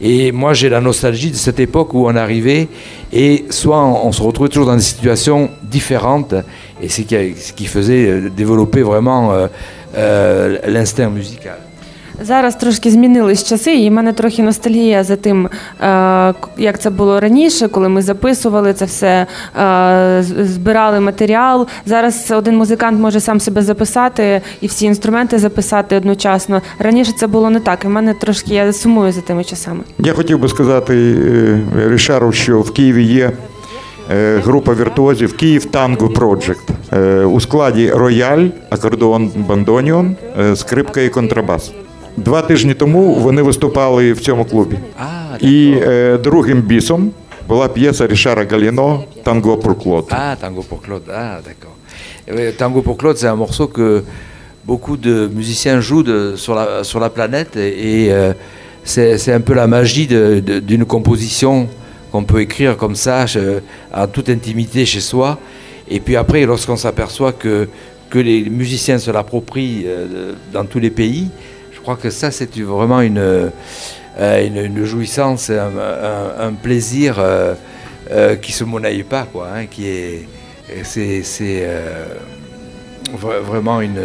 Et 0.00 0.32
moi, 0.32 0.54
j'ai 0.54 0.70
la 0.70 0.80
nostalgie 0.80 1.30
de 1.30 1.36
cette 1.36 1.60
époque 1.60 1.92
où 1.92 2.06
on 2.06 2.16
arrivait 2.16 2.68
et 3.12 3.44
soit 3.50 3.84
on, 3.84 4.10
se 4.12 4.22
retrouvait 4.22 4.48
toujours 4.48 4.64
dans 4.64 4.76
des 4.76 4.80
situations 4.80 5.50
différentes 5.62 6.34
et 6.80 6.88
c'est 6.88 7.02
ce 7.02 7.52
qui 7.52 7.66
faisait 7.66 8.06
euh, 8.08 8.30
développer 8.30 8.80
vraiment 8.80 9.32
euh, 9.32 9.46
euh, 9.94 10.56
l'instinct 10.66 11.10
musical. 11.10 11.58
Зараз 12.22 12.56
трошки 12.56 12.90
змінились 12.90 13.44
часи, 13.44 13.76
і 13.76 13.90
в 13.90 13.92
мене 13.92 14.12
трохи 14.12 14.42
ностальгія 14.42 15.04
за 15.04 15.16
тим, 15.16 15.48
е, 15.80 16.34
як 16.56 16.80
це 16.80 16.90
було 16.90 17.20
раніше, 17.20 17.68
коли 17.68 17.88
ми 17.88 18.02
записували 18.02 18.72
це 18.72 18.84
все, 18.84 19.26
е, 19.60 20.24
збирали 20.40 21.00
матеріал. 21.00 21.66
Зараз 21.86 22.30
один 22.30 22.56
музикант 22.56 23.00
може 23.00 23.20
сам 23.20 23.40
себе 23.40 23.62
записати 23.62 24.40
і 24.60 24.66
всі 24.66 24.86
інструменти 24.86 25.38
записати 25.38 25.96
одночасно. 25.96 26.62
Раніше 26.78 27.12
це 27.18 27.26
було 27.26 27.50
не 27.50 27.60
так. 27.60 27.84
І 27.84 27.86
в 27.86 27.90
мене 27.90 28.14
трошки 28.14 28.54
я 28.54 28.72
сумую 28.72 29.12
за 29.12 29.20
тими 29.20 29.44
часами. 29.44 29.80
Я 29.98 30.12
хотів 30.12 30.38
би 30.38 30.48
сказати 30.48 30.94
е, 30.94 31.60
Рішару, 31.88 32.32
що 32.32 32.60
в 32.60 32.72
Києві 32.72 33.04
є 33.04 33.32
група 34.44 34.74
віртуозів 34.74 35.36
Київ 35.36 35.64
Танго 35.64 36.38
е, 36.92 37.24
у 37.24 37.40
складі 37.40 37.90
рояль, 37.90 38.48
акордеон 38.70 39.30
бандоніон, 39.48 40.16
скрипка 40.54 41.00
і 41.00 41.08
контрабас. 41.08 41.72
Два 42.17 42.41
тижні 42.41 42.73
тому 42.73 43.13
вони 43.13 43.41
виступали 43.41 44.13
в 44.13 44.19
цьому 44.19 44.45
клубі. 44.45 44.75
Ah, 45.01 45.43
І 45.43 45.73
е, 45.81 46.17
другим 46.17 46.61
бісом 46.61 47.11
була 47.47 47.67
п'єса 47.67 48.07
Рішара 48.07 48.45
Галіно 48.51 49.03
Танго 49.23 49.55
pour 49.55 49.75
Claude». 49.75 50.03
Ah, 50.09 50.35
Tango 50.43 50.61
pour 50.69 50.81
Claude. 50.87 51.03
Ah, 51.09 51.37
d'accord. 51.47 51.75
Eh 52.27 52.33
oui, 52.35 52.51
Tango 52.57 52.81
pour 52.81 52.97
Claude, 52.97 53.17
c'est 53.17 53.27
un 53.27 53.35
morceau 53.45 53.67
que 53.67 54.03
beaucoup 54.65 54.97
de 54.97 55.29
musiciens 55.39 55.79
jouent 55.87 56.03
de- 56.11 56.33
sur, 56.43 56.53
la, 56.59 56.83
sur 56.83 56.99
la 56.99 57.09
planète 57.09 57.55
et, 57.57 57.71
et, 57.91 58.03
euh, 58.13 58.33
c'est 58.91 59.11
c'est 59.21 59.33
un 59.39 59.43
peu 59.47 59.53
la 59.63 59.67
magie 59.77 60.07
de- 60.15 60.39
de- 60.49 60.59
d'une 60.69 60.85
composition 60.95 61.53
qu'on 62.11 62.23
peut 62.31 62.41
écrire 62.47 62.71
comme 62.81 62.95
ça, 63.05 63.15
je- 63.33 63.59
en 64.01 64.07
toute 64.15 64.29
intimité 64.37 64.79
chez 64.93 65.03
soi. 65.11 65.29
Et 65.95 65.99
puis 66.05 66.15
après, 66.23 66.41
lorsqu'on 66.51 66.77
s'aperçoit 66.85 67.33
que, 67.43 67.55
que 68.11 68.19
les 68.29 68.39
musiciens 68.61 68.99
se 69.05 69.09
l'approprient 69.17 69.79
euh, 69.85 69.89
de- 70.13 70.33
dans 70.55 70.65
tous 70.71 70.79
les 70.87 70.93
pays, 71.01 71.23
je 71.29 71.54
crois 71.86 71.96
que 71.96 72.10
ça, 72.10 72.32
c'est 72.32 72.58
vraiment 72.58 73.00
une, 73.00 73.18
euh, 73.18 73.48
une, 74.18 74.56
une 74.56 74.84
jouissance, 74.84 75.50
un, 75.50 76.52
plaisir 76.52 77.20
euh, 77.20 77.54
euh, 78.10 78.34
qui 78.34 78.50
se 78.50 78.64
monnaie 78.64 79.04
pas, 79.04 79.22
quoi, 79.32 79.50
hein, 79.54 79.66
qui 79.66 79.86
est, 79.86 80.28
c'est, 80.82 81.22
c'est 81.22 81.64
vra- 83.16 83.38
vraiment 83.38 83.80
une, 83.80 84.00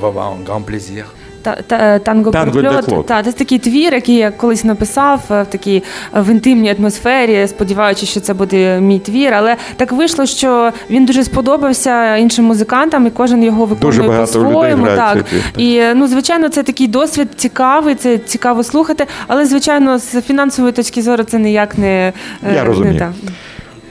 vraiment 0.00 0.32
un 0.32 0.40
grand 0.42 0.62
plaisir. 0.62 1.12
Та, 1.44 1.56
та, 1.66 1.98
танго 1.98 2.30
Танго 2.30 2.52
про 2.52 2.62
для 2.62 3.02
Та, 3.02 3.22
це 3.22 3.32
такий 3.32 3.58
твір, 3.58 3.94
який 3.94 4.16
я 4.16 4.30
колись 4.30 4.64
написав 4.64 5.20
е, 5.30 5.42
в 5.42 5.46
такій 5.46 5.82
е, 6.16 6.20
в 6.20 6.30
інтимній 6.30 6.74
атмосфері, 6.78 7.46
сподіваючись, 7.48 8.08
що 8.08 8.20
це 8.20 8.34
буде 8.34 8.80
мій 8.80 8.98
твір. 8.98 9.34
Але 9.34 9.56
так 9.76 9.92
вийшло, 9.92 10.26
що 10.26 10.72
він 10.90 11.04
дуже 11.04 11.24
сподобався 11.24 12.16
іншим 12.16 12.44
музикантам, 12.44 13.06
і 13.06 13.10
кожен 13.10 13.42
його 13.42 13.64
виконує 13.64 13.98
Дуже 13.98 14.02
багато 14.02 14.42
по-своєму. 14.44 14.86
Так. 14.86 15.24
І 15.56 15.82
ну, 15.94 16.08
звичайно, 16.08 16.48
це 16.48 16.62
такий 16.62 16.88
досвід 16.88 17.28
цікавий, 17.36 17.94
це 17.94 18.18
цікаво 18.18 18.62
слухати. 18.62 19.06
Але 19.26 19.46
звичайно, 19.46 19.98
з 19.98 20.20
фінансової 20.22 20.72
точки 20.72 21.02
зору 21.02 21.24
це 21.24 21.38
ніяк 21.38 21.78
не, 21.78 22.12
е, 22.48 22.54
Я 22.54 22.64
розумію. 22.64 23.12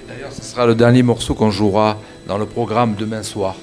D'ailleurs, 0.10 0.34
ce 0.40 0.44
sera 0.52 0.66
le 0.72 0.76
dernier 0.76 1.04
morceau 1.12 1.34
qu'on 1.40 1.52
jouera 1.60 1.90
dans 2.30 2.40
le 2.44 2.48
programme 2.58 2.92
demain 3.04 3.24
soir. 3.34 3.54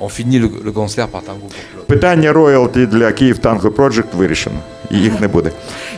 On 0.00 0.08
finit 0.08 0.38
le, 0.38 0.48
le 0.64 0.72
concert 0.72 1.08
par 1.08 1.22
Tango. 1.22 1.46
Питання 1.86 2.32
роялті 2.32 2.86
для 2.86 3.12
Київ 3.12 3.38
Танго 3.38 3.68
Project 3.68 4.16
вирішено. 4.16 4.56
І 4.90 4.98
їх 4.98 5.20
не 5.20 5.28
буде. 5.28 5.50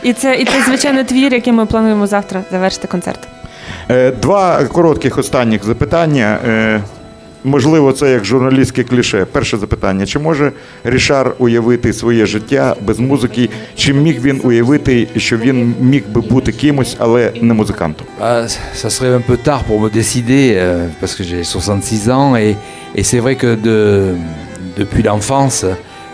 І 0.03 0.13
це, 0.13 0.35
і 0.35 0.45
це 0.45 0.63
звичайно 0.65 1.03
твір, 1.03 1.33
який 1.33 1.53
ми 1.53 1.65
плануємо 1.65 2.07
завтра 2.07 2.43
завершити 2.51 2.87
концерт. 2.87 3.19
Е, 3.91 4.11
Два 4.11 4.63
коротких 4.63 5.17
останніх 5.17 5.63
запитання. 5.65 6.39
Е, 6.47 6.81
Можливо, 7.43 7.91
це 7.91 8.11
як 8.11 8.25
журналістське 8.25 8.83
кліше. 8.83 9.25
Перше 9.31 9.57
запитання: 9.57 10.05
чи 10.05 10.19
може 10.19 10.51
Рішар 10.83 11.31
уявити 11.37 11.93
своє 11.93 12.25
життя 12.25 12.75
без 12.81 12.99
музики? 12.99 13.49
Чи 13.75 13.93
міг 13.93 14.21
він 14.21 14.41
уявити, 14.43 15.07
що 15.17 15.37
він 15.37 15.75
міг 15.79 16.03
би 16.09 16.21
бути 16.21 16.51
кимось, 16.51 16.95
але 16.99 17.31
не 17.41 17.53
музикантом? 17.53 18.07
Ça 18.75 18.89
serait 18.89 19.13
un 19.15 19.23
peu 19.29 19.37
tard 19.47 19.63
pour 19.69 19.79
me 19.81 19.89
décider 19.89 20.43
euh, 20.55 20.87
parce 20.99 21.15
que 21.17 21.23
j'ai 21.23 21.43
66 21.43 22.07
ans 22.09 22.35
et, 22.35 22.55
et 22.95 23.03
c'est 23.03 23.19
vrai 23.19 23.35
que 23.35 23.55
de, 23.55 24.15
depuis 24.77 25.03
l'enfance, 25.03 25.65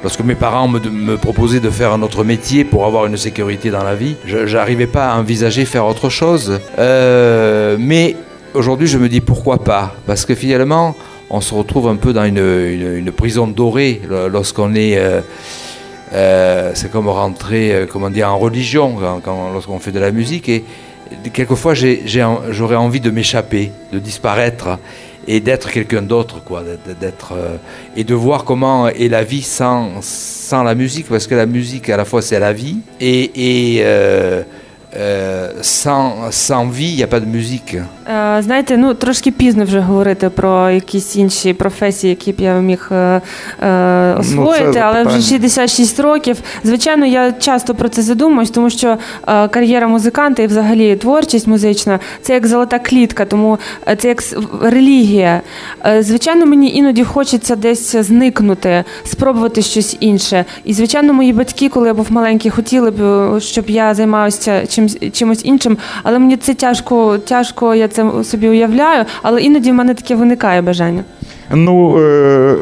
lorsque 0.03 0.21
mes 0.21 0.35
parents 0.35 0.67
me, 0.67 1.15
proposaient 1.17 1.59
de 1.59 1.69
faire 1.69 1.91
un 1.93 2.01
autre 2.01 2.23
métier 2.23 2.63
pour 2.63 2.85
avoir 2.85 3.05
une 3.05 3.17
sécurité 3.17 3.69
dans 3.71 3.83
la 3.83 3.95
vie, 3.95 4.15
je 4.25 4.55
n'arrivais 4.55 4.87
pas 4.87 5.09
à 5.11 5.17
envisager 5.17 5.65
faire 5.65 5.85
autre 5.85 6.09
chose. 6.09 6.59
Euh, 6.77 7.77
mais 7.79 8.15
aujourd'hui, 8.53 8.87
je 8.87 8.97
me 8.97 9.09
dis 9.09 9.21
pourquoi 9.21 9.63
pas? 9.63 9.95
Parce 10.05 10.25
que 10.25 10.35
finalement, 10.35 10.95
on 11.29 11.41
se 11.41 11.53
retrouve 11.53 11.87
un 11.87 11.95
peu 11.95 12.13
dans 12.13 12.25
une, 12.25 13.11
prison 13.11 13.47
dorée 13.47 14.01
lo- 14.07 14.27
lorsqu'on 14.29 14.75
est. 14.75 14.97
euh, 14.97 15.21
euh, 16.13 16.71
c'est 16.75 16.91
comme 16.91 17.09
rentrer, 17.09 17.87
comment 17.91 18.09
dire, 18.11 18.29
en 18.29 18.37
religion 18.37 18.95
lorsqu'on 19.53 19.79
fait 19.79 19.91
de 19.91 19.99
la 19.99 20.11
musique. 20.11 20.47
Et 20.49 20.63
quelquefois, 21.33 21.73
j'aurais 21.73 22.75
envie 22.75 22.99
de 22.99 23.09
m'échapper, 23.09 23.71
de 23.91 23.99
disparaître 23.99 24.77
et 25.27 25.39
d'être 25.39 25.71
quelqu'un 25.71 26.01
d'autre, 26.01 26.43
quoi, 26.43 26.63
euh, 26.63 27.57
et 27.95 28.03
de 28.03 28.13
voir 28.13 28.43
comment 28.43 28.87
est 28.87 29.07
la 29.09 29.23
vie 29.23 29.41
sans 29.41 29.91
la 30.63 30.75
musique, 30.75 31.07
parce 31.07 31.27
que 31.27 31.35
la 31.35 31.45
musique 31.45 31.89
à 31.89 31.97
la 31.97 32.05
fois 32.05 32.21
c'est 32.21 32.39
la 32.39 32.53
vie 32.53 32.77
et, 32.99 33.75
et 33.75 33.81
euh, 33.83 34.43
euh, 34.95 35.51
sans 35.61 36.31
sans 36.31 36.67
vie, 36.67 36.91
il 36.91 36.95
n'y 36.95 37.03
a 37.03 37.07
pas 37.07 37.19
de 37.19 37.25
musique. 37.25 37.75
Е, 38.07 38.41
Знаєте, 38.41 38.77
ну 38.77 38.93
трошки 38.93 39.31
пізно 39.31 39.63
вже 39.63 39.79
говорити 39.79 40.29
про 40.29 40.69
якісь 40.69 41.15
інші 41.15 41.53
професії, 41.53 42.09
які 42.09 42.31
б 42.31 42.35
я 42.39 42.53
міг 42.53 42.89
е, 42.91 43.21
е, 43.61 44.15
освоїти, 44.19 44.71
це 44.73 44.79
але 44.79 45.03
вже 45.03 45.21
66 45.21 45.99
років. 45.99 46.37
Звичайно, 46.63 47.05
я 47.05 47.31
часто 47.31 47.75
про 47.75 47.89
це 47.89 48.01
задумуюсь, 48.01 48.49
тому 48.49 48.69
що 48.69 48.97
е, 49.27 49.47
кар'єра 49.47 49.87
музиканта 49.87 50.43
і 50.43 50.47
взагалі 50.47 50.95
творчість 50.95 51.47
музична 51.47 51.99
це 52.21 52.33
як 52.33 52.47
золота 52.47 52.79
клітка, 52.79 53.25
тому 53.25 53.57
е, 53.87 53.95
це 53.95 54.07
як 54.07 54.23
релігія. 54.61 55.41
Е, 55.85 56.03
Звичайно, 56.03 56.45
мені 56.45 56.75
іноді 56.75 57.03
хочеться 57.03 57.55
десь 57.55 57.95
зникнути, 57.95 58.83
спробувати 59.03 59.61
щось 59.61 59.97
інше. 59.99 60.45
І 60.63 60.73
звичайно, 60.73 61.13
мої 61.13 61.33
батьки, 61.33 61.69
коли 61.69 61.87
я 61.87 61.93
був 61.93 62.07
маленький, 62.09 62.51
хотіли 62.51 62.91
б, 62.91 63.39
щоб 63.39 63.69
я 63.69 63.93
займалася 63.93 64.67
чимсь 64.67 64.97
чимось 65.13 65.45
іншим, 65.45 65.77
але 66.03 66.19
мені 66.19 66.37
це 66.37 66.53
тяжко, 66.53 67.17
тяжко, 67.17 67.75
я 67.75 67.87
це 67.95 68.23
собі 68.23 68.49
уявляю, 68.49 69.05
але 69.21 69.41
іноді 69.41 69.71
в 69.71 69.73
мене 69.73 69.93
таке 69.93 70.15
виникає 70.15 70.61
бажання. 70.61 71.03
Ну, 71.53 71.97
е, 71.99 72.55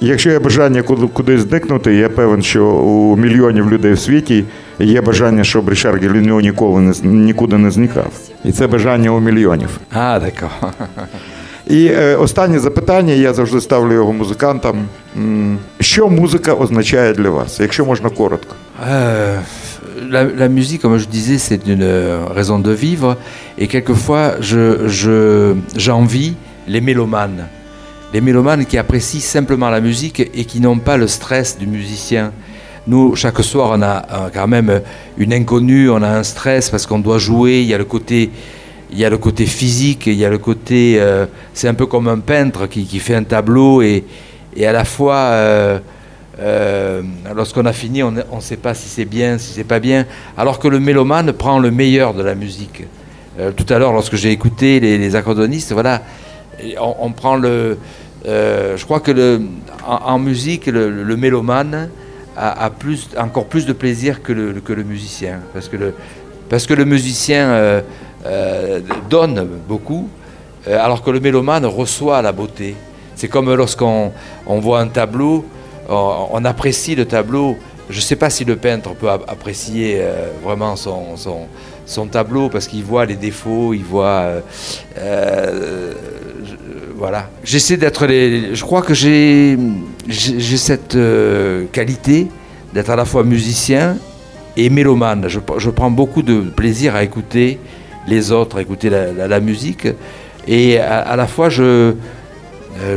якщо 0.00 0.30
є 0.30 0.38
бажання 0.38 0.82
кудись 1.12 1.40
зникнути, 1.40 1.94
я 1.94 2.08
певен, 2.08 2.42
що 2.42 2.66
у 2.66 3.16
мільйонів 3.16 3.70
людей 3.72 3.92
в 3.92 3.98
світі 4.00 4.44
є 4.78 5.00
бажання, 5.00 5.44
щоб 5.44 5.70
Рішар 5.70 5.94
Геліно 5.96 6.40
ніколи 6.40 6.80
не 6.80 6.92
нікуди 7.02 7.58
не 7.58 7.70
зникав. 7.70 8.12
І 8.44 8.52
це 8.52 8.66
бажання 8.66 9.10
у 9.10 9.20
мільйонів. 9.20 9.68
Ah 9.96 10.20
d'accord. 10.24 10.70
І 11.66 11.86
е, 11.86 12.16
останнє 12.16 12.58
запитання, 12.58 13.12
я 13.12 13.34
завжди 13.34 13.60
ставлю 13.60 13.92
його 13.92 14.12
музикантам. 14.12 14.76
М, 15.16 15.58
Що 15.80 16.08
музика 16.08 16.54
означає 16.54 17.14
для 17.14 17.30
вас, 17.30 17.60
якщо 17.60 17.84
можна 17.84 18.08
коротко? 18.10 18.54
Euh, 18.92 19.38
la, 20.10 20.48
musique, 20.48 20.82
comme 20.82 20.98
je 20.98 21.06
disais, 21.06 21.38
c'est 21.38 21.66
une 21.66 21.82
euh, 21.82 22.24
raison 22.30 22.58
de 22.58 22.70
vivre. 22.72 23.16
Et 23.58 23.66
quelquefois, 23.66 24.34
je, 24.40 24.88
je- 24.88 25.54
j'envie 25.76 26.34
les 26.66 26.80
mélomanes. 26.80 27.46
Les 28.12 28.20
mélomanes 28.20 28.64
qui 28.64 28.78
apprécient 28.78 29.20
simplement 29.20 29.68
la 29.70 29.80
musique 29.80 30.20
et 30.20 30.44
qui 30.44 30.60
n'ont 30.60 30.78
pas 30.78 30.96
le 30.96 31.06
stress 31.06 31.58
du 31.58 31.66
musicien. 31.66 32.32
Nous, 32.86 33.14
chaque 33.16 33.42
soir, 33.42 33.70
on 33.74 33.82
a 33.82 34.06
euh, 34.10 34.28
quand 34.32 34.46
même 34.48 34.80
une 35.18 35.32
inconnue, 35.34 35.90
on 35.90 36.02
a 36.02 36.08
un 36.08 36.22
stress 36.22 36.70
parce 36.70 36.86
qu'on 36.86 37.00
doit 37.00 37.18
jouer. 37.18 37.60
Il 37.60 37.66
y 37.66 37.74
a 37.74 37.78
le 37.78 37.84
côté, 37.84 38.30
physique, 39.46 40.06
il 40.06 40.14
y 40.14 40.24
a 40.24 40.30
le 40.30 40.38
côté. 40.38 40.96
euh, 40.98 41.26
c'est 41.52 41.68
un 41.68 41.74
peu 41.74 41.86
comme 41.86 42.08
un 42.08 42.18
peintre 42.20 42.66
qui, 42.66 42.86
fait 42.98 43.14
un 43.14 43.24
tableau 43.24 43.82
et, 43.82 44.04
à 44.64 44.72
la 44.72 44.84
fois. 44.84 45.80
Euh, 46.40 47.02
lorsqu'on 47.34 47.66
a 47.66 47.72
fini, 47.72 48.02
on 48.02 48.12
ne 48.12 48.40
sait 48.40 48.56
pas 48.56 48.74
si 48.74 48.88
c'est 48.88 49.04
bien, 49.04 49.38
si 49.38 49.52
c'est 49.52 49.64
pas 49.64 49.80
bien. 49.80 50.06
Alors 50.36 50.58
que 50.58 50.68
le 50.68 50.78
mélomane 50.78 51.32
prend 51.32 51.58
le 51.58 51.70
meilleur 51.70 52.14
de 52.14 52.22
la 52.22 52.34
musique. 52.34 52.84
Euh, 53.40 53.50
tout 53.52 53.66
à 53.72 53.78
l'heure, 53.78 53.92
lorsque 53.92 54.16
j'ai 54.16 54.30
écouté 54.30 54.78
les, 54.80 54.98
les 54.98 55.16
accordonnistes, 55.16 55.72
voilà, 55.72 56.02
on, 56.80 57.10
prend 57.12 57.36
le. 57.36 57.78
euh, 58.26 58.76
je 58.76 58.84
crois 58.84 59.00
que 59.00 59.40
en, 59.84 60.18
musique, 60.18 60.66
le, 60.66 61.16
mélomane 61.16 61.88
a, 62.36 62.70
plus, 62.70 63.08
encore 63.18 63.46
plus 63.46 63.66
de 63.66 63.72
plaisir 63.72 64.22
que 64.22 64.32
le, 64.32 64.84
musicien, 64.84 65.40
parce 65.52 65.68
que 65.68 65.76
le, 65.76 65.94
parce 66.48 66.66
que 66.66 66.74
le 66.74 66.84
musicien 66.84 67.82
donne 69.08 69.48
beaucoup, 69.68 70.08
alors 70.66 71.02
que 71.02 71.10
le 71.10 71.20
mélomane 71.20 71.64
reçoit 71.66 72.22
la 72.22 72.32
beauté. 72.32 72.76
C'est 73.14 73.28
comme 73.28 73.52
lorsqu'on 73.52 74.12
on 74.46 74.60
voit 74.60 74.80
un 74.80 74.88
tableau, 74.88 75.44
on, 75.88 76.44
apprécie 76.44 76.94
le 76.94 77.04
tableau. 77.04 77.56
Je 77.90 77.96
ne 77.96 78.02
sais 78.02 78.16
pas 78.16 78.30
si 78.30 78.44
le 78.44 78.56
peintre 78.56 78.94
peut 78.94 79.08
ap- 79.08 79.24
apprécier 79.28 79.98
euh, 80.00 80.28
vraiment 80.42 80.76
son, 80.76 82.06
tableau 82.10 82.48
parce 82.50 82.66
qu'il 82.68 82.84
voit 82.84 83.06
les 83.06 83.16
défauts, 83.16 83.72
il 83.72 83.84
voit. 83.84 84.04
euh, 84.06 84.40
euh, 84.98 85.92
voilà. 86.96 87.30
J'essaie 87.44 87.76
d'être. 87.76 88.06
Je 88.06 88.62
crois 88.62 88.82
que 88.82 88.92
j'ai 88.92 89.56
cette 90.08 90.98
qualité 91.72 92.26
d'être 92.74 92.90
à 92.90 92.96
la 92.96 93.04
fois 93.04 93.24
musicien 93.24 93.96
et 94.56 94.68
mélomane. 94.68 95.28
Je, 95.28 95.70
prends 95.70 95.90
beaucoup 95.90 96.22
de 96.22 96.40
plaisir 96.40 96.96
à 96.96 97.04
écouter 97.04 97.58
les 98.08 98.32
autres, 98.32 98.58
à 98.58 98.62
écouter 98.62 98.90
la, 98.90 99.40
musique. 99.40 99.86
Et 100.46 100.78
à, 100.78 101.14
la 101.14 101.26
fois, 101.26 101.48
je, 101.48 101.94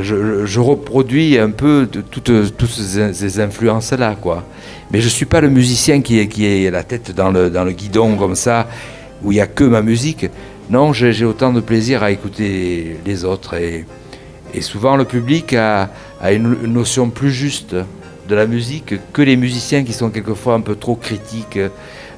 je, 0.01 0.45
je 0.45 0.59
reproduis 0.59 1.37
un 1.39 1.49
peu 1.49 1.87
toutes, 1.87 2.31
ces, 2.67 3.13
ces 3.13 3.39
influences-là. 3.39 4.15
quoi. 4.19 4.43
Mais 4.91 4.99
je 4.99 5.05
ne 5.05 5.11
suis 5.11 5.25
pas 5.25 5.39
le 5.39 5.49
musicien 5.49 6.01
qui 6.01 6.19
est, 6.19 6.69
la 6.69 6.83
tête 6.83 7.15
dans 7.15 7.31
le, 7.31 7.71
guidon 7.71 8.17
comme 8.17 8.35
ça, 8.35 8.67
où 9.23 9.31
il 9.31 9.35
n'y 9.35 9.41
a 9.41 9.47
que 9.47 9.63
ma 9.63 9.81
musique. 9.81 10.29
Non, 10.69 10.91
j'ai 10.91 11.25
autant 11.25 11.53
de 11.53 11.61
plaisir 11.61 12.03
à 12.03 12.11
écouter 12.11 12.97
les 13.05 13.23
autres. 13.23 13.55
Et, 13.55 13.85
souvent, 14.59 14.97
le 14.97 15.05
public 15.05 15.53
a, 15.53 15.89
a 16.21 16.33
une, 16.33 16.55
notion 16.65 17.09
plus 17.09 17.31
juste 17.31 17.73
de 18.27 18.35
la 18.35 18.47
musique 18.47 18.95
que 19.13 19.21
les 19.21 19.37
musiciens 19.37 19.83
qui 19.85 19.93
sont 19.93 20.09
quelquefois 20.09 20.55
un 20.55 20.61
peu 20.61 20.75
trop 20.75 20.95
critiques, 20.95 21.59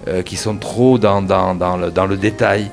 euh, 0.07 0.23
qui 0.23 0.35
sont 0.35 0.57
trop 0.57 0.97
dans, 0.97 1.21
le, 1.21 2.17
détail. 2.17 2.71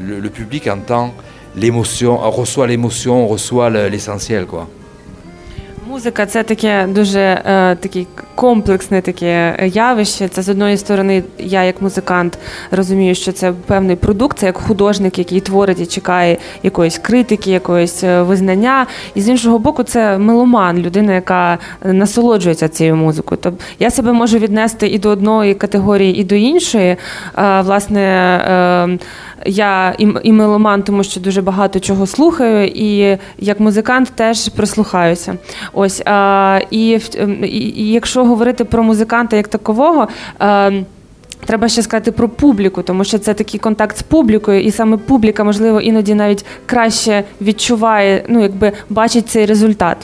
Le 0.00 0.30
public 0.30 0.68
entend 0.68 1.12
l'émotion, 1.56 2.18
reçoit 2.30 2.66
l'émotion, 2.66 3.26
reçoit 3.26 3.70
l'essentiel. 3.70 4.46
quoi. 4.46 4.68
Музика 5.90 6.26
це 6.26 6.42
таке 6.42 6.86
дуже 6.88 7.20
е, 7.20 7.76
такий 7.76 8.06
комплексне 8.34 9.00
таке 9.00 9.56
явище. 9.74 10.28
Це 10.28 10.42
з 10.42 10.48
одної 10.48 10.76
сторони, 10.76 11.22
я 11.38 11.64
як 11.64 11.82
музикант 11.82 12.38
розумію, 12.70 13.14
що 13.14 13.32
це 13.32 13.52
певний 13.66 13.96
продукт, 13.96 14.38
це 14.38 14.46
як 14.46 14.56
художник, 14.56 15.18
який 15.18 15.40
творить 15.40 15.80
і 15.80 15.86
чекає 15.86 16.38
якоїсь 16.62 16.98
критики, 16.98 17.50
якоїсь 17.50 18.02
визнання. 18.02 18.86
І 19.14 19.20
з 19.20 19.28
іншого 19.28 19.58
боку, 19.58 19.82
це 19.82 20.18
меломан, 20.18 20.78
людина, 20.78 21.14
яка 21.14 21.58
насолоджується 21.84 22.68
цією 22.68 22.96
музикою. 22.96 23.38
Тобто 23.42 23.64
я 23.78 23.90
себе 23.90 24.12
можу 24.12 24.38
віднести 24.38 24.88
і 24.88 24.98
до 24.98 25.08
одної 25.08 25.54
категорії, 25.54 26.16
і 26.16 26.24
до 26.24 26.34
іншої. 26.34 26.96
Е, 27.38 27.60
власне, 27.60 28.00
е, 28.00 28.98
я 29.46 29.94
і, 29.98 30.08
і 30.22 30.32
меломан, 30.32 30.82
тому 30.82 31.04
що 31.04 31.20
дуже 31.20 31.42
багато 31.42 31.80
чого 31.80 32.06
слухаю, 32.06 32.66
і 32.66 33.18
як 33.38 33.60
музикант 33.60 34.12
теж 34.14 34.48
прислухаюся. 34.48 35.34
Ось 35.84 36.02
а, 36.04 36.60
і, 36.70 37.00
і, 37.42 37.58
і 37.82 37.92
якщо 37.92 38.24
говорити 38.24 38.64
про 38.64 38.82
музиканта 38.82 39.36
як 39.36 39.48
такового. 39.48 40.08
А, 40.38 40.70
Треба 41.46 41.68
ще 41.68 41.82
сказати 41.82 42.12
про 42.12 42.28
публіку, 42.28 42.82
тому 42.82 43.04
що 43.04 43.18
це 43.18 43.34
такий 43.34 43.60
контакт 43.60 43.96
з 43.96 44.02
публікою, 44.02 44.60
і 44.62 44.70
саме 44.70 44.96
публіка, 44.96 45.44
можливо, 45.44 45.80
іноді 45.80 46.14
навіть 46.14 46.44
краще 46.66 47.24
відчуває, 47.40 48.24
ну 48.28 48.42
якби 48.42 48.72
бачить 48.90 49.28
цей 49.28 49.46
результат. 49.46 49.96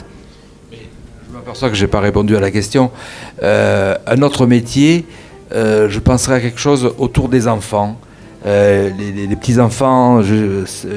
Je 0.71 1.37
m'aperçois 1.37 1.69
que 1.69 1.75
je 1.75 1.85
n'ai 1.85 1.91
pas 1.97 2.03
répondu 2.09 2.35
à 2.37 2.41
la 2.47 2.51
question. 2.57 2.83
Euh, 2.89 4.15
un 4.15 4.21
autre 4.27 4.45
métier, 4.55 4.93
euh, 5.01 5.89
je 5.89 5.99
penserais 5.99 6.35
à 6.39 6.41
quelque 6.45 6.63
chose 6.67 6.83
autour 7.03 7.27
des 7.35 7.43
enfants. 7.47 7.91
Euh, 8.43 8.89
les, 8.97 9.35
petits-enfants 9.35 10.21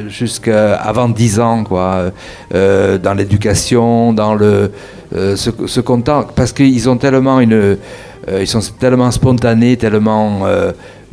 jusqu'à 0.08 0.76
avant 0.76 1.10
10 1.10 1.40
ans, 1.40 1.64
quoi, 1.64 2.10
euh, 2.54 2.96
dans 2.96 3.12
l'éducation, 3.12 4.14
dans 4.14 4.34
le, 4.34 4.72
euh, 5.14 5.36
ce, 5.36 5.80
contact, 5.80 6.30
parce 6.34 6.52
qu'ils 6.52 6.88
ont 6.88 6.96
tellement 6.96 7.40
une, 7.40 7.76
ils 8.32 8.46
sont 8.46 8.62
tellement 8.78 9.10
spontanés, 9.10 9.76
tellement 9.76 10.40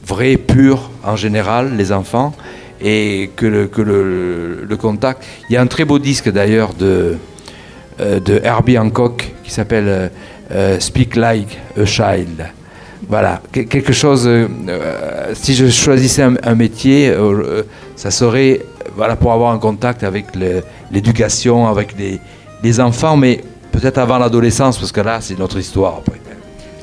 vrais, 0.06 0.38
purs 0.38 0.90
en 1.04 1.18
général, 1.18 1.76
les 1.76 1.92
enfants, 1.92 2.34
et 2.82 3.30
que 3.36 3.46
le, 3.46 3.68
que 3.68 3.82
le 3.82 4.78
contact. 4.78 5.24
Il 5.50 5.54
y 5.54 5.58
a 5.58 5.62
un 5.62 5.68
très 5.68 5.84
beau 5.84 6.00
disque 6.00 6.32
d'ailleurs 6.32 6.74
de, 6.74 7.18
de 8.00 8.42
Herbie 8.42 8.78
Hancock 8.80 9.34
qui 9.44 9.52
s'appelle 9.52 10.12
Speak 10.80 11.18
Like 11.18 11.60
a 11.78 11.86
Child. 11.86 12.46
Voilà, 13.12 13.42
quelque 13.52 13.92
chose. 13.92 14.24
Euh, 14.26 14.48
si 15.34 15.54
je 15.54 15.68
choisissais 15.68 16.22
un, 16.22 16.36
un 16.44 16.56
métier, 16.56 17.10
euh, 17.10 17.64
ça 17.98 18.10
serait 18.10 18.62
voilà, 18.96 19.18
pour 19.18 19.34
avoir 19.34 19.52
un 19.52 19.58
contact 19.60 20.06
avec 20.06 20.28
l'éducation, 20.90 21.68
avec 21.68 21.94
les, 22.00 22.22
les, 22.64 22.80
enfants, 22.80 23.18
mais 23.18 23.42
peut-être 23.74 23.98
avant 23.98 24.18
l'adolescence, 24.18 24.78
parce 24.78 24.94
que 24.94 25.02
là, 25.02 25.20
c'est 25.20 25.38
notre 25.38 25.60
histoire 25.60 25.98
après. 25.98 26.22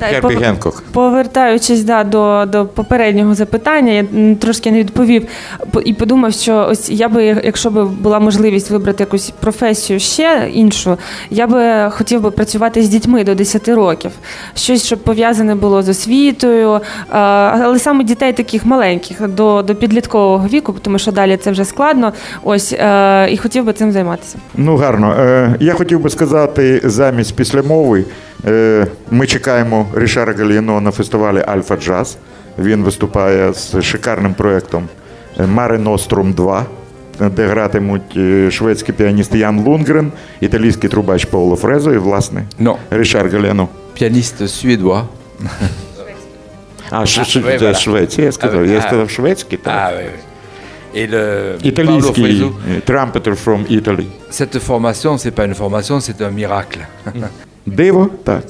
Гербі 0.01 0.34
Генкок. 0.34 0.82
Повертаючись 0.92 1.82
да, 1.84 2.05
до 2.05 2.44
до 2.46 2.66
попереднього 2.66 3.34
запитання, 3.34 3.92
я 3.92 4.34
трошки 4.34 4.70
не 4.70 4.78
відповів 4.78 5.26
і 5.84 5.92
подумав, 5.92 6.32
що 6.32 6.66
ось 6.70 6.90
я 6.90 7.09
би, 7.09 7.24
якщо 7.24 7.70
б 7.70 7.84
була 7.84 8.18
можливість 8.18 8.70
вибрати 8.70 9.03
якусь 9.03 9.30
професію 9.40 10.01
ще 10.01 10.51
іншу, 10.53 10.96
я 11.30 11.46
би 11.46 11.90
хотів 11.90 12.20
би 12.20 12.30
працювати 12.30 12.82
з 12.82 12.88
дітьми 12.88 13.24
до 13.24 13.34
10 13.34 13.68
років. 13.68 14.11
Щось, 14.55 14.86
щоб 14.86 14.99
пов'язане 14.99 15.55
було 15.55 15.82
з 15.82 15.88
освітою, 15.88 16.80
але 17.09 17.78
саме 17.78 18.05
дітей 18.05 18.32
таких 18.32 18.66
маленьких 18.66 19.28
до 19.28 19.62
до 19.62 19.74
підліткового 19.74 20.49
віку, 20.49 20.74
тому 20.82 20.99
що 20.99 21.12
далі 21.12 21.36
це 21.36 21.51
вже 21.51 21.64
складно. 21.64 22.12
Ось 22.42 22.72
і 23.30 23.36
хотів 23.36 23.64
би 23.64 23.72
цим 23.72 23.92
займатися. 23.92 24.38
Ну 24.57 24.76
гарно. 24.76 25.14
Я 25.61 25.72
хотів 25.72 26.01
би 26.01 26.11
сказати 26.11 26.80
замість 26.84 27.36
післямови. 27.36 28.05
Ми 29.11 29.26
чекаємо 29.26 29.86
Рішара 29.95 30.32
Галіно 30.32 30.80
на 30.80 30.91
фестивалі 30.91 31.45
Альфа 31.47 31.76
Джаз. 31.76 32.16
Він 32.59 32.82
виступає 32.82 33.53
з 33.53 33.82
шикарним 33.82 34.34
проєктом 34.34 34.89
Маре 35.47 35.78
Нострум 35.78 36.32
2, 36.32 36.66
де 37.20 37.47
гратимуть 37.47 38.18
шведський 38.53 38.95
піаніст 38.95 39.34
Ян 39.34 39.61
Лунгрен, 39.61 40.12
італійський 40.41 40.91
трубач 40.91 41.24
Пауло 41.24 41.57
Фрезо 41.57 41.93
і, 41.93 41.99
власне, 41.99 42.45
no. 42.61 42.76
Рішар 42.91 43.28
Галіно. 43.28 43.68
Піаніст 43.95 44.41
suédois. 44.43 45.03
А, 46.91 47.01
oui. 47.01 47.74
Швеція, 47.74 48.26
я 48.26 48.32
сказав. 48.32 48.66
Я 48.66 48.82
сказав 48.82 49.11
шведський, 49.11 49.59
так? 49.59 49.95
Et 50.95 51.11
trumpeter 52.91 53.34
from 53.45 53.61
Italy. 53.78 54.07
Cette 54.30 54.59
formation, 54.59 55.18
c'est 55.18 55.34
pas 55.39 55.45
une 55.51 55.55
formation, 55.55 56.01
c'est 56.01 56.20
un 56.28 56.30
miracle. 56.30 56.80
Диво, 57.76 58.10
так. 58.24 58.42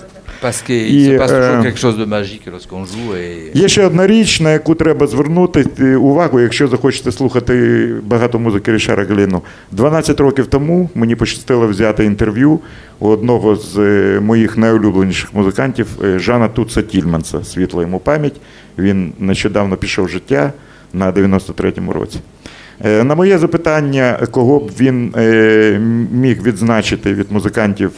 Lorsqu'on 2.51 2.87
joue. 2.87 3.15
Et... 3.15 3.57
Є 3.57 3.69
ще 3.69 3.87
одна 3.87 4.07
річ, 4.07 4.41
на 4.41 4.53
яку 4.53 4.75
треба 4.75 5.07
звернути 5.07 5.65
увагу, 5.97 6.41
якщо 6.41 6.69
захочете 6.69 7.13
слухати 7.13 7.89
багато 8.03 8.39
музики 8.39 8.73
Рішара 8.73 9.05
Галіну. 9.05 9.43
12 9.73 10.21
років 10.21 10.47
тому 10.47 10.91
мені 10.95 11.17
пощастило 11.17 11.67
взяти 11.67 12.05
інтерв'ю 12.05 12.61
у 12.99 13.09
одного 13.09 13.57
з 13.57 13.79
моїх 14.21 14.59
найулюбленіших 14.59 15.35
музикантів 15.35 15.87
Жана 16.17 16.49
Туца 16.49 16.83
Тільманса, 16.83 17.45
світла 17.45 17.83
йому 17.83 17.99
пам'ять. 17.99 18.37
Він 18.79 19.13
нещодавно 19.19 19.77
пішов 19.77 20.05
в 20.05 20.09
життя 20.09 20.53
на 20.93 21.13
93-му 21.13 21.93
році. 21.93 22.19
На 22.85 23.15
моє 23.15 23.39
запитання, 23.39 24.19
кого 24.31 24.59
б 24.59 24.71
він 24.81 25.15
міг 26.13 26.43
відзначити 26.43 27.15
від 27.15 27.33
музикантів 27.33 27.91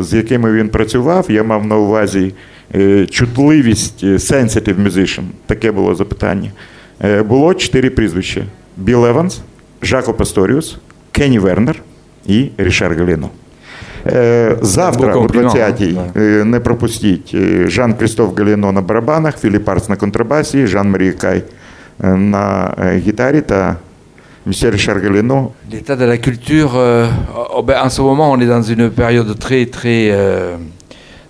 з 0.00 0.12
якими 0.12 0.52
він 0.52 0.68
працював, 0.68 1.26
я 1.28 1.42
мав 1.42 1.66
на 1.66 1.76
увазі 1.76 2.34
чутливість 3.10 4.04
sensitive 4.04 4.86
musician, 4.86 5.22
таке 5.46 5.72
було 5.72 5.94
запитання. 5.94 6.50
Було 7.28 7.54
чотири 7.54 7.90
прізвища: 7.90 8.42
Біл 8.76 9.06
Еванс, 9.06 9.40
Жако 9.82 10.14
Пасторіус, 10.14 10.76
Кенні 11.12 11.38
Вернер 11.38 11.82
і 12.26 12.48
Рішар 12.58 12.94
Гальяно. 12.94 13.30
Завтра 14.60 15.14
о 15.14 15.26
20-й 15.26 15.98
не 16.44 16.60
пропустіть 16.60 17.36
Жан 17.68 17.94
Крістоф 17.94 18.38
Гальяно 18.38 18.72
на 18.72 18.80
барабанах, 18.80 19.38
Філіп 19.40 19.68
Арц 19.68 19.88
на 19.88 19.96
контрабасі, 19.96 20.66
Жан 20.66 20.90
Марія 20.90 21.12
Кай 21.12 21.42
на 22.02 22.74
гітарі 23.06 23.40
та 23.40 23.76
Monsieur 24.44 24.70
Richard 24.70 25.00
Galliano. 25.00 25.52
L'état 25.70 25.94
de 25.94 26.04
la 26.04 26.18
culture, 26.18 26.72
euh, 26.74 27.06
oh 27.54 27.62
ben, 27.62 27.80
en 27.80 27.88
ce 27.88 28.02
moment, 28.02 28.32
on 28.32 28.40
est 28.40 28.46
dans 28.46 28.62
une 28.62 28.90
période 28.90 29.38
très, 29.38 29.66
très 29.66 30.08
euh, 30.10 30.56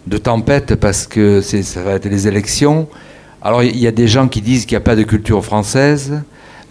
de 0.06 0.16
tempête 0.16 0.76
parce 0.76 1.06
que 1.06 1.42
ça 1.42 1.82
va 1.82 1.92
être 1.92 2.06
les 2.06 2.26
élections. 2.26 2.88
Alors, 3.42 3.62
il 3.62 3.76
y 3.76 3.86
a 3.86 3.90
des 3.90 4.08
gens 4.08 4.28
qui 4.28 4.40
disent 4.40 4.64
qu'il 4.64 4.76
n'y 4.76 4.82
a 4.82 4.84
pas 4.84 4.96
de 4.96 5.02
culture 5.02 5.44
française, 5.44 6.22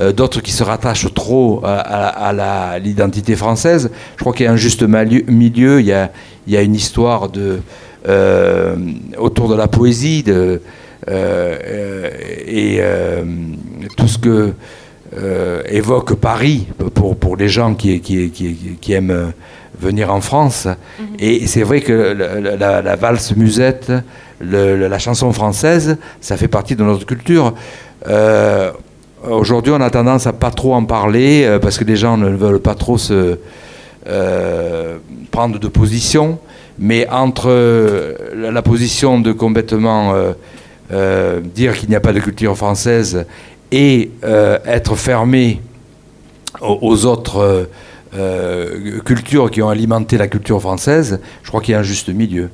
euh, 0.01 0.13
d'autres 0.13 0.41
qui 0.41 0.51
se 0.51 0.63
rattachent 0.63 1.13
trop 1.13 1.61
à, 1.63 2.79
l'identité 2.79 3.35
française. 3.35 3.91
Je 4.15 4.21
crois 4.21 4.33
qu'il 4.33 4.47
y 4.47 4.49
a 4.49 4.51
un 4.51 4.55
juste 4.55 4.81
milieu, 4.81 5.79
il 5.79 5.85
y 5.85 5.93
a, 5.93 6.09
une 6.63 6.73
histoire 6.73 7.29
de, 7.29 7.59
autour 9.19 9.47
de 9.47 9.55
la 9.55 9.67
poésie 9.67 10.23
et 11.07 12.81
tout 13.95 14.07
ce 14.07 14.17
que 14.17 14.53
euh, 15.17 15.61
évoque 15.67 16.15
Paris 16.15 16.67
pour, 16.93 17.15
pour 17.15 17.35
les 17.35 17.49
gens 17.49 17.75
qui, 17.75 17.99
qui, 18.01 18.29
qui, 18.29 18.77
qui 18.79 18.93
aiment 18.93 19.33
venir 19.79 20.13
en 20.13 20.21
France. 20.21 20.67
-hmm. 20.67 21.15
Et 21.19 21.47
c'est 21.47 21.63
vrai 21.63 21.81
que 21.81 21.93
la, 21.93 22.57
la, 22.57 22.81
la 22.81 22.95
valse 22.95 23.35
musette, 23.35 23.91
le, 24.39 24.87
la 24.87 24.99
chanson 24.99 25.31
française, 25.33 25.97
ça 26.21 26.37
fait 26.37 26.47
partie 26.47 26.75
de 26.75 26.83
notre 26.83 27.05
culture. 27.05 27.53
Euh, 28.07 28.71
Aujourd'hui, 29.23 29.71
on 29.71 29.81
a 29.81 29.91
tendance 29.91 30.25
à 30.25 30.33
pas 30.33 30.49
trop 30.49 30.73
en 30.73 30.85
parler 30.85 31.43
euh, 31.43 31.59
parce 31.59 31.77
que 31.77 31.83
les 31.83 31.95
gens 31.95 32.17
ne 32.17 32.29
veulent 32.43 32.59
pas 32.59 32.73
trop 32.73 32.97
se 32.97 33.37
euh, 34.07 34.97
prendre 35.29 35.59
de 35.59 35.67
position. 35.67 36.39
Mais 36.79 37.07
entre 37.07 37.47
euh, 37.49 38.15
la, 38.35 38.49
la 38.51 38.63
position 38.63 39.19
de 39.21 39.31
complètement 39.31 40.01
euh, 40.15 40.33
euh, 40.91 41.39
dire 41.39 41.77
qu'il 41.77 41.89
n'y 41.89 41.95
a 41.95 41.99
pas 41.99 42.13
de 42.13 42.19
culture 42.19 42.55
française 42.57 43.27
et 43.71 44.11
euh, 44.23 44.59
être 44.65 44.95
fermé 44.95 45.61
aux, 46.59 47.05
autres 47.05 47.37
euh, 47.37 47.63
euh, 48.13 48.99
cultures 48.99 49.49
qui 49.49 49.61
ont 49.61 49.69
alimenté 49.69 50.17
la 50.17 50.27
culture 50.27 50.59
française, 50.59 51.21
je 51.43 51.47
crois 51.47 51.61
qu'il 51.61 51.71
y 51.71 51.75
a 51.75 51.79
un 51.79 51.83
juste 51.83 52.09
milieu. 52.09 52.49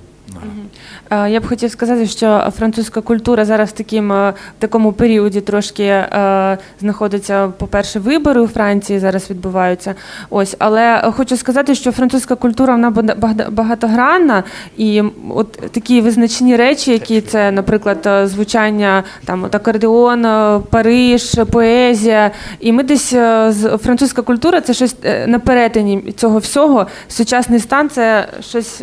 Е, 1.12 1.30
Я 1.30 1.40
б 1.40 1.48
хотів 1.48 1.72
сказати, 1.72 2.08
що 2.08 2.54
французька 2.58 3.02
культура 3.02 3.46
зараз 3.46 3.70
в 3.70 3.72
таким, 3.72 4.12
е, 4.12 4.34
в 4.58 4.62
такому 4.62 4.92
періоді 4.92 5.42
трошки 5.42 5.84
е, 5.84 6.58
знаходиться, 6.82 7.48
по-перше, 7.48 8.00
вибори 8.00 8.42
у 8.42 8.48
Франції 8.48 9.00
зараз 9.00 9.30
відбуваються. 9.30 9.96
Ось, 10.30 10.56
але 10.60 11.12
хочу 11.18 11.38
сказати, 11.38 11.76
що 11.76 11.92
французька 11.92 12.36
культура 12.36 12.74
вона 12.74 13.16
багатогранна, 13.50 14.44
і 14.78 15.04
от 15.30 15.52
такі 15.52 16.02
визначні 16.02 16.56
речі, 16.56 16.92
які 16.92 17.22
це, 17.22 17.52
наприклад, 17.52 18.10
звучання 18.24 19.04
там 19.26 19.44
от 19.44 19.56
акордеон, 19.56 20.26
Париж, 20.70 21.40
поезія. 21.52 22.32
І 22.60 22.72
ми 22.72 22.84
десь 22.84 23.10
з 23.50 23.78
французька 23.84 24.22
культура 24.22 24.62
це 24.62 24.74
щось 24.74 24.96
на 25.28 25.40
перетині 25.40 26.14
цього 26.18 26.38
всього. 26.38 26.88
Сучасний 27.08 27.60
стан 27.60 27.90
це 27.90 28.28
щось 28.42 28.82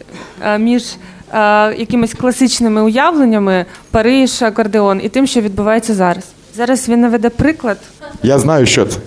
між 0.58 0.96
якимись 1.78 2.14
класичними 2.14 2.82
уявленнями 2.82 3.66
Париж, 3.90 4.42
акордеон 4.42 5.00
і 5.04 5.08
тим, 5.08 5.26
що 5.26 5.40
відбувається 5.40 5.94
зараз. 5.94 6.24
Зараз 6.54 6.88
він 6.88 7.00
наведе 7.00 7.30
приклад. 7.30 7.78
Я 8.22 8.38
знаю, 8.38 8.66
що 8.66 8.86
це. 8.86 8.98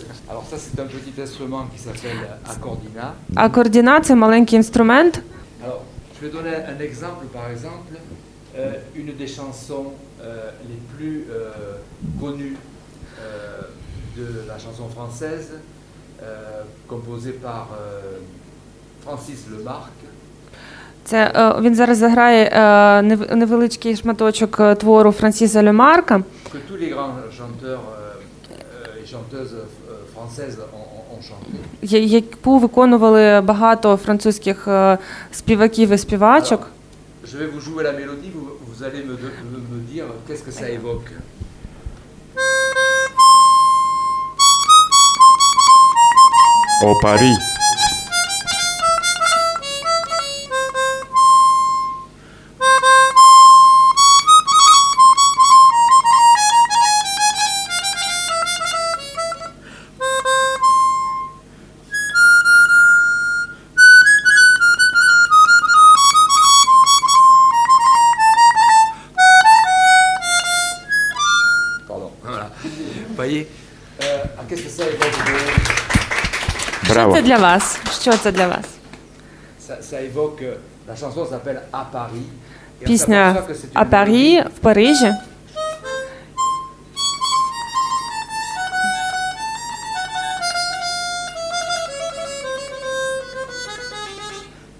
Акордіна 3.36 4.02
це 4.02 4.16
маленький 4.16 4.58
інструмент. 4.58 5.22
Je 6.22 6.26
vais 6.28 6.34
donner 6.38 6.58
un 6.74 6.82
exemple 6.90 7.26
par 7.38 7.48
exemple, 7.56 7.94
euh, 8.58 9.00
une 9.02 9.12
des 9.22 9.28
chansons 9.38 9.88
euh, 9.94 10.50
les 10.70 10.80
plus 10.92 11.18
euh, 11.30 11.78
connues 12.22 12.58
euh, 12.58 13.62
de 14.18 14.28
la 14.52 14.58
chanson 14.66 14.88
française, 14.98 15.50
euh, 15.54 16.64
composée 16.88 17.36
par 17.48 17.64
euh, 17.72 18.18
Francis 19.04 19.40
Lemarque. 19.54 20.02
Це 21.10 21.32
е, 21.36 21.62
він 21.62 21.76
зараз 21.76 21.97
заграє 21.97 22.43
е, 22.53 22.60
нев- 23.01 23.36
невеличкий 23.36 23.95
шматочок 23.95 24.60
е, 24.60 24.76
твору 24.76 25.12
Франсіса 25.12 25.64
Лемарка. 25.64 26.16
euh, 26.16 26.22
euh, 26.24 27.78
euh, 31.84 31.97
яку 31.97 32.58
виконували 32.60 33.41
багато 33.41 33.97
французьких 33.97 34.68
е, 34.68 34.97
співаків 35.32 35.89
і 35.91 35.97
співачок. 35.97 36.68
Je 37.34 37.38
vais 37.41 37.49
vous 37.55 37.62
jouer 37.68 37.84
la 37.89 37.93
mélodie, 38.01 38.30
vous, 38.36 38.47
vous 38.70 38.80
allez 38.88 39.01
me, 39.10 39.14
de- 39.24 39.36
me- 39.51 39.66
me 39.74 39.80
dire 39.93 40.08
qu'est-ce 40.26 40.43
que 40.47 40.53
ça 40.60 40.68
évoque. 40.80 41.10
О, 46.84 46.95
Парі. 47.01 47.32
для 77.27 77.37
вас? 77.39 77.79
Що 78.01 78.12
це 78.12 78.33
для 78.33 78.49
вас? 78.49 78.64
ça, 79.68 79.75
ça 79.91 79.97
évoque. 80.03 80.43
euh, 80.43 80.57
La 80.89 80.97
chanson 80.97 81.23
s'appelle 81.31 81.61
À 81.73 81.85
Paris. 81.93 82.27
Et 82.81 82.85
on 82.85 82.87
Пісня 82.89 83.23
s'aperçoit 83.35 83.47
que 83.49 83.55
c'est 83.61 83.66
une 83.75 83.81
А 83.81 83.85
Парі 83.85 84.41
в 84.57 84.59
Парижі. 84.59 85.12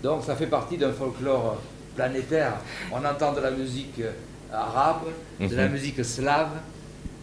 Donc 0.03 0.25
ça 0.25 0.35
fait 0.35 0.47
partie 0.47 0.77
d'un 0.77 0.93
folklore 0.93 1.59
planétaire. 1.95 2.55
On 2.91 3.05
entend 3.05 3.33
de 3.33 3.41
la 3.41 3.51
musique 3.51 4.01
euh, 4.01 4.11
arabe, 4.53 5.03
de 5.41 5.55
la 5.55 5.69
musique 5.69 6.05
slave, 6.05 6.49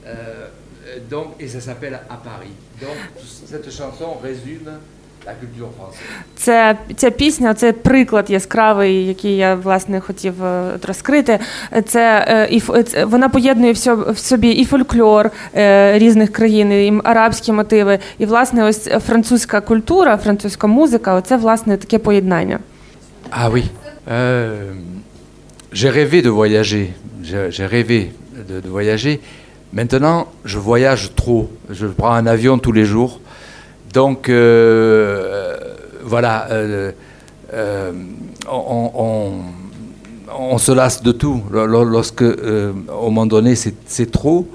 euh, 0.05 0.47
euh, 0.87 0.97
donc, 1.09 1.33
et 1.39 1.47
ça 1.47 1.59
s'appelle 1.59 1.99
À 2.09 2.15
Paris. 2.15 2.53
Donc 2.81 2.95
tout- 3.19 3.25
cette 3.47 3.69
chanson 3.71 4.13
résume 4.23 4.69
la 4.69 4.71
culture 4.71 4.77
française. 4.77 4.92
Це 6.36 6.78
ця 6.96 7.10
пісня, 7.10 7.54
це 7.54 7.72
приклад 7.72 8.30
яскравий, 8.30 9.06
який 9.06 9.36
я 9.36 9.54
власне 9.54 10.00
хотів 10.00 10.44
е, 10.44 10.70
розкрити. 10.86 11.38
Це 11.86 12.26
е, 12.28 12.48
і 12.50 12.62
вона 13.04 13.28
поєднує 13.28 13.72
все 13.72 13.94
в 13.94 14.18
собі 14.18 14.50
і 14.50 14.64
фольклор 14.64 15.30
е, 15.56 15.98
різних 15.98 16.32
країн, 16.32 16.72
і 16.72 17.00
арабські 17.04 17.52
мотиви, 17.52 17.98
і 18.18 18.26
власне 18.26 18.64
ось 18.64 18.84
французька 18.84 19.60
культура, 19.60 20.16
французька 20.16 20.66
музика. 20.66 21.14
Оце 21.14 21.36
власне 21.36 21.76
таке 21.76 21.98
поєднання. 21.98 22.58
Ah 23.30 23.50
oui. 23.50 23.64
Euh, 24.08 24.72
j'ai 25.72 25.90
rêvé 25.90 26.22
de 26.22 26.30
voyager. 26.40 26.84
J'ai 27.28 27.50
j'ai 27.56 27.66
rêvé 27.76 28.00
de, 28.48 28.60
de 28.60 28.68
voyager. 28.68 29.20
Maintenant, 29.72 30.18
je 30.44 30.58
voyage 30.58 31.04
trop. 31.16 31.50
Je 31.70 31.86
prends 31.86 32.12
un 32.12 32.26
avion 32.26 32.58
tous 32.58 32.72
les 32.72 32.84
jours. 32.84 33.18
Donc, 33.94 34.28
euh, 34.28 35.56
voilà. 36.02 36.48
euh, 36.50 36.90
euh, 37.54 37.92
on, 38.50 39.38
se 40.58 40.72
lasse 40.72 41.00
de 41.02 41.12
tout. 41.12 41.44
Lo- 41.52 41.66
lo- 41.66 41.84
Lorsque, 41.84 42.22
au 42.22 43.04
moment 43.04 43.26
donné, 43.26 43.54
c'est 43.54 44.10
trop. 44.10 44.48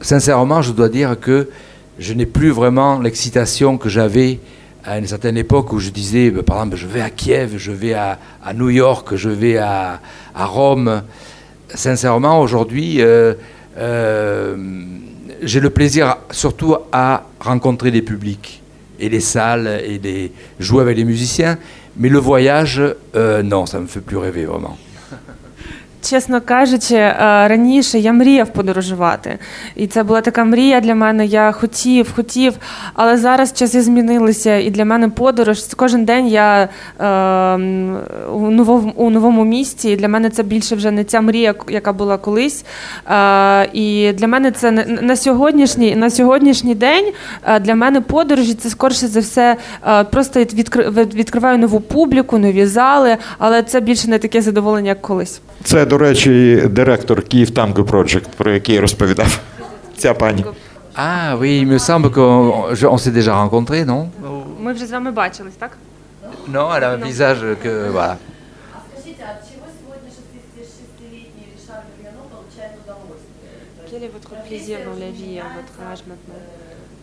sincèrement, 0.00 0.62
je 0.62 0.70
dois 0.72 0.88
dire 0.88 1.18
que 1.18 1.48
je 1.98 2.12
n'ai 2.14 2.26
plus 2.26 2.50
vraiment 2.50 3.00
l'excitation 3.00 3.78
que 3.78 3.88
j'avais 3.88 4.38
à 4.84 4.98
une 4.98 5.06
certaine 5.08 5.36
époque 5.36 5.72
où 5.72 5.80
je 5.80 5.90
disais, 5.90 6.30
bah, 6.30 6.42
par 6.44 6.58
exemple, 6.58 6.76
je 6.76 6.86
vais 6.86 7.00
à 7.00 7.10
Kiev, 7.10 7.54
je 7.56 7.72
vais 7.72 7.94
à, 7.94 8.18
New 8.54 8.70
York, 8.70 9.16
je 9.16 9.28
vais 9.30 9.56
à, 9.56 9.98
Rome. 10.36 11.02
Sincèrement, 11.74 12.40
aujourd'hui, 12.40 13.00
j'ai 15.44 15.60
le 15.60 15.70
plaisir 15.70 16.16
surtout 16.30 16.76
à 16.92 17.24
rencontrer 17.40 17.90
les 17.90 18.02
publics 18.02 18.62
et 18.98 19.08
les 19.08 19.20
salles 19.20 19.66
et 19.84 19.98
les, 19.98 20.32
jouer 20.58 20.82
avec 20.82 20.96
les 20.96 21.04
musiciens. 21.04 21.58
Mais 21.96 22.08
le 22.08 22.18
voyage, 22.18 22.82
euh, 23.14 23.42
non, 23.42 23.66
ça 23.66 23.78
me 23.78 23.86
fait 23.86 24.00
plus 24.00 24.16
rêver 24.16 24.44
vraiment. 24.44 24.76
Чесно 26.10 26.40
кажучи, 26.40 26.94
е, 26.94 27.14
раніше 27.48 27.98
я 27.98 28.12
мріяв 28.12 28.48
подорожувати, 28.52 29.38
і 29.76 29.86
це 29.86 30.02
була 30.02 30.20
така 30.20 30.44
мрія 30.44 30.80
для 30.80 30.94
мене. 30.94 31.26
Я 31.26 31.52
хотів, 31.52 32.12
хотів, 32.16 32.54
але 32.94 33.16
зараз 33.16 33.52
часи 33.52 33.82
змінилися, 33.82 34.56
і 34.56 34.70
для 34.70 34.84
мене 34.84 35.08
подорож 35.08 35.58
кожен 35.76 36.04
день 36.04 36.26
я 36.28 36.68
е, 37.00 37.54
у 38.32 38.50
новому 38.50 38.92
у 38.96 39.10
новому 39.10 39.44
місті. 39.44 39.90
І 39.90 39.96
для 39.96 40.08
мене 40.08 40.30
це 40.30 40.42
більше 40.42 40.76
вже 40.76 40.90
не 40.90 41.04
ця 41.04 41.20
мрія, 41.20 41.54
яка 41.68 41.92
була 41.92 42.16
колись. 42.18 42.64
Е, 43.10 43.68
і 43.72 44.12
для 44.12 44.26
мене 44.26 44.50
це 44.50 44.70
на- 44.70 45.16
сьогоднішній 45.16 45.96
на 45.96 46.10
сьогоднішній 46.10 46.74
день. 46.74 47.12
е, 47.46 47.60
Для 47.60 47.74
мене 47.74 48.00
подорожі 48.00 48.54
це 48.54 48.70
скорше 48.70 49.06
за 49.06 49.20
все 49.20 49.56
е, 49.88 50.04
просто 50.04 50.40
відкри- 50.40 51.14
відкриваю 51.14 51.58
нову 51.58 51.80
публіку, 51.80 52.38
нові 52.38 52.66
зали, 52.66 53.16
але 53.38 53.62
це 53.62 53.80
більше 53.80 54.10
не 54.10 54.18
таке 54.18 54.42
задоволення, 54.42 54.88
як 54.88 55.02
колись. 55.02 55.40
Це, 55.64 55.86
до 55.93 55.97
речі, 55.97 56.63
директор 56.69 57.21
Київ 57.23 57.49
Танго 57.51 57.83
Project, 57.83 58.27
про 58.37 58.51
який 58.51 58.79
розповідав 58.79 59.39
ця 59.97 60.13
пані. 60.13 60.45
Ah 60.95 61.37
oui, 61.39 61.63
il 61.63 61.67
me 61.73 61.79
semble 61.89 62.09
qu'on 62.15 62.75
je- 62.79 62.89
on 62.95 62.97
s'est 63.03 63.13
déjà 63.19 63.33
rencontrés, 63.43 63.85
non 63.85 64.07
Ми 64.59 64.73
вже 64.73 64.85
з 64.85 64.91
вами 64.91 65.11
бачились, 65.11 65.53
так? 65.55 65.77
Non, 66.53 66.65
elle 66.75 66.83
a 66.89 66.91
un 66.97 67.03
visage 67.11 67.41
que... 67.63 67.71
Voilà. 67.97 68.15
Скажите, 68.91 69.23
от 69.31 69.39
чего 69.49 69.65
сегодня 69.79 70.09
66-летний 70.19 71.45
Ришар 71.53 71.81
Гальяно 71.97 72.23
получает 72.35 72.71
удовольствие? 72.83 73.51
Quel 73.89 74.01
est 74.07 74.13
votre 74.17 74.31
plaisir 74.47 74.77
dans 74.87 74.97
la 75.05 75.11
vie 75.19 75.35
à 75.47 75.49
votre 75.57 75.75
âge 75.91 76.01
maintenant 76.11 76.41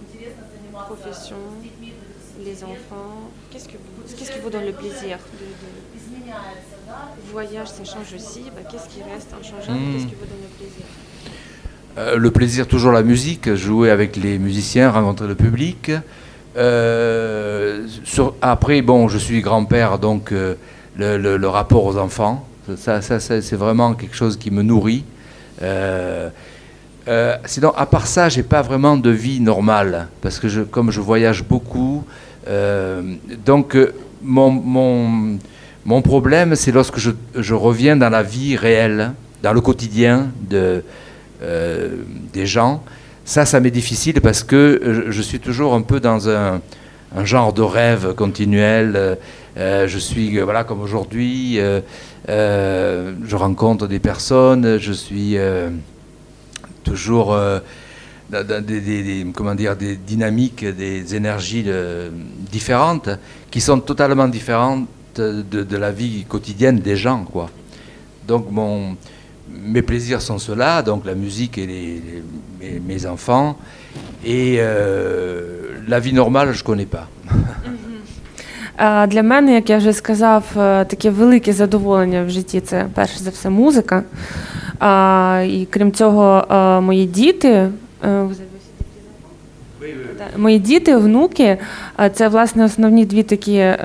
Интересно 0.04 0.42
заниматься 0.54 0.88
Profession, 0.92 1.40
с 1.58 1.62
детьми, 1.66 1.90
то 2.00 2.04
есть 2.18 2.32
les 2.48 2.58
enfants 2.72 3.14
Qu'est-ce 3.50 3.68
que 3.72 3.78
vous, 3.82 3.92
qu'est-ce 4.16 4.32
qui 4.34 4.40
vous 4.44 4.52
donne 4.54 4.66
le 4.72 4.76
plaisir 4.82 5.14
de, 5.40 5.46
de- 5.62 5.82
изменяется, 6.00 6.69
да? 6.69 6.69
Voyage, 7.31 7.67
ça 7.67 7.83
change 7.83 8.13
aussi. 8.15 8.43
Bah, 8.55 8.61
qu'est-ce 8.69 8.89
qui 8.89 9.01
reste 9.03 9.29
inchangeable? 9.33 9.79
Mm. 9.79 9.93
Qu'est-ce 9.93 10.05
qui 10.07 10.15
vous 10.15 10.25
donne 10.25 10.41
le 10.43 10.57
plaisir? 10.57 10.85
Euh, 11.97 12.17
le 12.17 12.31
plaisir, 12.31 12.67
toujours 12.67 12.91
la 12.91 13.03
musique, 13.03 13.53
jouer 13.55 13.89
avec 13.89 14.15
les 14.15 14.37
musiciens, 14.39 14.91
rencontrer 14.91 15.27
le 15.27 15.35
public. 15.35 15.91
Euh, 16.57 17.85
sur- 18.03 18.33
après, 18.41 18.81
bon, 18.81 19.07
je 19.07 19.17
suis 19.17 19.41
grand-père, 19.41 19.99
donc 19.99 20.31
euh, 20.31 20.55
le, 20.97 21.17
le- 21.17 21.37
le 21.37 21.47
rapport 21.47 21.85
aux 21.85 21.97
enfants. 21.97 22.45
Ça, 22.77 23.01
ça, 23.01 23.19
ça, 23.19 23.41
c'est 23.41 23.55
vraiment 23.55 23.93
quelque 23.93 24.15
chose 24.15 24.37
qui 24.37 24.51
me 24.51 24.61
nourrit. 24.61 25.03
Sinon, 27.45 27.71
à 27.75 27.85
part 27.85 28.07
ça, 28.07 28.29
j'ai 28.29 28.43
pas 28.43 28.61
vraiment 28.61 28.95
de 28.97 29.09
vie 29.09 29.39
normale 29.41 30.07
parce 30.21 30.39
que 30.39 30.47
je, 30.47 30.61
comme 30.61 30.91
je 30.91 31.01
voyage 31.01 31.43
beaucoup, 31.43 32.03
donc 33.45 33.77
mon, 34.21 34.49
mon, 34.51 35.37
mon 35.85 36.01
problème, 36.01 36.55
c'est 36.55 36.71
lorsque 36.71 36.99
je, 36.99 37.53
reviens 37.53 37.95
dans 37.95 38.09
la 38.09 38.23
vie 38.23 38.55
réelle, 38.55 39.13
dans 39.41 39.53
le 39.53 39.61
quotidien 39.61 40.29
euh, 40.53 40.81
des 42.33 42.45
gens. 42.45 42.83
Ça, 43.25 43.45
ça 43.45 43.59
m'est 43.59 43.71
difficile 43.71 44.21
parce 44.21 44.43
que 44.43 44.81
je, 44.83 45.11
je 45.11 45.21
suis 45.21 45.39
toujours 45.39 45.73
un 45.73 45.81
peu 45.81 45.99
dans 45.99 46.29
un, 46.29 46.61
genre 47.23 47.51
de 47.53 47.61
rêve 47.61 48.13
continuel. 48.13 48.93
Euh, 48.95 49.15
euh, 49.57 49.87
je 49.87 49.97
suis, 49.97 50.37
euh, 50.37 50.43
voilà, 50.43 50.63
comme 50.63 50.81
aujourd'hui, 50.81 51.59
euh, 51.59 51.81
euh, 52.29 53.13
je 53.25 53.35
rencontre 53.35 53.87
des 53.87 53.99
personnes, 53.99 54.77
je 54.77 54.93
suis 54.93 55.37
euh, 55.37 55.69
toujours 56.83 57.33
euh, 57.33 57.59
dans, 58.29 58.63
des, 58.63 59.25
comment 59.33 59.55
dire, 59.55 59.75
des 59.75 59.97
dynamiques, 59.97 60.63
des 60.63 61.15
énergies 61.15 61.65
euh, 61.67 62.09
différentes 62.51 63.09
qui 63.49 63.59
sont 63.59 63.79
totalement 63.79 64.27
différentes 64.27 64.87
de, 65.20 65.62
de 65.72 65.76
la 65.78 65.90
vie 65.90 66.24
quotidienne 66.28 66.78
des 66.78 66.96
gens, 66.96 67.24
quoi. 67.24 67.48
Donc 68.28 68.50
mon, 68.50 68.96
mes 69.74 69.82
plaisirs 69.82 70.20
sont 70.20 70.38
ceux-là, 70.38 70.82
donc 70.82 71.06
la 71.06 71.14
musique 71.14 71.56
et 71.58 71.66
les, 71.66 71.86
les- 72.06 72.22
mes, 72.60 72.80
mes 72.94 73.06
enfants. 73.06 73.56
Et 74.24 74.56
euh, 74.58 75.78
la 75.88 76.00
vie 76.00 76.12
normale, 76.12 76.52
je 76.52 76.62
connais 76.64 76.86
pas. 76.96 77.06
Е, 78.78 79.06
Для 79.06 79.22
мене, 79.22 79.54
як 79.54 79.70
я 79.70 79.78
вже 79.78 79.92
сказав, 79.92 80.44
е, 80.56 80.84
таке 80.84 81.10
велике 81.10 81.52
задоволення 81.52 82.24
в 82.24 82.30
житті 82.30 82.60
це 82.60 82.86
перш 82.94 83.18
за 83.18 83.30
все 83.30 83.50
музика. 83.50 84.02
А, 84.78 85.44
І 85.48 85.66
крім 85.70 85.92
цього, 85.92 86.46
е, 86.50 86.80
мої 86.80 87.06
діти. 87.06 87.68
Мої 90.37 90.59
діти, 90.59 90.97
внуки 90.97 91.57
це 92.13 92.27
власне 92.27 92.65
основні 92.65 93.05
дві 93.05 93.23
такі 93.23 93.55
е, 93.55 93.77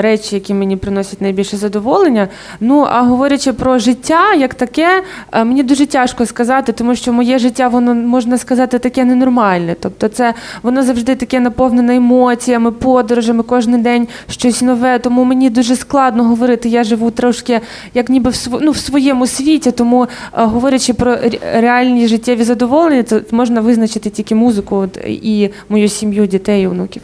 речі, 0.00 0.34
які 0.34 0.54
мені 0.54 0.76
приносять 0.76 1.20
найбільше 1.20 1.56
задоволення. 1.56 2.28
Ну 2.60 2.86
а 2.90 3.02
говорячи 3.02 3.52
про 3.52 3.78
життя 3.78 4.34
як 4.34 4.54
таке, 4.54 5.02
е, 5.32 5.44
мені 5.44 5.62
дуже 5.62 5.86
тяжко 5.86 6.26
сказати, 6.26 6.72
тому 6.72 6.94
що 6.94 7.12
моє 7.12 7.38
життя, 7.38 7.68
воно 7.68 7.94
можна 7.94 8.38
сказати, 8.38 8.78
таке 8.78 9.04
ненормальне. 9.04 9.76
Тобто, 9.80 10.08
це 10.08 10.34
воно 10.62 10.82
завжди 10.82 11.14
таке 11.14 11.40
наповнене 11.40 11.96
емоціями, 11.96 12.72
подорожами, 12.72 13.42
кожен 13.42 13.82
день 13.82 14.08
щось 14.30 14.62
нове. 14.62 14.98
Тому 14.98 15.24
мені 15.24 15.50
дуже 15.50 15.76
складно 15.76 16.24
говорити. 16.24 16.68
Я 16.68 16.84
живу 16.84 17.10
трошки 17.10 17.60
як 17.94 18.08
ніби 18.08 18.30
в 18.30 18.48
ну, 18.60 18.70
в 18.70 18.76
своєму 18.76 19.26
світі. 19.26 19.70
Тому 19.70 20.02
е, 20.02 20.08
говорячи 20.32 20.94
про 20.94 21.16
реальні 21.54 22.08
життєві 22.08 22.44
задоволення, 22.44 23.02
це 23.02 23.20
можна 23.30 23.60
визначити 23.60 24.10
тільки 24.10 24.34
музику 24.34 24.76
от, 24.76 24.98
і 25.41 25.51
мою 25.69 25.89
сім'ю, 25.89 26.25
дітей 26.27 26.63
і 26.63 26.67
внуків. 26.67 27.01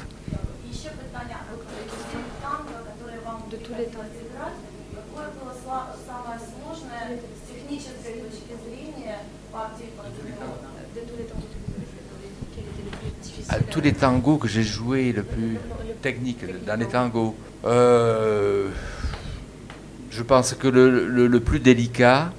Еще 0.73 0.89
питание. 0.89 1.37
Вот 1.51 1.61
из 1.87 2.41
танго, 2.41 2.73
которые 2.89 3.19
вам 3.25 3.37
приходилось 3.49 4.17
играть, 4.25 4.57
какое 4.97 5.27
было 5.37 5.53
сла- 5.65 5.93
самое 6.09 6.39
сложное 6.51 7.05
с 7.37 7.41
технической 7.51 8.13
точки 8.23 8.53
зрения 8.65 9.15
партии 9.51 9.87
À 13.49 13.59
tous 13.59 13.81
les 13.81 13.93
tangos 13.93 14.37
que 14.37 14.47
j'ai 14.47 14.63
joués, 14.63 15.11
le 15.11 15.23
plus 15.23 15.57
technique 16.01 16.39
dans 16.65 16.79
les 16.79 16.87
tangos, 16.87 17.35
euh, 17.65 18.69
je 20.11 20.23
pense 20.23 20.53
que 20.53 20.67
le, 20.67 21.05
le- 21.07 21.27
le 21.27 21.39
plus 21.39 21.59
délicat, 21.59 22.31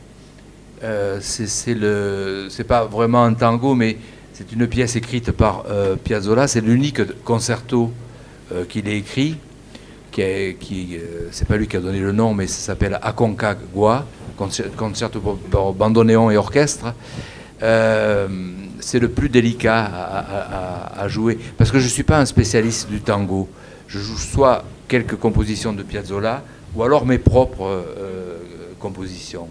euh, 0.83 1.19
c'est 1.21 1.47
c'est 1.47 1.75
le, 1.75 2.49
c'est 2.51 2.65
pas 2.65 2.85
vraiment 2.85 3.25
un 3.25 3.35
tango, 3.35 3.75
mais 3.75 3.97
c'est 4.40 4.54
une 4.54 4.68
pièce 4.68 4.96
écrite 4.96 5.34
par 5.34 5.66
euh, 5.70 5.98
Piazzolla. 5.98 6.48
C'est 6.48 6.62
l'unique 6.62 7.02
concerto 7.26 7.92
euh, 8.54 8.64
qu'il 8.64 8.88
ait 8.88 8.98
écrit. 8.98 9.36
Qui, 10.14 10.22
est- 10.22 10.58
qui 10.58 10.96
euh, 10.96 11.28
c'est 11.32 11.46
pas 11.46 11.58
lui 11.58 11.68
qui 11.68 11.76
a 11.76 11.82
donné 11.82 12.00
le 12.00 12.14
nom, 12.14 12.34
mais 12.34 12.48
ça 12.48 12.68
s'appelle 12.68 12.98
Aconcagua, 13.02 14.06
concer- 14.38 14.70
concerto 14.78 15.20
pour, 15.20 15.74
bandoneon 15.74 16.32
et 16.32 16.38
orchestre. 16.38 16.94
Euh, 17.62 18.30
c'est 18.80 19.00
le 19.00 19.10
plus 19.10 19.28
délicat 19.28 19.84
à, 20.96 21.06
jouer 21.10 21.38
parce 21.58 21.70
que 21.70 21.80
je 21.80 21.84
ne 21.84 21.90
suis 21.90 22.04
pas 22.04 22.18
un 22.20 22.26
spécialiste 22.26 22.88
du 22.90 23.02
tango. 23.02 23.50
Je 23.90 24.00
joue 24.00 24.16
soit 24.18 24.64
quelques 24.88 25.18
compositions 25.18 25.74
de 25.74 25.84
Piazzolla 25.84 26.44
ou 26.76 26.84
alors 26.84 27.06
mes 27.06 27.18
propres 27.18 27.84
compositions. 28.80 29.50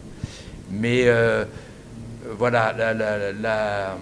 Mais 0.70 1.06
voilà, 2.38 2.72
la- 2.72 3.98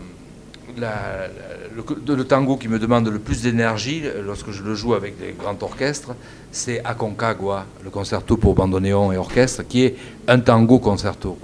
le, 0.77 2.25
tango 2.25 2.57
qui 2.57 2.69
me 2.69 2.79
demande 2.79 3.09
le 3.09 3.19
plus 3.19 3.43
d'énergie 3.43 4.03
lorsque 4.25 4.51
je 4.51 4.63
le 4.63 4.75
joue 4.75 4.95
avec 4.95 5.19
des 5.19 5.35
grands 5.39 5.57
orchestres, 5.61 6.15
c'est 6.51 6.85
Aconcagua, 6.85 7.67
le 7.85 7.91
concerto 7.91 8.37
pour 8.37 8.55
bandoneon 8.55 9.13
et 9.13 9.17
orchestre, 9.17 9.63
qui 9.63 9.85
est 9.85 9.97
un 10.29 10.41
tango 10.41 10.79
concerto. 10.79 11.39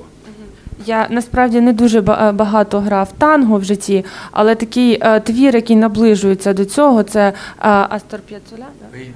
Я 0.87 1.07
насправді 1.11 1.61
не 1.61 1.73
дуже 1.73 1.99
е, 1.99 2.33
багато 2.33 2.81
грав 2.81 3.13
танго 3.19 3.59
в 3.59 3.65
житті, 3.65 4.05
але 4.31 4.55
такий 4.55 4.99
е, 5.03 5.21
твір, 5.21 5.55
який 5.55 5.77
наближується 5.77 6.53
до 6.53 6.65
цього, 6.65 7.03
це 7.03 7.21
е, 7.29 7.33
Астор 7.63 8.21
П'яцоля. 8.21 8.67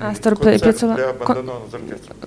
да? 0.00 0.08
Астор 0.08 0.32
оркестром. 0.32 0.96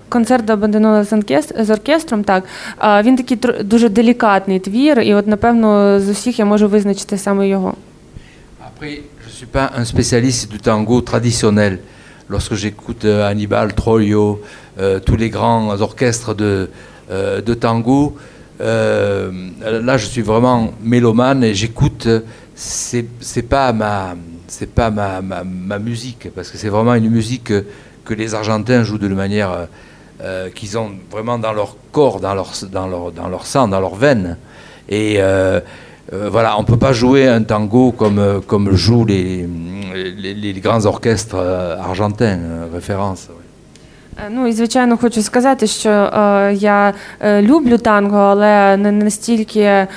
Концерт 0.10 0.46
до 0.46 0.58
банденона 0.58 1.04
з 1.04 1.24
з 1.60 1.70
оркестром, 1.70 2.24
так. 2.24 2.44
А, 2.78 3.02
Він 3.04 3.16
такий 3.16 3.38
тр- 3.38 3.64
дуже 3.64 3.90
делікатний 3.90 4.60
твір, 4.60 5.00
і 5.00 5.14
от, 5.14 5.28
напевно, 5.28 6.00
з 6.00 6.10
усіх 6.10 6.40
я 6.40 6.46
можу 6.46 6.68
визначити 6.68 7.18
саме 7.18 7.48
його. 7.48 7.74
Après, 8.70 9.00
je 9.28 9.32
suis 9.40 9.52
pas 9.58 9.68
un 9.80 9.86
spécialiste 9.86 10.46
du 10.54 10.60
tango 10.70 11.02
traditionnel. 11.02 11.74
Lorsque 12.30 12.56
j'écoute 12.64 13.04
euh, 13.06 13.24
Hannibal, 13.30 13.68
Trollio, 13.82 14.26
euh, 14.38 15.00
tous 15.08 15.18
les 15.24 15.30
grands 15.38 15.68
orchestres 15.90 16.34
de, 16.44 16.52
euh, 17.12 17.42
de 17.50 17.54
tango, 17.66 18.00
euh, 18.06 18.39
là 18.60 19.98
je 19.98 20.06
suis 20.06 20.22
vraiment 20.22 20.72
mélomane 20.82 21.44
et 21.44 21.54
j'écoute. 21.54 22.06
euh, 22.08 22.22
C'est 22.56 23.06
c'est 23.22 23.48
pas 23.48 23.72
ma 23.72 24.16
c'est 24.48 24.74
pas 24.80 24.92
ma, 24.92 25.22
ma, 25.22 25.80
musique 25.80 26.28
parce 26.36 26.52
que 26.52 26.58
c'est 26.58 26.68
vraiment 26.68 26.94
une 26.96 27.10
musique 27.10 27.54
que, 28.06 28.14
les 28.14 28.34
Argentins 28.36 28.84
jouent 28.84 28.98
d'une 28.98 29.16
manière 29.16 29.52
euh, 29.52 29.66
euh, 30.22 30.50
qu'ils 30.50 30.78
ont 30.78 30.92
vraiment 31.10 31.40
dans 31.40 31.54
leur 31.54 31.78
corps, 31.94 32.20
dans 32.20 32.34
leur 32.34 32.52
dans 32.70 32.88
leur 32.88 33.14
dans 33.14 33.30
leur 33.30 33.46
sang, 33.46 33.70
dans 33.70 33.80
leurs 33.80 33.96
veines. 33.96 34.36
Et 34.90 35.18
euh, 35.20 35.62
euh, 36.14 36.30
voilà, 36.30 36.58
on 36.58 36.62
ne 36.62 36.66
peut 36.66 36.78
pas 36.78 36.92
jouer 36.92 37.28
un 37.28 37.44
tango 37.44 37.92
comme, 37.92 38.20
euh, 38.20 38.40
comme 38.42 38.72
jouent 38.76 39.06
les, 39.06 39.48
les, 40.18 40.54
grands 40.54 40.86
orchestres 40.86 41.36
euh, 41.36 41.78
argentins, 41.78 42.40
euh, 42.40 42.68
référence. 42.74 43.30
Е, 44.26 44.30
Ну 44.30 44.48
і 44.48 44.54
звичайно 44.54 44.98
хочу 44.98 45.22
сказати, 45.22 45.68
що 45.68 45.90
е, 45.90 46.54
я 46.54 46.94
е, 47.20 47.42
люблю 47.42 47.78
танго, 47.78 48.18
але 48.18 48.78
не 48.78 48.92
настільки 48.92 49.60
е, 49.60 49.88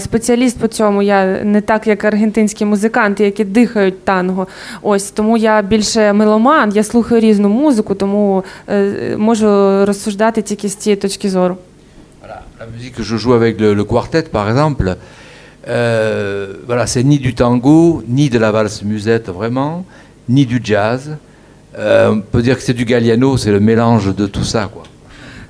спеціаліст 0.00 0.58
по 0.58 0.66
цьому. 0.68 1.02
Я 1.02 1.44
не 1.44 1.60
так, 1.60 1.86
як 1.86 2.04
аргентинські 2.04 2.64
музиканти, 2.64 3.24
які 3.24 3.44
дихають 3.44 4.04
танго. 4.04 4.46
Ось 4.82 5.10
тому 5.10 5.36
я 5.36 5.62
більше 5.62 6.12
меломан, 6.12 6.72
я 6.74 6.84
слухаю 6.84 7.20
різну 7.20 7.48
музику, 7.48 7.94
тому 7.94 8.44
е, 8.68 9.16
можу 9.18 9.46
розсуждати 9.86 10.42
тільки 10.42 10.68
з 10.68 10.74
цієї 10.76 10.96
точки 11.00 11.30
зору. 11.30 11.56
La 12.60 12.66
musique 12.76 12.94
que 12.98 13.04
je 13.10 13.16
joue 13.22 13.34
avec 13.40 13.54
le, 13.60 13.74
le 13.80 13.84
quartet, 13.84 14.24
par 14.38 14.46
exemple, 14.52 14.86
euh, 15.68 16.46
voilà, 16.68 16.86
c'est 16.92 17.04
ni 17.12 17.18
du 17.18 17.32
tango, 17.34 18.02
ni 18.18 18.30
de 18.34 18.38
la 18.38 18.50
valse 18.50 18.82
musette 18.82 19.28
vraiment, 19.28 19.84
ni 20.28 20.46
du 20.46 20.58
jazz. 20.64 21.00
Euh, 21.78 22.10
on 22.12 22.20
peut 22.20 22.42
dire 22.42 22.56
que 22.56 22.62
c'est 22.62 22.72
du 22.72 22.84
Galliano, 22.84 23.36
c'est 23.36 23.52
le 23.52 23.60
mélange 23.60 24.14
de 24.14 24.26
tout 24.26 24.44
ça, 24.44 24.68
quoi. 24.72 24.82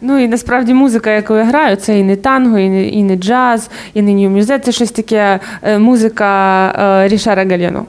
Ну 0.00 0.18
і 0.18 0.28
насправді 0.28 0.74
музика, 0.74 1.10
яку 1.10 1.36
я 1.36 1.44
граю, 1.44 1.76
це 1.76 1.98
і 1.98 2.02
не 2.02 2.16
танго, 2.16 2.58
і 2.58 2.68
не, 2.68 2.88
і 2.88 3.02
не 3.02 3.16
джаз, 3.16 3.70
і 3.94 4.02
не 4.02 4.12
нью-мюзет, 4.12 4.58
це 4.64 4.72
щось 4.72 4.90
таке 4.90 5.40
е, 5.62 5.78
музика 5.78 6.68
е, 7.04 7.08
Рішара 7.08 7.44
Гальяно. 7.44 7.86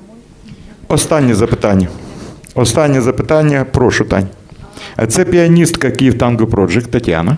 Останнє 0.88 1.36
запитання. 1.36 1.88
Останнє 2.56 3.02
запитання. 3.02 3.66
Прошу, 3.72 4.06
Тань. 4.06 4.28
Це 5.08 5.26
піаністка 5.26 5.92
Київ 5.92 6.18
Танго 6.18 6.48
Проджект 6.48 6.92
Тетяна. 6.92 7.38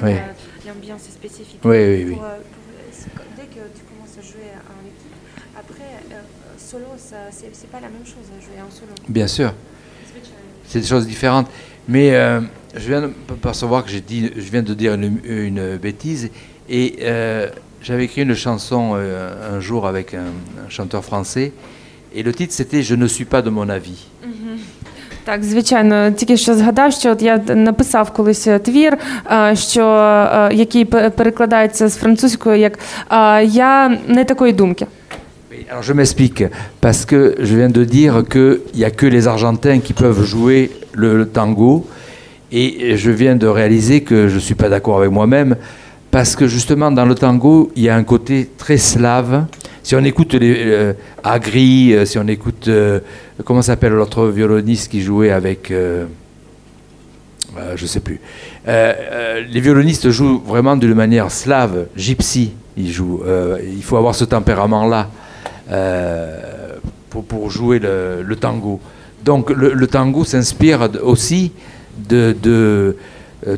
Donne 0.00 0.10
Oui. 0.14 0.66
l'ambiance 0.66 1.02
spécifique. 1.02 1.60
Oui, 1.64 1.76
oui, 1.76 2.04
oui. 2.08 2.14
Pour, 2.14 2.24
euh, 2.24 2.36
pour- 2.36 2.92
c'est- 2.92 3.10
dès 3.36 3.42
que 3.46 3.60
tu 3.74 3.82
commences 3.84 4.16
à 4.18 4.22
jouer 4.22 4.50
en 4.54 4.86
équipe. 4.86 5.14
Après, 5.58 6.14
euh, 6.14 6.20
solo, 6.58 6.86
c'est, 6.98 7.50
c'est 7.52 7.70
pas 7.70 7.80
la 7.80 7.88
même 7.88 8.04
chose 8.04 8.24
à 8.36 8.40
jouer 8.40 8.60
en 8.66 8.70
solo. 8.70 8.92
Bien 9.08 9.26
sûr. 9.26 9.52
C'est 10.66 10.80
des 10.80 10.86
choses 10.86 11.06
différentes. 11.06 11.48
Mais 11.88 12.14
euh, 12.14 12.40
je 12.74 12.86
viens 12.88 13.00
de 13.02 13.06
percevoir 13.40 13.82
que 13.84 13.90
j'ai 13.90 14.02
dit, 14.02 14.30
je 14.36 14.50
viens 14.50 14.62
de 14.62 14.74
dire 14.74 14.94
une, 14.94 15.18
une 15.24 15.76
bêtise. 15.78 16.30
Et 16.68 16.96
euh, 17.00 17.48
j'avais 17.82 18.04
écrit 18.04 18.22
une 18.22 18.34
chanson 18.34 18.92
euh, 18.94 19.56
un 19.56 19.60
jour 19.60 19.86
avec 19.86 20.12
un, 20.12 20.26
un 20.66 20.68
chanteur 20.68 21.02
français. 21.04 21.52
Et 22.14 22.22
le 22.22 22.32
titre 22.34 22.52
c'était 22.52 22.82
Je 22.82 22.94
ne 22.94 23.06
suis 23.06 23.24
pas 23.24 23.40
de 23.42 23.48
mon 23.50 23.68
avis. 23.70 24.06
Так, 25.27 25.43
звичайно, 25.43 26.11
тільки 26.11 26.37
що 26.37 26.55
згадав, 26.55 26.93
що 26.93 27.11
от 27.11 27.21
я 27.21 27.37
написав 27.55 28.11
колись 28.11 28.47
е, 28.47 28.59
твір, 28.59 28.97
е, 29.31 29.55
що, 29.55 29.85
е, 29.87 30.49
який 30.53 30.85
пе- 30.85 31.09
перекладається 31.09 31.87
з 31.87 31.95
французької 31.95 32.61
як 32.61 32.79
е, 33.11 33.45
Я 33.45 33.97
не 34.07 34.23
такої 34.25 34.53
думки. 34.53 34.85
Oui, 35.51 35.65
Alors 35.73 35.83
je 35.83 35.93
m'explique, 35.93 36.49
parce 36.81 37.05
que 37.11 37.19
je 37.47 37.53
viens 37.59 37.73
de 37.79 37.83
dire 37.97 38.13
qu'il 38.31 38.59
n'y 38.79 38.83
a 38.83 38.91
que 38.99 39.05
les 39.15 39.23
Argentins 39.33 39.79
qui 39.85 39.93
peuvent 39.93 40.23
jouer 40.33 40.59
le, 41.01 41.09
le 41.21 41.25
tango, 41.37 41.71
et 42.59 42.97
je 43.03 43.11
viens 43.11 43.35
de 43.43 43.47
réaliser 43.59 43.97
que 44.09 44.17
je 44.31 44.35
ne 44.35 44.43
suis 44.47 44.55
pas 44.63 44.69
d'accord 44.73 44.97
avec 45.01 45.11
moi-même, 45.19 45.51
parce 46.11 46.35
que 46.35 46.45
justement 46.57 46.91
dans 46.99 47.05
le 47.11 47.15
tango, 47.15 47.53
il 47.75 47.83
y 47.83 47.89
a 47.89 47.95
un 47.95 48.03
côté 48.13 48.35
très 48.63 48.77
slave. 48.91 49.45
si 49.82 49.94
on 49.94 50.04
écoute 50.04 50.34
les 50.34 50.54
euh, 50.66 50.92
Agri, 51.22 51.94
euh, 51.94 52.04
si 52.04 52.18
on 52.18 52.26
écoute, 52.26 52.68
euh, 52.68 53.00
comment 53.44 53.62
s'appelle 53.62 53.92
l'autre 53.92 54.26
violoniste 54.26 54.90
qui 54.90 55.00
jouait 55.02 55.30
avec... 55.30 55.70
euh, 55.70 56.06
je 57.74 57.86
sais 57.86 58.00
plus. 58.00 58.20
Les 58.66 59.60
violonistes 59.60 60.10
jouent 60.10 60.40
vraiment 60.46 60.76
d'une 60.76 60.94
manière 60.94 61.30
slave, 61.30 61.86
gypsy. 61.96 62.52
Ils 62.76 62.92
jouent. 62.92 63.22
il 63.64 63.82
faut 63.82 63.96
avoir 63.96 64.14
ce 64.14 64.24
tempérament-là 64.24 65.08
pour, 67.10 67.50
jouer 67.50 67.80
le, 67.80 68.36
tango. 68.36 68.80
Donc 69.24 69.50
le, 69.50 69.86
tango 69.88 70.24
s'inspire 70.24 70.88
aussi 71.02 71.50
de, 72.08 72.36
de, 72.40 72.96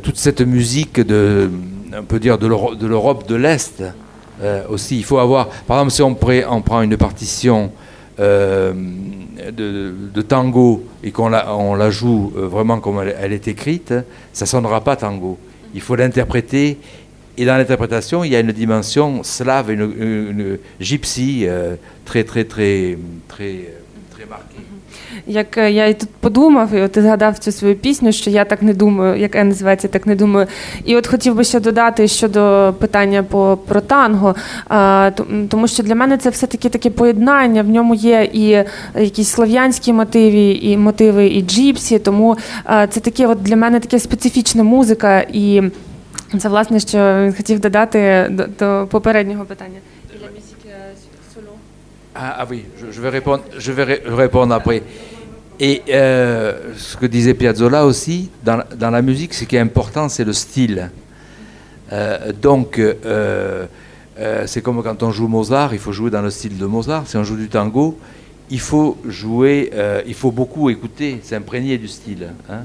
toute 0.02 0.16
cette 0.16 0.40
musique 0.40 1.00
de, 1.00 1.50
on 1.98 2.04
peut 2.04 2.20
dire 2.20 2.38
de 2.38 2.46
l'Europe 2.46 3.28
de 3.28 3.34
l'Est 3.34 3.82
euh, 4.40 4.64
aussi. 4.68 4.98
Il 4.98 5.04
faut 5.04 5.18
avoir, 5.18 5.48
par 5.48 5.78
exemple, 5.78 5.92
si 5.92 6.02
on, 6.02 6.54
on 6.54 6.62
prend 6.62 6.82
une 6.82 6.96
partition 6.96 7.70
euh, 8.18 8.72
de, 9.52 10.22
tango 10.22 10.84
et 11.02 11.10
qu'on 11.10 11.28
la, 11.28 11.54
on 11.54 11.74
la 11.74 11.90
joue 11.90 12.32
euh, 12.36 12.46
vraiment 12.46 12.80
comme 12.80 13.02
elle, 13.02 13.32
est 13.32 13.48
écrite, 13.48 13.94
ça 14.32 14.46
sonnera 14.46 14.82
pas 14.82 14.96
tango. 14.96 15.38
Il 15.74 15.80
faut 15.80 15.96
l'interpréter. 15.96 16.78
Et 17.38 17.44
dans 17.46 17.56
l'interprétation, 17.56 18.22
il 18.24 18.32
y 18.32 18.36
a 18.36 18.40
une 18.40 18.52
dimension 18.52 19.22
slave, 19.22 19.70
une, 19.70 19.80
une- 19.82 20.58
gypsy 20.78 21.46
très, 22.04 22.24
très, 22.24 22.44
très, 22.44 22.98
très, 23.28 23.70
très 24.10 24.26
marquée. 24.26 24.59
Як 25.26 25.58
е, 25.58 25.72
я 25.72 25.86
і 25.86 25.94
тут 25.94 26.08
подумав, 26.20 26.74
і 26.74 26.82
от 26.82 26.92
ти 26.92 27.02
згадав 27.02 27.38
цю 27.38 27.52
свою 27.52 27.74
пісню, 27.74 28.12
що 28.12 28.30
я 28.30 28.44
так 28.44 28.62
не 28.62 28.74
думаю, 28.74 29.20
яка 29.20 29.44
називається 29.44 29.88
так 29.88 30.06
не 30.06 30.14
думаю. 30.14 30.46
І 30.84 30.96
от 30.96 31.06
хотів 31.06 31.34
би 31.34 31.44
ще 31.44 31.60
додати 31.60 32.08
щодо 32.08 32.74
питання 32.78 33.22
по 33.22 33.58
про 33.68 33.80
танго, 33.80 34.34
а, 34.68 35.10
тому 35.48 35.68
що 35.68 35.82
для 35.82 35.94
мене 35.94 36.18
це 36.18 36.30
все 36.30 36.46
таки 36.46 36.68
таке 36.68 36.90
поєднання. 36.90 37.62
В 37.62 37.68
ньому 37.68 37.94
є 37.94 38.28
і 38.32 38.64
якісь 39.02 39.28
слов'янські 39.28 39.92
мотиви, 39.92 40.50
і 40.52 40.76
мотиви, 40.76 41.26
і 41.26 41.42
джіпсі. 41.42 41.98
Тому 41.98 42.36
а, 42.64 42.86
це 42.86 43.00
таке, 43.00 43.26
от 43.26 43.42
для 43.42 43.56
мене 43.56 43.80
таке 43.80 43.98
специфічна 43.98 44.62
музика, 44.62 45.20
і 45.32 45.62
це 46.38 46.48
власне, 46.48 46.80
що 46.80 46.98
він 46.98 47.32
хотів 47.32 47.60
додати 47.60 48.26
до, 48.30 48.46
до 48.58 48.86
попереднього 48.86 49.44
питання. 49.44 49.78
Ah, 52.19 52.37
ah 52.39 52.45
oui, 52.49 52.63
je, 52.79 52.91
je 52.91 53.01
vais 53.01 53.09
répondre, 53.09 53.43
je 53.57 53.71
vais 53.71 53.83
ré- 53.83 54.01
répondre 54.05 54.53
après. 54.53 54.81
Et 55.59 55.81
euh, 55.89 56.53
ce 56.77 56.95
que 56.97 57.05
disait 57.05 57.33
Piazzolla 57.33 57.85
aussi, 57.85 58.29
dans, 58.43 58.57
la- 58.57 58.67
dans 58.75 58.89
la 58.89 59.01
musique, 59.01 59.33
ce 59.33 59.43
qui 59.45 59.55
est 59.55 59.59
important, 59.59 60.07
c'est 60.09 60.23
le 60.25 60.33
style. 60.33 60.89
Euh, 61.91 62.31
donc, 62.41 62.79
euh, 62.79 62.93
euh, 64.19 64.43
c'est 64.47 64.61
comme 64.61 64.81
quand 64.83 65.03
on 65.03 65.11
joue 65.11 65.27
Mozart, 65.27 65.73
il 65.73 65.79
faut 65.79 65.91
jouer 65.91 66.09
dans 66.09 66.21
le 66.21 66.29
style 66.29 66.57
de 66.57 66.65
Mozart. 66.65 67.03
Si 67.07 67.15
on 67.17 67.23
joue 67.23 67.35
du 67.37 67.47
tango, 67.49 67.97
il 68.49 68.59
faut 68.59 68.97
jouer, 69.07 69.71
euh, 69.73 70.01
il 70.07 70.13
faut 70.13 70.31
beaucoup 70.31 70.69
écouter, 70.69 71.19
s'imprégner 71.23 71.77
du 71.77 71.87
style. 71.87 72.27
hein. 72.49 72.63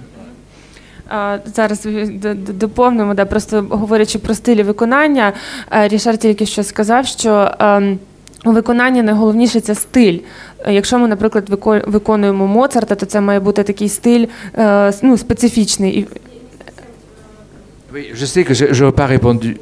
А, 1.13 1.39
Зараз 1.55 1.81
д- 1.85 2.35
д- 2.35 2.53
доповнимо, 2.53 3.15
да, 3.15 3.25
просто 3.25 3.67
говорячи 3.71 4.19
про 4.19 4.35
стилі 4.35 4.63
виконання, 4.63 5.33
е, 5.73 5.89
Рішар 5.89 6.17
тільки 6.19 6.47
що 6.47 6.63
сказав, 6.63 7.07
що 7.07 7.51
ем, 7.59 7.99
у 8.45 8.53
виконанні 8.53 9.03
найголовніше 9.03 9.61
це 9.61 9.75
стиль. 9.75 10.19
Е, 10.67 10.73
Якщо 10.75 10.99
ми, 10.99 11.09
наприклад, 11.09 11.51
вико- 11.51 11.91
виконуємо 11.91 12.47
Моцарта, 12.47 12.95
то 12.95 13.07
це 13.07 13.21
має 13.21 13.41
бути 13.41 13.63
такий 13.63 13.89
стиль 13.89 14.27
е, 14.59 14.89
с- 14.89 15.03
ну, 15.03 15.19
специфічний. 15.19 15.93
І 15.99 16.07
Oui, 17.95 18.05
je 18.15 18.27
sais 18.27 18.45
que 18.49 18.55
je 18.55 18.85
n'ai 18.85 18.93
pas 18.93 19.09
répondu. 19.17 19.57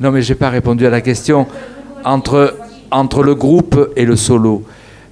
Non, 0.00 0.10
mais 0.10 0.22
je 0.22 0.32
n'ai 0.32 0.38
pas 0.38 0.50
répondu 0.50 0.84
à 0.86 0.90
la 0.90 1.00
question 1.00 1.46
entre, 2.04 2.54
entre 2.90 3.22
le 3.22 3.34
groupe 3.34 3.76
et 3.96 4.04
le 4.04 4.16
solo. 4.16 4.54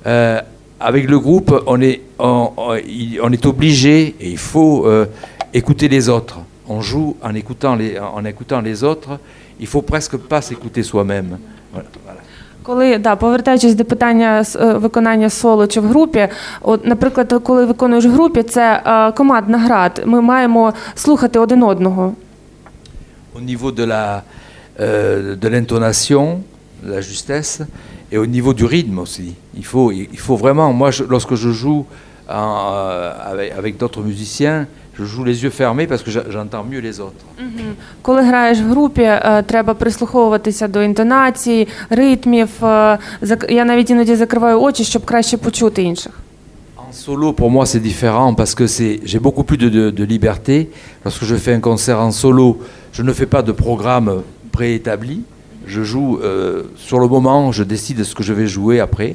Euh, 0.06 0.40
avec 0.80 1.08
le 1.08 1.18
groupe, 1.20 1.50
on 1.66 1.80
est, 1.80 2.00
on, 2.18 2.50
on- 2.56 2.74
il- 2.74 3.20
on 3.22 3.30
est 3.36 3.46
obligé 3.46 4.16
et 4.20 4.28
il 4.30 4.42
faut 4.52 4.84
euh, 4.86 5.06
écouter 5.54 5.88
les 5.88 6.08
autres. 6.08 6.38
On 6.68 6.80
joue 6.80 7.16
en 7.22 7.34
écoutant 7.34 7.74
les, 7.76 7.98
en 7.98 8.24
écoutant 8.24 8.60
les 8.60 8.82
autres. 8.82 9.10
Il 9.59 9.67
faut 9.67 9.81
presque 9.81 10.17
pas 10.17 10.41
s'écouter 10.41 10.83
soi-même. 10.83 11.37
Voilà. 11.75 12.19
Коли 12.63 12.97
да, 12.97 13.15
повертаючись 13.15 13.75
до 13.75 13.85
питання 13.85 14.45
е, 14.55 14.73
виконання 14.73 15.29
соло 15.29 15.67
чи 15.67 15.79
в 15.79 15.87
групі, 15.87 16.27
от, 16.61 16.85
наприклад, 16.85 17.41
коли 17.43 17.65
виконуєш 17.65 18.05
в 18.05 18.11
групі, 18.11 18.43
це 18.43 18.81
е, 18.85 19.11
командна 19.11 19.57
гра. 19.57 19.91
Ми 20.05 20.21
маємо 20.21 20.73
слухати 20.95 21.39
один 21.39 21.63
одного. 21.63 22.13
Au 23.35 23.41
niveau 23.55 23.71
de 23.71 23.85
la 23.85 24.21
euh, 24.79 25.35
de 25.43 25.47
l'intonation, 25.53 26.23
la 26.93 27.01
justesse, 27.01 27.61
et 28.11 28.17
au 28.17 28.25
niveau 28.25 28.53
du 28.53 28.65
rythme 28.65 28.99
aussi. 29.05 29.29
Il 29.61 29.65
faut, 29.71 29.91
il 30.15 30.19
faut 30.27 30.37
vraiment. 30.43 30.69
Moi, 30.81 30.89
je- 30.91 31.03
lorsque 31.13 31.35
je 31.43 31.51
joue 31.61 31.81
en, 32.28 32.72
euh, 32.74 33.12
avec, 33.32 33.52
avec 33.58 33.76
d'autres 33.76 34.02
musiciens, 34.02 34.66
je 34.98 35.04
joue 35.04 35.24
les 35.24 35.42
yeux 35.44 35.50
fermés 35.50 35.86
parce 35.86 36.02
que 36.02 36.10
j'a- 36.10 36.24
j'entends 36.30 36.64
mieux 36.70 36.80
les 36.80 37.00
autres. 37.00 37.24
Коли 38.02 38.22
граєш 38.22 38.58
в 38.60 38.68
групі, 38.70 39.02
е, 39.02 39.42
треба 39.46 39.74
прислуховуватися 39.74 40.68
до 40.68 40.82
інтонації, 40.82 41.68
ритмів. 41.90 42.48
е, 42.62 42.98
зак- 43.22 43.50
Я 43.52 43.64
навіть 43.64 43.90
іноді 43.90 44.14
закриваю 44.16 44.60
очі, 44.60 44.84
щоб 44.84 45.04
краще 45.04 45.36
почути 45.36 45.82
інших. 45.82 46.12
En 46.90 46.94
solo, 47.06 47.32
pour 47.32 47.50
moi, 47.50 47.64
c'est 47.66 47.80
différent 47.92 48.34
parce 48.40 48.54
que 48.60 48.66
c'est, 48.76 49.00
j'ai 49.10 49.18
beaucoup 49.26 49.44
plus 49.44 49.56
de, 49.64 49.68
de- 49.78 49.90
de 50.00 50.04
liberté. 50.14 50.56
Lorsque 51.04 51.24
je 51.30 51.36
fais 51.44 51.54
un 51.58 51.60
concert 51.70 51.98
en 52.08 52.12
solo, 52.12 52.46
je 52.96 53.02
ne 53.08 53.12
fais 53.18 53.28
pas 53.34 53.42
de 53.48 53.52
programme 53.66 54.10
préétabli. 54.56 55.16
Je 55.74 55.82
joue 55.92 56.10
euh, 56.18 56.62
sur 56.86 56.98
le 57.04 57.08
moment, 57.14 57.40
je 57.58 57.64
décide 57.74 57.98
ce 58.10 58.14
que 58.18 58.22
je 58.28 58.34
vais 58.38 58.48
jouer 58.56 58.76
après. 58.88 59.10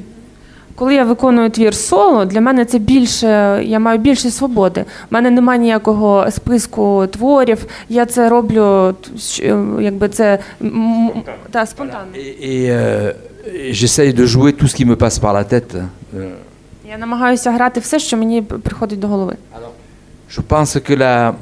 Коли 0.74 0.94
я 0.94 1.04
виконую 1.04 1.50
твір 1.50 1.74
соло, 1.74 2.24
для 2.24 2.40
мене 2.40 2.64
це 2.64 2.78
більше, 2.78 3.60
я 3.64 3.78
маю 3.78 3.98
більше 3.98 4.30
свободи. 4.30 4.80
У 4.80 4.84
мене 5.14 5.30
немає 5.30 5.60
ніякого 5.60 6.26
списку 6.30 7.06
творів. 7.06 7.66
Я 7.88 8.06
це 8.06 8.28
роблю, 8.28 8.94
т- 9.00 9.10
щ- 9.18 9.80
якби 9.82 10.08
це 10.08 10.38
м- 10.62 11.10
м- 11.16 11.22
та, 11.50 11.66
спонтанно. 11.66 12.12
Et, 12.14 12.46
et, 12.48 12.70
euh, 12.70 13.12
et 13.54 13.74
j'essaye 13.74 14.12
de 14.12 14.26
jouer 14.26 14.52
tout 14.52 14.68
ce 14.68 14.74
qui 14.76 14.84
me 14.86 14.96
passe 14.96 15.18
par 15.18 15.32
la 15.34 15.44
tête. 15.44 15.74
Euh, 16.16 16.30
Я 16.90 16.98
намагаюся 16.98 17.50
грати 17.50 17.80
все, 17.80 17.98
що 17.98 18.16
мені 18.16 18.42
п- 18.42 18.58
приходить 18.58 18.98
до 18.98 19.06
голови. 19.08 19.36
Je 20.36 20.40
pense 20.48 20.80
que 20.90 20.96
la, 20.96 21.34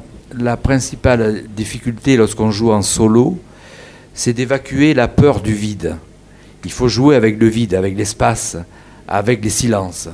la 0.49 0.55
principale 0.57 1.25
difficulté 1.57 2.17
lorsqu'on 2.17 2.51
joue 2.51 2.71
en 2.71 2.83
solo, 2.83 3.33
c'est 4.15 4.33
d'évacuer 4.39 4.93
la 4.93 5.07
peur 5.07 5.35
du 5.41 5.53
vide. 5.53 5.95
Il 6.65 6.71
faut 6.71 6.89
jouer 6.97 7.15
avec 7.15 7.33
le 7.41 7.47
vide, 7.57 7.73
avec 7.73 7.93
l'espace, 7.97 8.55
avec 9.11 9.43
les 9.43 9.49
silences. 9.49 10.09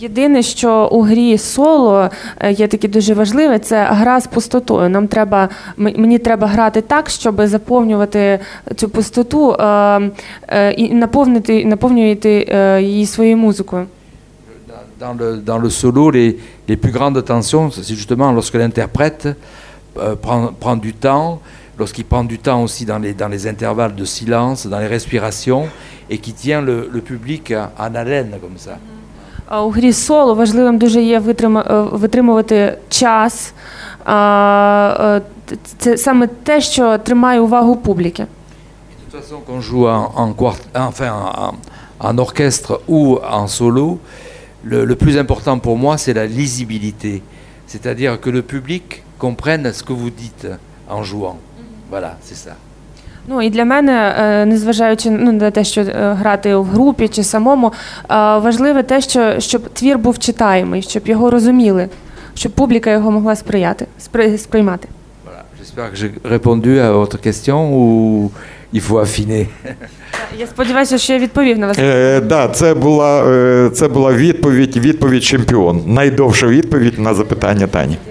Єдине, 0.00 0.42
що 0.42 0.88
у 0.92 1.02
грі 1.02 1.38
соло 1.38 2.10
е, 2.40 2.52
є 2.52 2.68
таке 2.68 2.88
дуже 2.88 3.14
важливе, 3.14 3.58
це 3.58 3.88
гра 3.90 4.20
з 4.20 4.26
пустотою. 4.26 4.88
Нам 4.88 5.08
треба 5.08 5.48
мені 5.76 6.18
треба 6.18 6.46
грати 6.46 6.80
так, 6.80 7.10
щоб 7.10 7.46
заповнювати 7.46 8.38
цю 8.76 8.88
пустоту 8.88 9.52
е, 9.52 10.10
е, 10.48 10.72
і 10.72 10.94
наповнити 10.94 11.64
наповнювати 11.64 12.30
її 12.82 13.06
своєю 13.06 13.36
музикою. 13.36 13.86
Dans 15.00 15.16
le, 15.16 15.36
dans 15.44 15.60
le 15.62 15.70
solo, 15.70 16.10
les, 16.10 16.36
les 16.68 16.76
plus 16.76 16.90
grandes 16.90 17.22
tensions, 17.32 17.70
c'est 17.70 17.94
justement 17.94 18.32
lorsque 18.32 18.56
l'interprète 18.62 19.22
euh, 19.96 20.16
prend, 20.16 20.52
prend 20.58 20.76
du 20.76 20.92
temps, 20.92 21.38
lorsqu'il 21.79 22.05
prend 22.05 22.23
du 22.23 22.37
temps 22.39 22.61
aussi 22.63 22.85
dans 22.85 22.99
les, 22.99 23.13
dans 23.13 23.27
les 23.35 23.47
intervalles 23.47 23.95
de 23.95 24.05
silence, 24.05 24.67
dans 24.67 24.79
les 24.79 24.87
respirations, 24.87 25.67
et 26.09 26.17
qui 26.17 26.33
tient 26.33 26.61
le, 26.61 26.89
le 26.91 27.01
public 27.01 27.53
en 27.77 27.95
haleine 27.95 28.31
comme 28.41 28.57
ça. 28.57 28.77
А 29.47 29.63
У 29.65 29.69
грі 29.69 29.93
соло 29.93 30.33
важливим 30.35 30.77
дуже 30.77 31.01
є 31.01 31.19
витрима- 31.19 31.65
е, 31.71 31.97
витримувати 31.97 32.77
час, 32.89 33.53
а, 34.05 35.21
е, 35.51 35.55
це 35.77 35.97
саме 35.97 36.27
те, 36.27 36.61
що 36.61 36.97
тримає 36.97 37.39
увагу 37.39 37.75
публіки. 37.75 38.23
De 38.23 39.15
toute 39.15 39.21
façon, 39.21 39.37
qu'on 39.47 39.61
joue 39.61 39.85
en, 39.97 40.03
en 40.23 40.33
quart- 40.33 40.67
enfin, 40.89 41.11
en, 41.45 41.53
en 42.09 42.17
orchestre 42.17 42.79
ou 42.87 43.19
en 43.39 43.47
solo, 43.47 43.97
le, 44.71 44.85
le 44.85 44.95
plus 44.95 45.15
important 45.17 45.59
pour 45.59 45.77
moi, 45.77 45.93
c'est 45.97 46.15
la 46.21 46.25
lisibilité. 46.39 47.21
C'est-à-dire 47.71 48.13
que 48.23 48.29
le 48.37 48.41
public 48.53 48.85
comprenne 49.19 49.71
ce 49.77 49.83
que 49.83 49.93
vous 50.01 50.09
dites 50.23 50.47
en 50.89 51.01
jouant. 51.03 51.37
Voilà, 51.90 52.10
c'est 52.22 52.48
ça. 52.48 52.52
Ну 53.30 53.42
і 53.42 53.50
для 53.50 53.64
мене, 53.64 54.14
е, 54.18 54.46
незважаючи 54.46 55.10
ну, 55.10 55.32
на 55.32 55.50
те, 55.50 55.64
що 55.64 55.80
е, 55.80 56.16
грати 56.18 56.54
в 56.56 56.64
групі 56.64 57.08
чи 57.08 57.24
самому, 57.24 57.66
е, 57.68 57.72
важливе 58.38 58.82
те, 58.82 59.00
що 59.00 59.40
щоб 59.40 59.68
твір 59.68 59.98
був 59.98 60.18
читаємий, 60.18 60.82
щоб 60.82 61.08
його 61.08 61.30
розуміли, 61.30 61.88
щоб 62.34 62.52
публіка 62.52 62.90
його 62.90 63.10
могла 63.10 63.36
сприяти, 63.36 63.86
спри- 64.00 64.38
сприймати. 64.38 64.88
Voilà. 65.26 65.42
J'espère 65.60 65.90
que 65.90 65.96
j'ai 65.96 66.10
répondu 66.36 66.72
à 66.80 66.90
votre 66.92 67.18
question 67.26 67.56
ou 67.78 68.30
il 68.72 68.80
faut 68.80 68.98
affiner. 68.98 69.46
Я 70.38 70.46
сподіваюся, 70.46 70.98
що 70.98 71.12
я 71.12 71.18
відповів 71.18 71.58
на 71.58 71.66
вас. 71.66 71.78
Е, 71.78 72.20
да, 72.20 72.48
це 72.48 72.74
була, 72.74 73.24
е, 73.24 73.70
це 73.70 73.88
була 73.88 74.12
відповідь, 74.12 74.76
відповідь 74.76 75.24
чемпіон. 75.24 75.82
Найдовша 75.86 76.46
відповідь 76.46 76.98
на 76.98 77.14
запитання 77.14 77.66
Тані. 77.66 77.98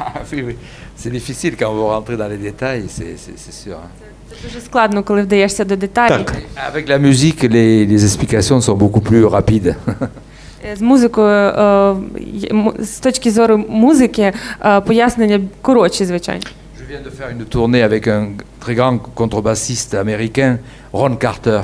Ah 0.00 0.24
oui, 0.32 0.42
oui. 0.46 0.54
C'est 0.99 1.11
difficile 1.19 1.53
quand 1.59 1.71
vous 1.73 1.87
rentrez 1.95 2.17
dans 2.17 2.29
les 2.33 2.37
détails, 2.49 2.83
c'est 2.97 3.13
c'est- 3.23 3.37
c'est 3.43 3.57
sûr. 3.63 3.75
hein. 3.83 3.89
Це 4.29 4.35
дуже 4.47 4.61
складно, 4.65 5.03
коли 5.03 5.21
вдаєшся 5.21 5.65
до 5.65 5.75
деталей. 5.75 6.23
Так. 6.25 6.35
Avec 6.73 6.89
la 6.89 6.99
musique, 6.99 7.43
les, 7.43 7.85
les 7.91 7.99
explications 8.07 8.61
sont 8.61 8.77
beaucoup 8.77 9.01
plus 9.01 9.25
rapides. 9.29 9.75
Е, 10.71 10.75
З 10.75 10.81
музикою, 10.81 11.27
е, 11.27 11.95
є- 12.33 12.49
м- 12.51 12.73
з 12.79 12.99
точки 12.99 13.31
зору 13.31 13.57
музики, 13.69 14.33
е, 14.65 14.81
пояснення 14.81 15.41
коротші, 15.61 16.05
звичайно. 16.05 16.41
Je 16.79 16.93
viens 16.93 17.03
de 17.07 17.11
faire 17.19 17.29
une 17.37 17.45
tournée 17.55 17.83
avec 17.89 18.07
un 18.07 18.23
très 18.63 18.75
grand 18.79 18.97
contrebassiste 19.21 19.93
américain, 20.05 20.51
Ron 20.91 21.15
Carter. 21.25 21.61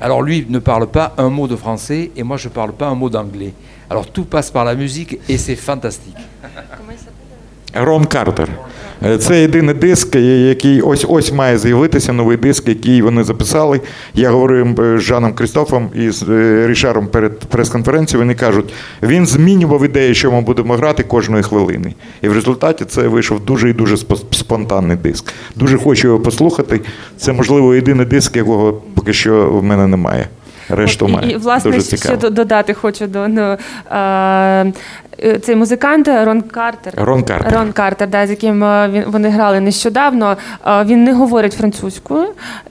Alors 0.00 0.20
lui 0.28 0.38
ne 0.56 0.60
parle 0.70 0.86
pas 0.98 1.06
un 1.24 1.30
mot 1.38 1.46
de 1.52 1.56
français 1.64 2.02
et 2.18 2.22
moi 2.30 2.36
je 2.44 2.48
parle 2.58 2.72
pas 2.80 2.88
un 2.94 2.98
mot 3.02 3.10
d'anglais. 3.16 3.52
Alors 3.90 4.06
tout 4.16 4.26
passe 4.34 4.50
par 4.56 4.64
la 4.70 4.74
musique 4.84 5.12
et 5.32 5.36
c'est 5.44 5.58
fantastique. 5.70 6.20
Рон 7.73 8.05
Картер. 8.05 8.47
Е, 9.05 9.17
Це 9.17 9.41
єдиний 9.41 9.75
диск, 9.75 10.15
е, 10.15 10.19
який 10.49 10.81
ось 10.81 11.05
ось 11.09 11.31
має 11.33 11.57
з'явитися 11.57 12.13
новий 12.13 12.37
диск, 12.37 12.67
який 12.67 13.01
вони 13.01 13.23
записали. 13.23 13.81
Я 14.13 14.29
говорив 14.29 14.81
е, 14.81 14.97
з 14.97 15.01
Жаном 15.01 15.33
Крістофом 15.33 15.89
і 15.95 16.09
з 16.09 16.23
Рішаром 16.67 17.07
перед 17.07 17.39
прес-конференцією. 17.39 18.25
Вони 18.25 18.35
кажуть, 18.35 18.73
він 19.03 19.25
змінював 19.27 19.85
ідеї, 19.85 20.15
що 20.15 20.31
ми 20.31 20.41
будемо 20.41 20.73
грати 20.73 21.03
кожної 21.03 21.43
хвилини. 21.43 21.93
І 22.21 22.27
в 22.29 22.33
результаті 22.33 22.85
це 22.85 23.07
вийшов 23.07 23.45
дуже 23.45 23.69
і 23.69 23.73
дуже 23.73 23.95
спо- 23.95 24.33
спонтанний 24.35 24.97
диск. 24.97 25.33
Дуже 25.55 25.77
хочу 25.77 26.07
його 26.07 26.19
послухати. 26.19 26.81
Це, 27.17 27.33
можливо, 27.33 27.75
єдиний 27.75 28.05
диск, 28.05 28.35
якого 28.35 28.73
поки 28.95 29.13
що 29.13 29.49
в 29.49 29.63
мене 29.63 29.87
немає. 29.87 30.27
Решту 30.69 31.05
От, 31.05 31.11
має. 31.11 31.29
і, 31.29 31.33
і 31.33 31.37
власне 31.37 31.71
дуже 31.71 31.97
ще 31.97 32.17
додати 32.17 32.73
хочу 32.73 33.07
до 33.07 33.27
ну, 33.27 33.57
е, 33.91 34.73
цей 35.41 35.55
музикант 35.55 36.07
Рон 36.23 36.41
Картер. 36.41 36.93
Рон 36.97 37.23
Картер. 37.23 37.53
Рон 37.53 37.71
Картер, 37.71 38.09
да, 38.09 38.27
з 38.27 38.29
яким 38.29 38.63
е, 38.63 38.89
він 38.93 39.03
вони 39.07 39.29
грали 39.29 39.59
нещодавно. 39.59 40.37
Е, 40.67 40.83
Він 40.83 41.03
не 41.03 41.13
говорить 41.13 41.53
французькою, 41.53 42.25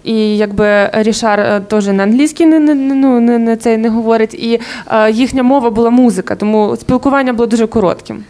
і 0.05 0.37
якби 0.37 0.91
Рішар 0.93 1.41
е, 1.41 1.61
теж 1.61 1.87
на 1.87 2.03
англійській 2.03 2.47
не, 2.47 2.59
не, 2.59 2.75
не- 2.75 2.95
ну, 2.95 3.21
не, 3.21 3.39
не, 3.39 3.57
це 3.57 3.77
не 3.77 3.89
говорить. 3.89 4.35
І 4.35 4.61
е, 4.93 5.11
їхня 5.11 5.43
мова 5.43 5.71
була 5.71 5.91
музика, 5.91 6.35
тому 6.35 6.77
спілкування 6.77 7.33
було 7.33 7.47
дуже 7.47 7.67
коротким. 7.67 8.25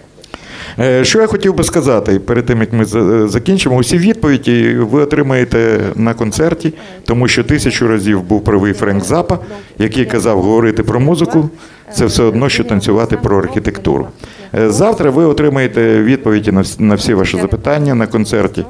Е, 0.80 1.05
Що 1.05 1.20
я 1.20 1.26
хотів 1.26 1.55
би 1.55 1.64
сказати 1.64 2.18
перед 2.18 2.46
тим, 2.46 2.60
як 2.60 2.72
ми 2.72 2.84
закінчимо, 3.28 3.76
усі 3.76 3.98
відповіді 3.98 4.76
ви 4.78 5.00
отримаєте 5.02 5.78
на 5.94 6.14
концерті, 6.14 6.74
тому 7.05 7.28
що 7.28 7.44
тисячу 7.44 7.88
разів 7.88 8.22
був 8.22 8.44
правий 8.44 8.72
Френк 8.72 9.05
Запа, 9.05 9.38
який 9.78 10.05
казав 10.05 10.42
говорити 10.42 10.82
про 10.82 11.00
музику. 11.00 11.50
Це 11.94 12.06
все 12.06 12.22
одно, 12.22 12.48
що 12.48 12.64
танцювати 12.64 13.16
про 13.16 13.38
архітектуру. 13.38 14.09
Е, 14.55 14.70
Завтра 14.70 15.10
ви 15.10 15.24
отримаєте 15.24 16.02
відповіді 16.02 16.52
на 16.78 16.94
всі 16.94 17.14
ваші 17.14 17.36
запитання 17.40 17.94
на 17.94 18.06
концерті. 18.06 18.64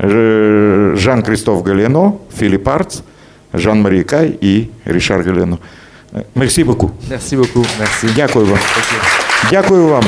Е, 0.00 0.90
Жан 0.94 1.22
Крістоф 1.22 1.66
Галіно, 1.66 2.12
Філіп 2.38 2.68
Арц, 2.68 3.02
Жан 3.54 3.80
Марій 3.80 4.02
Кай 4.02 4.34
і 4.40 4.64
Рішар 4.84 5.22
Галіно. 5.22 5.58
Е, 6.16 6.22
Мерсі. 6.34 6.64
Merci. 6.64 8.08
Дякую 8.16 8.46
вам. 8.46 8.58
Дякую 9.50 9.86
вам. 9.86 10.04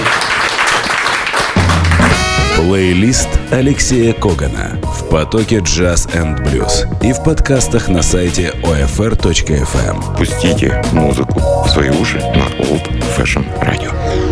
Плейлист 2.71 3.29
Алексея 3.51 4.15
Когана 4.15 4.79
в 4.81 5.09
потоке 5.09 5.57
Jazz 5.57 6.09
and 6.15 6.41
Blues 6.45 6.87
и 7.03 7.13
в 7.13 7.21
подкастах 7.25 7.89
на 7.89 8.01
сайте 8.01 8.53
OFR.FM. 8.63 10.17
Пустите 10.17 10.81
музыку 10.93 11.41
в 11.41 11.69
свои 11.69 11.91
уши 11.91 12.19
на 12.19 12.47
Old 12.63 12.89
Fashion 13.19 13.45
Radio. 13.61 14.30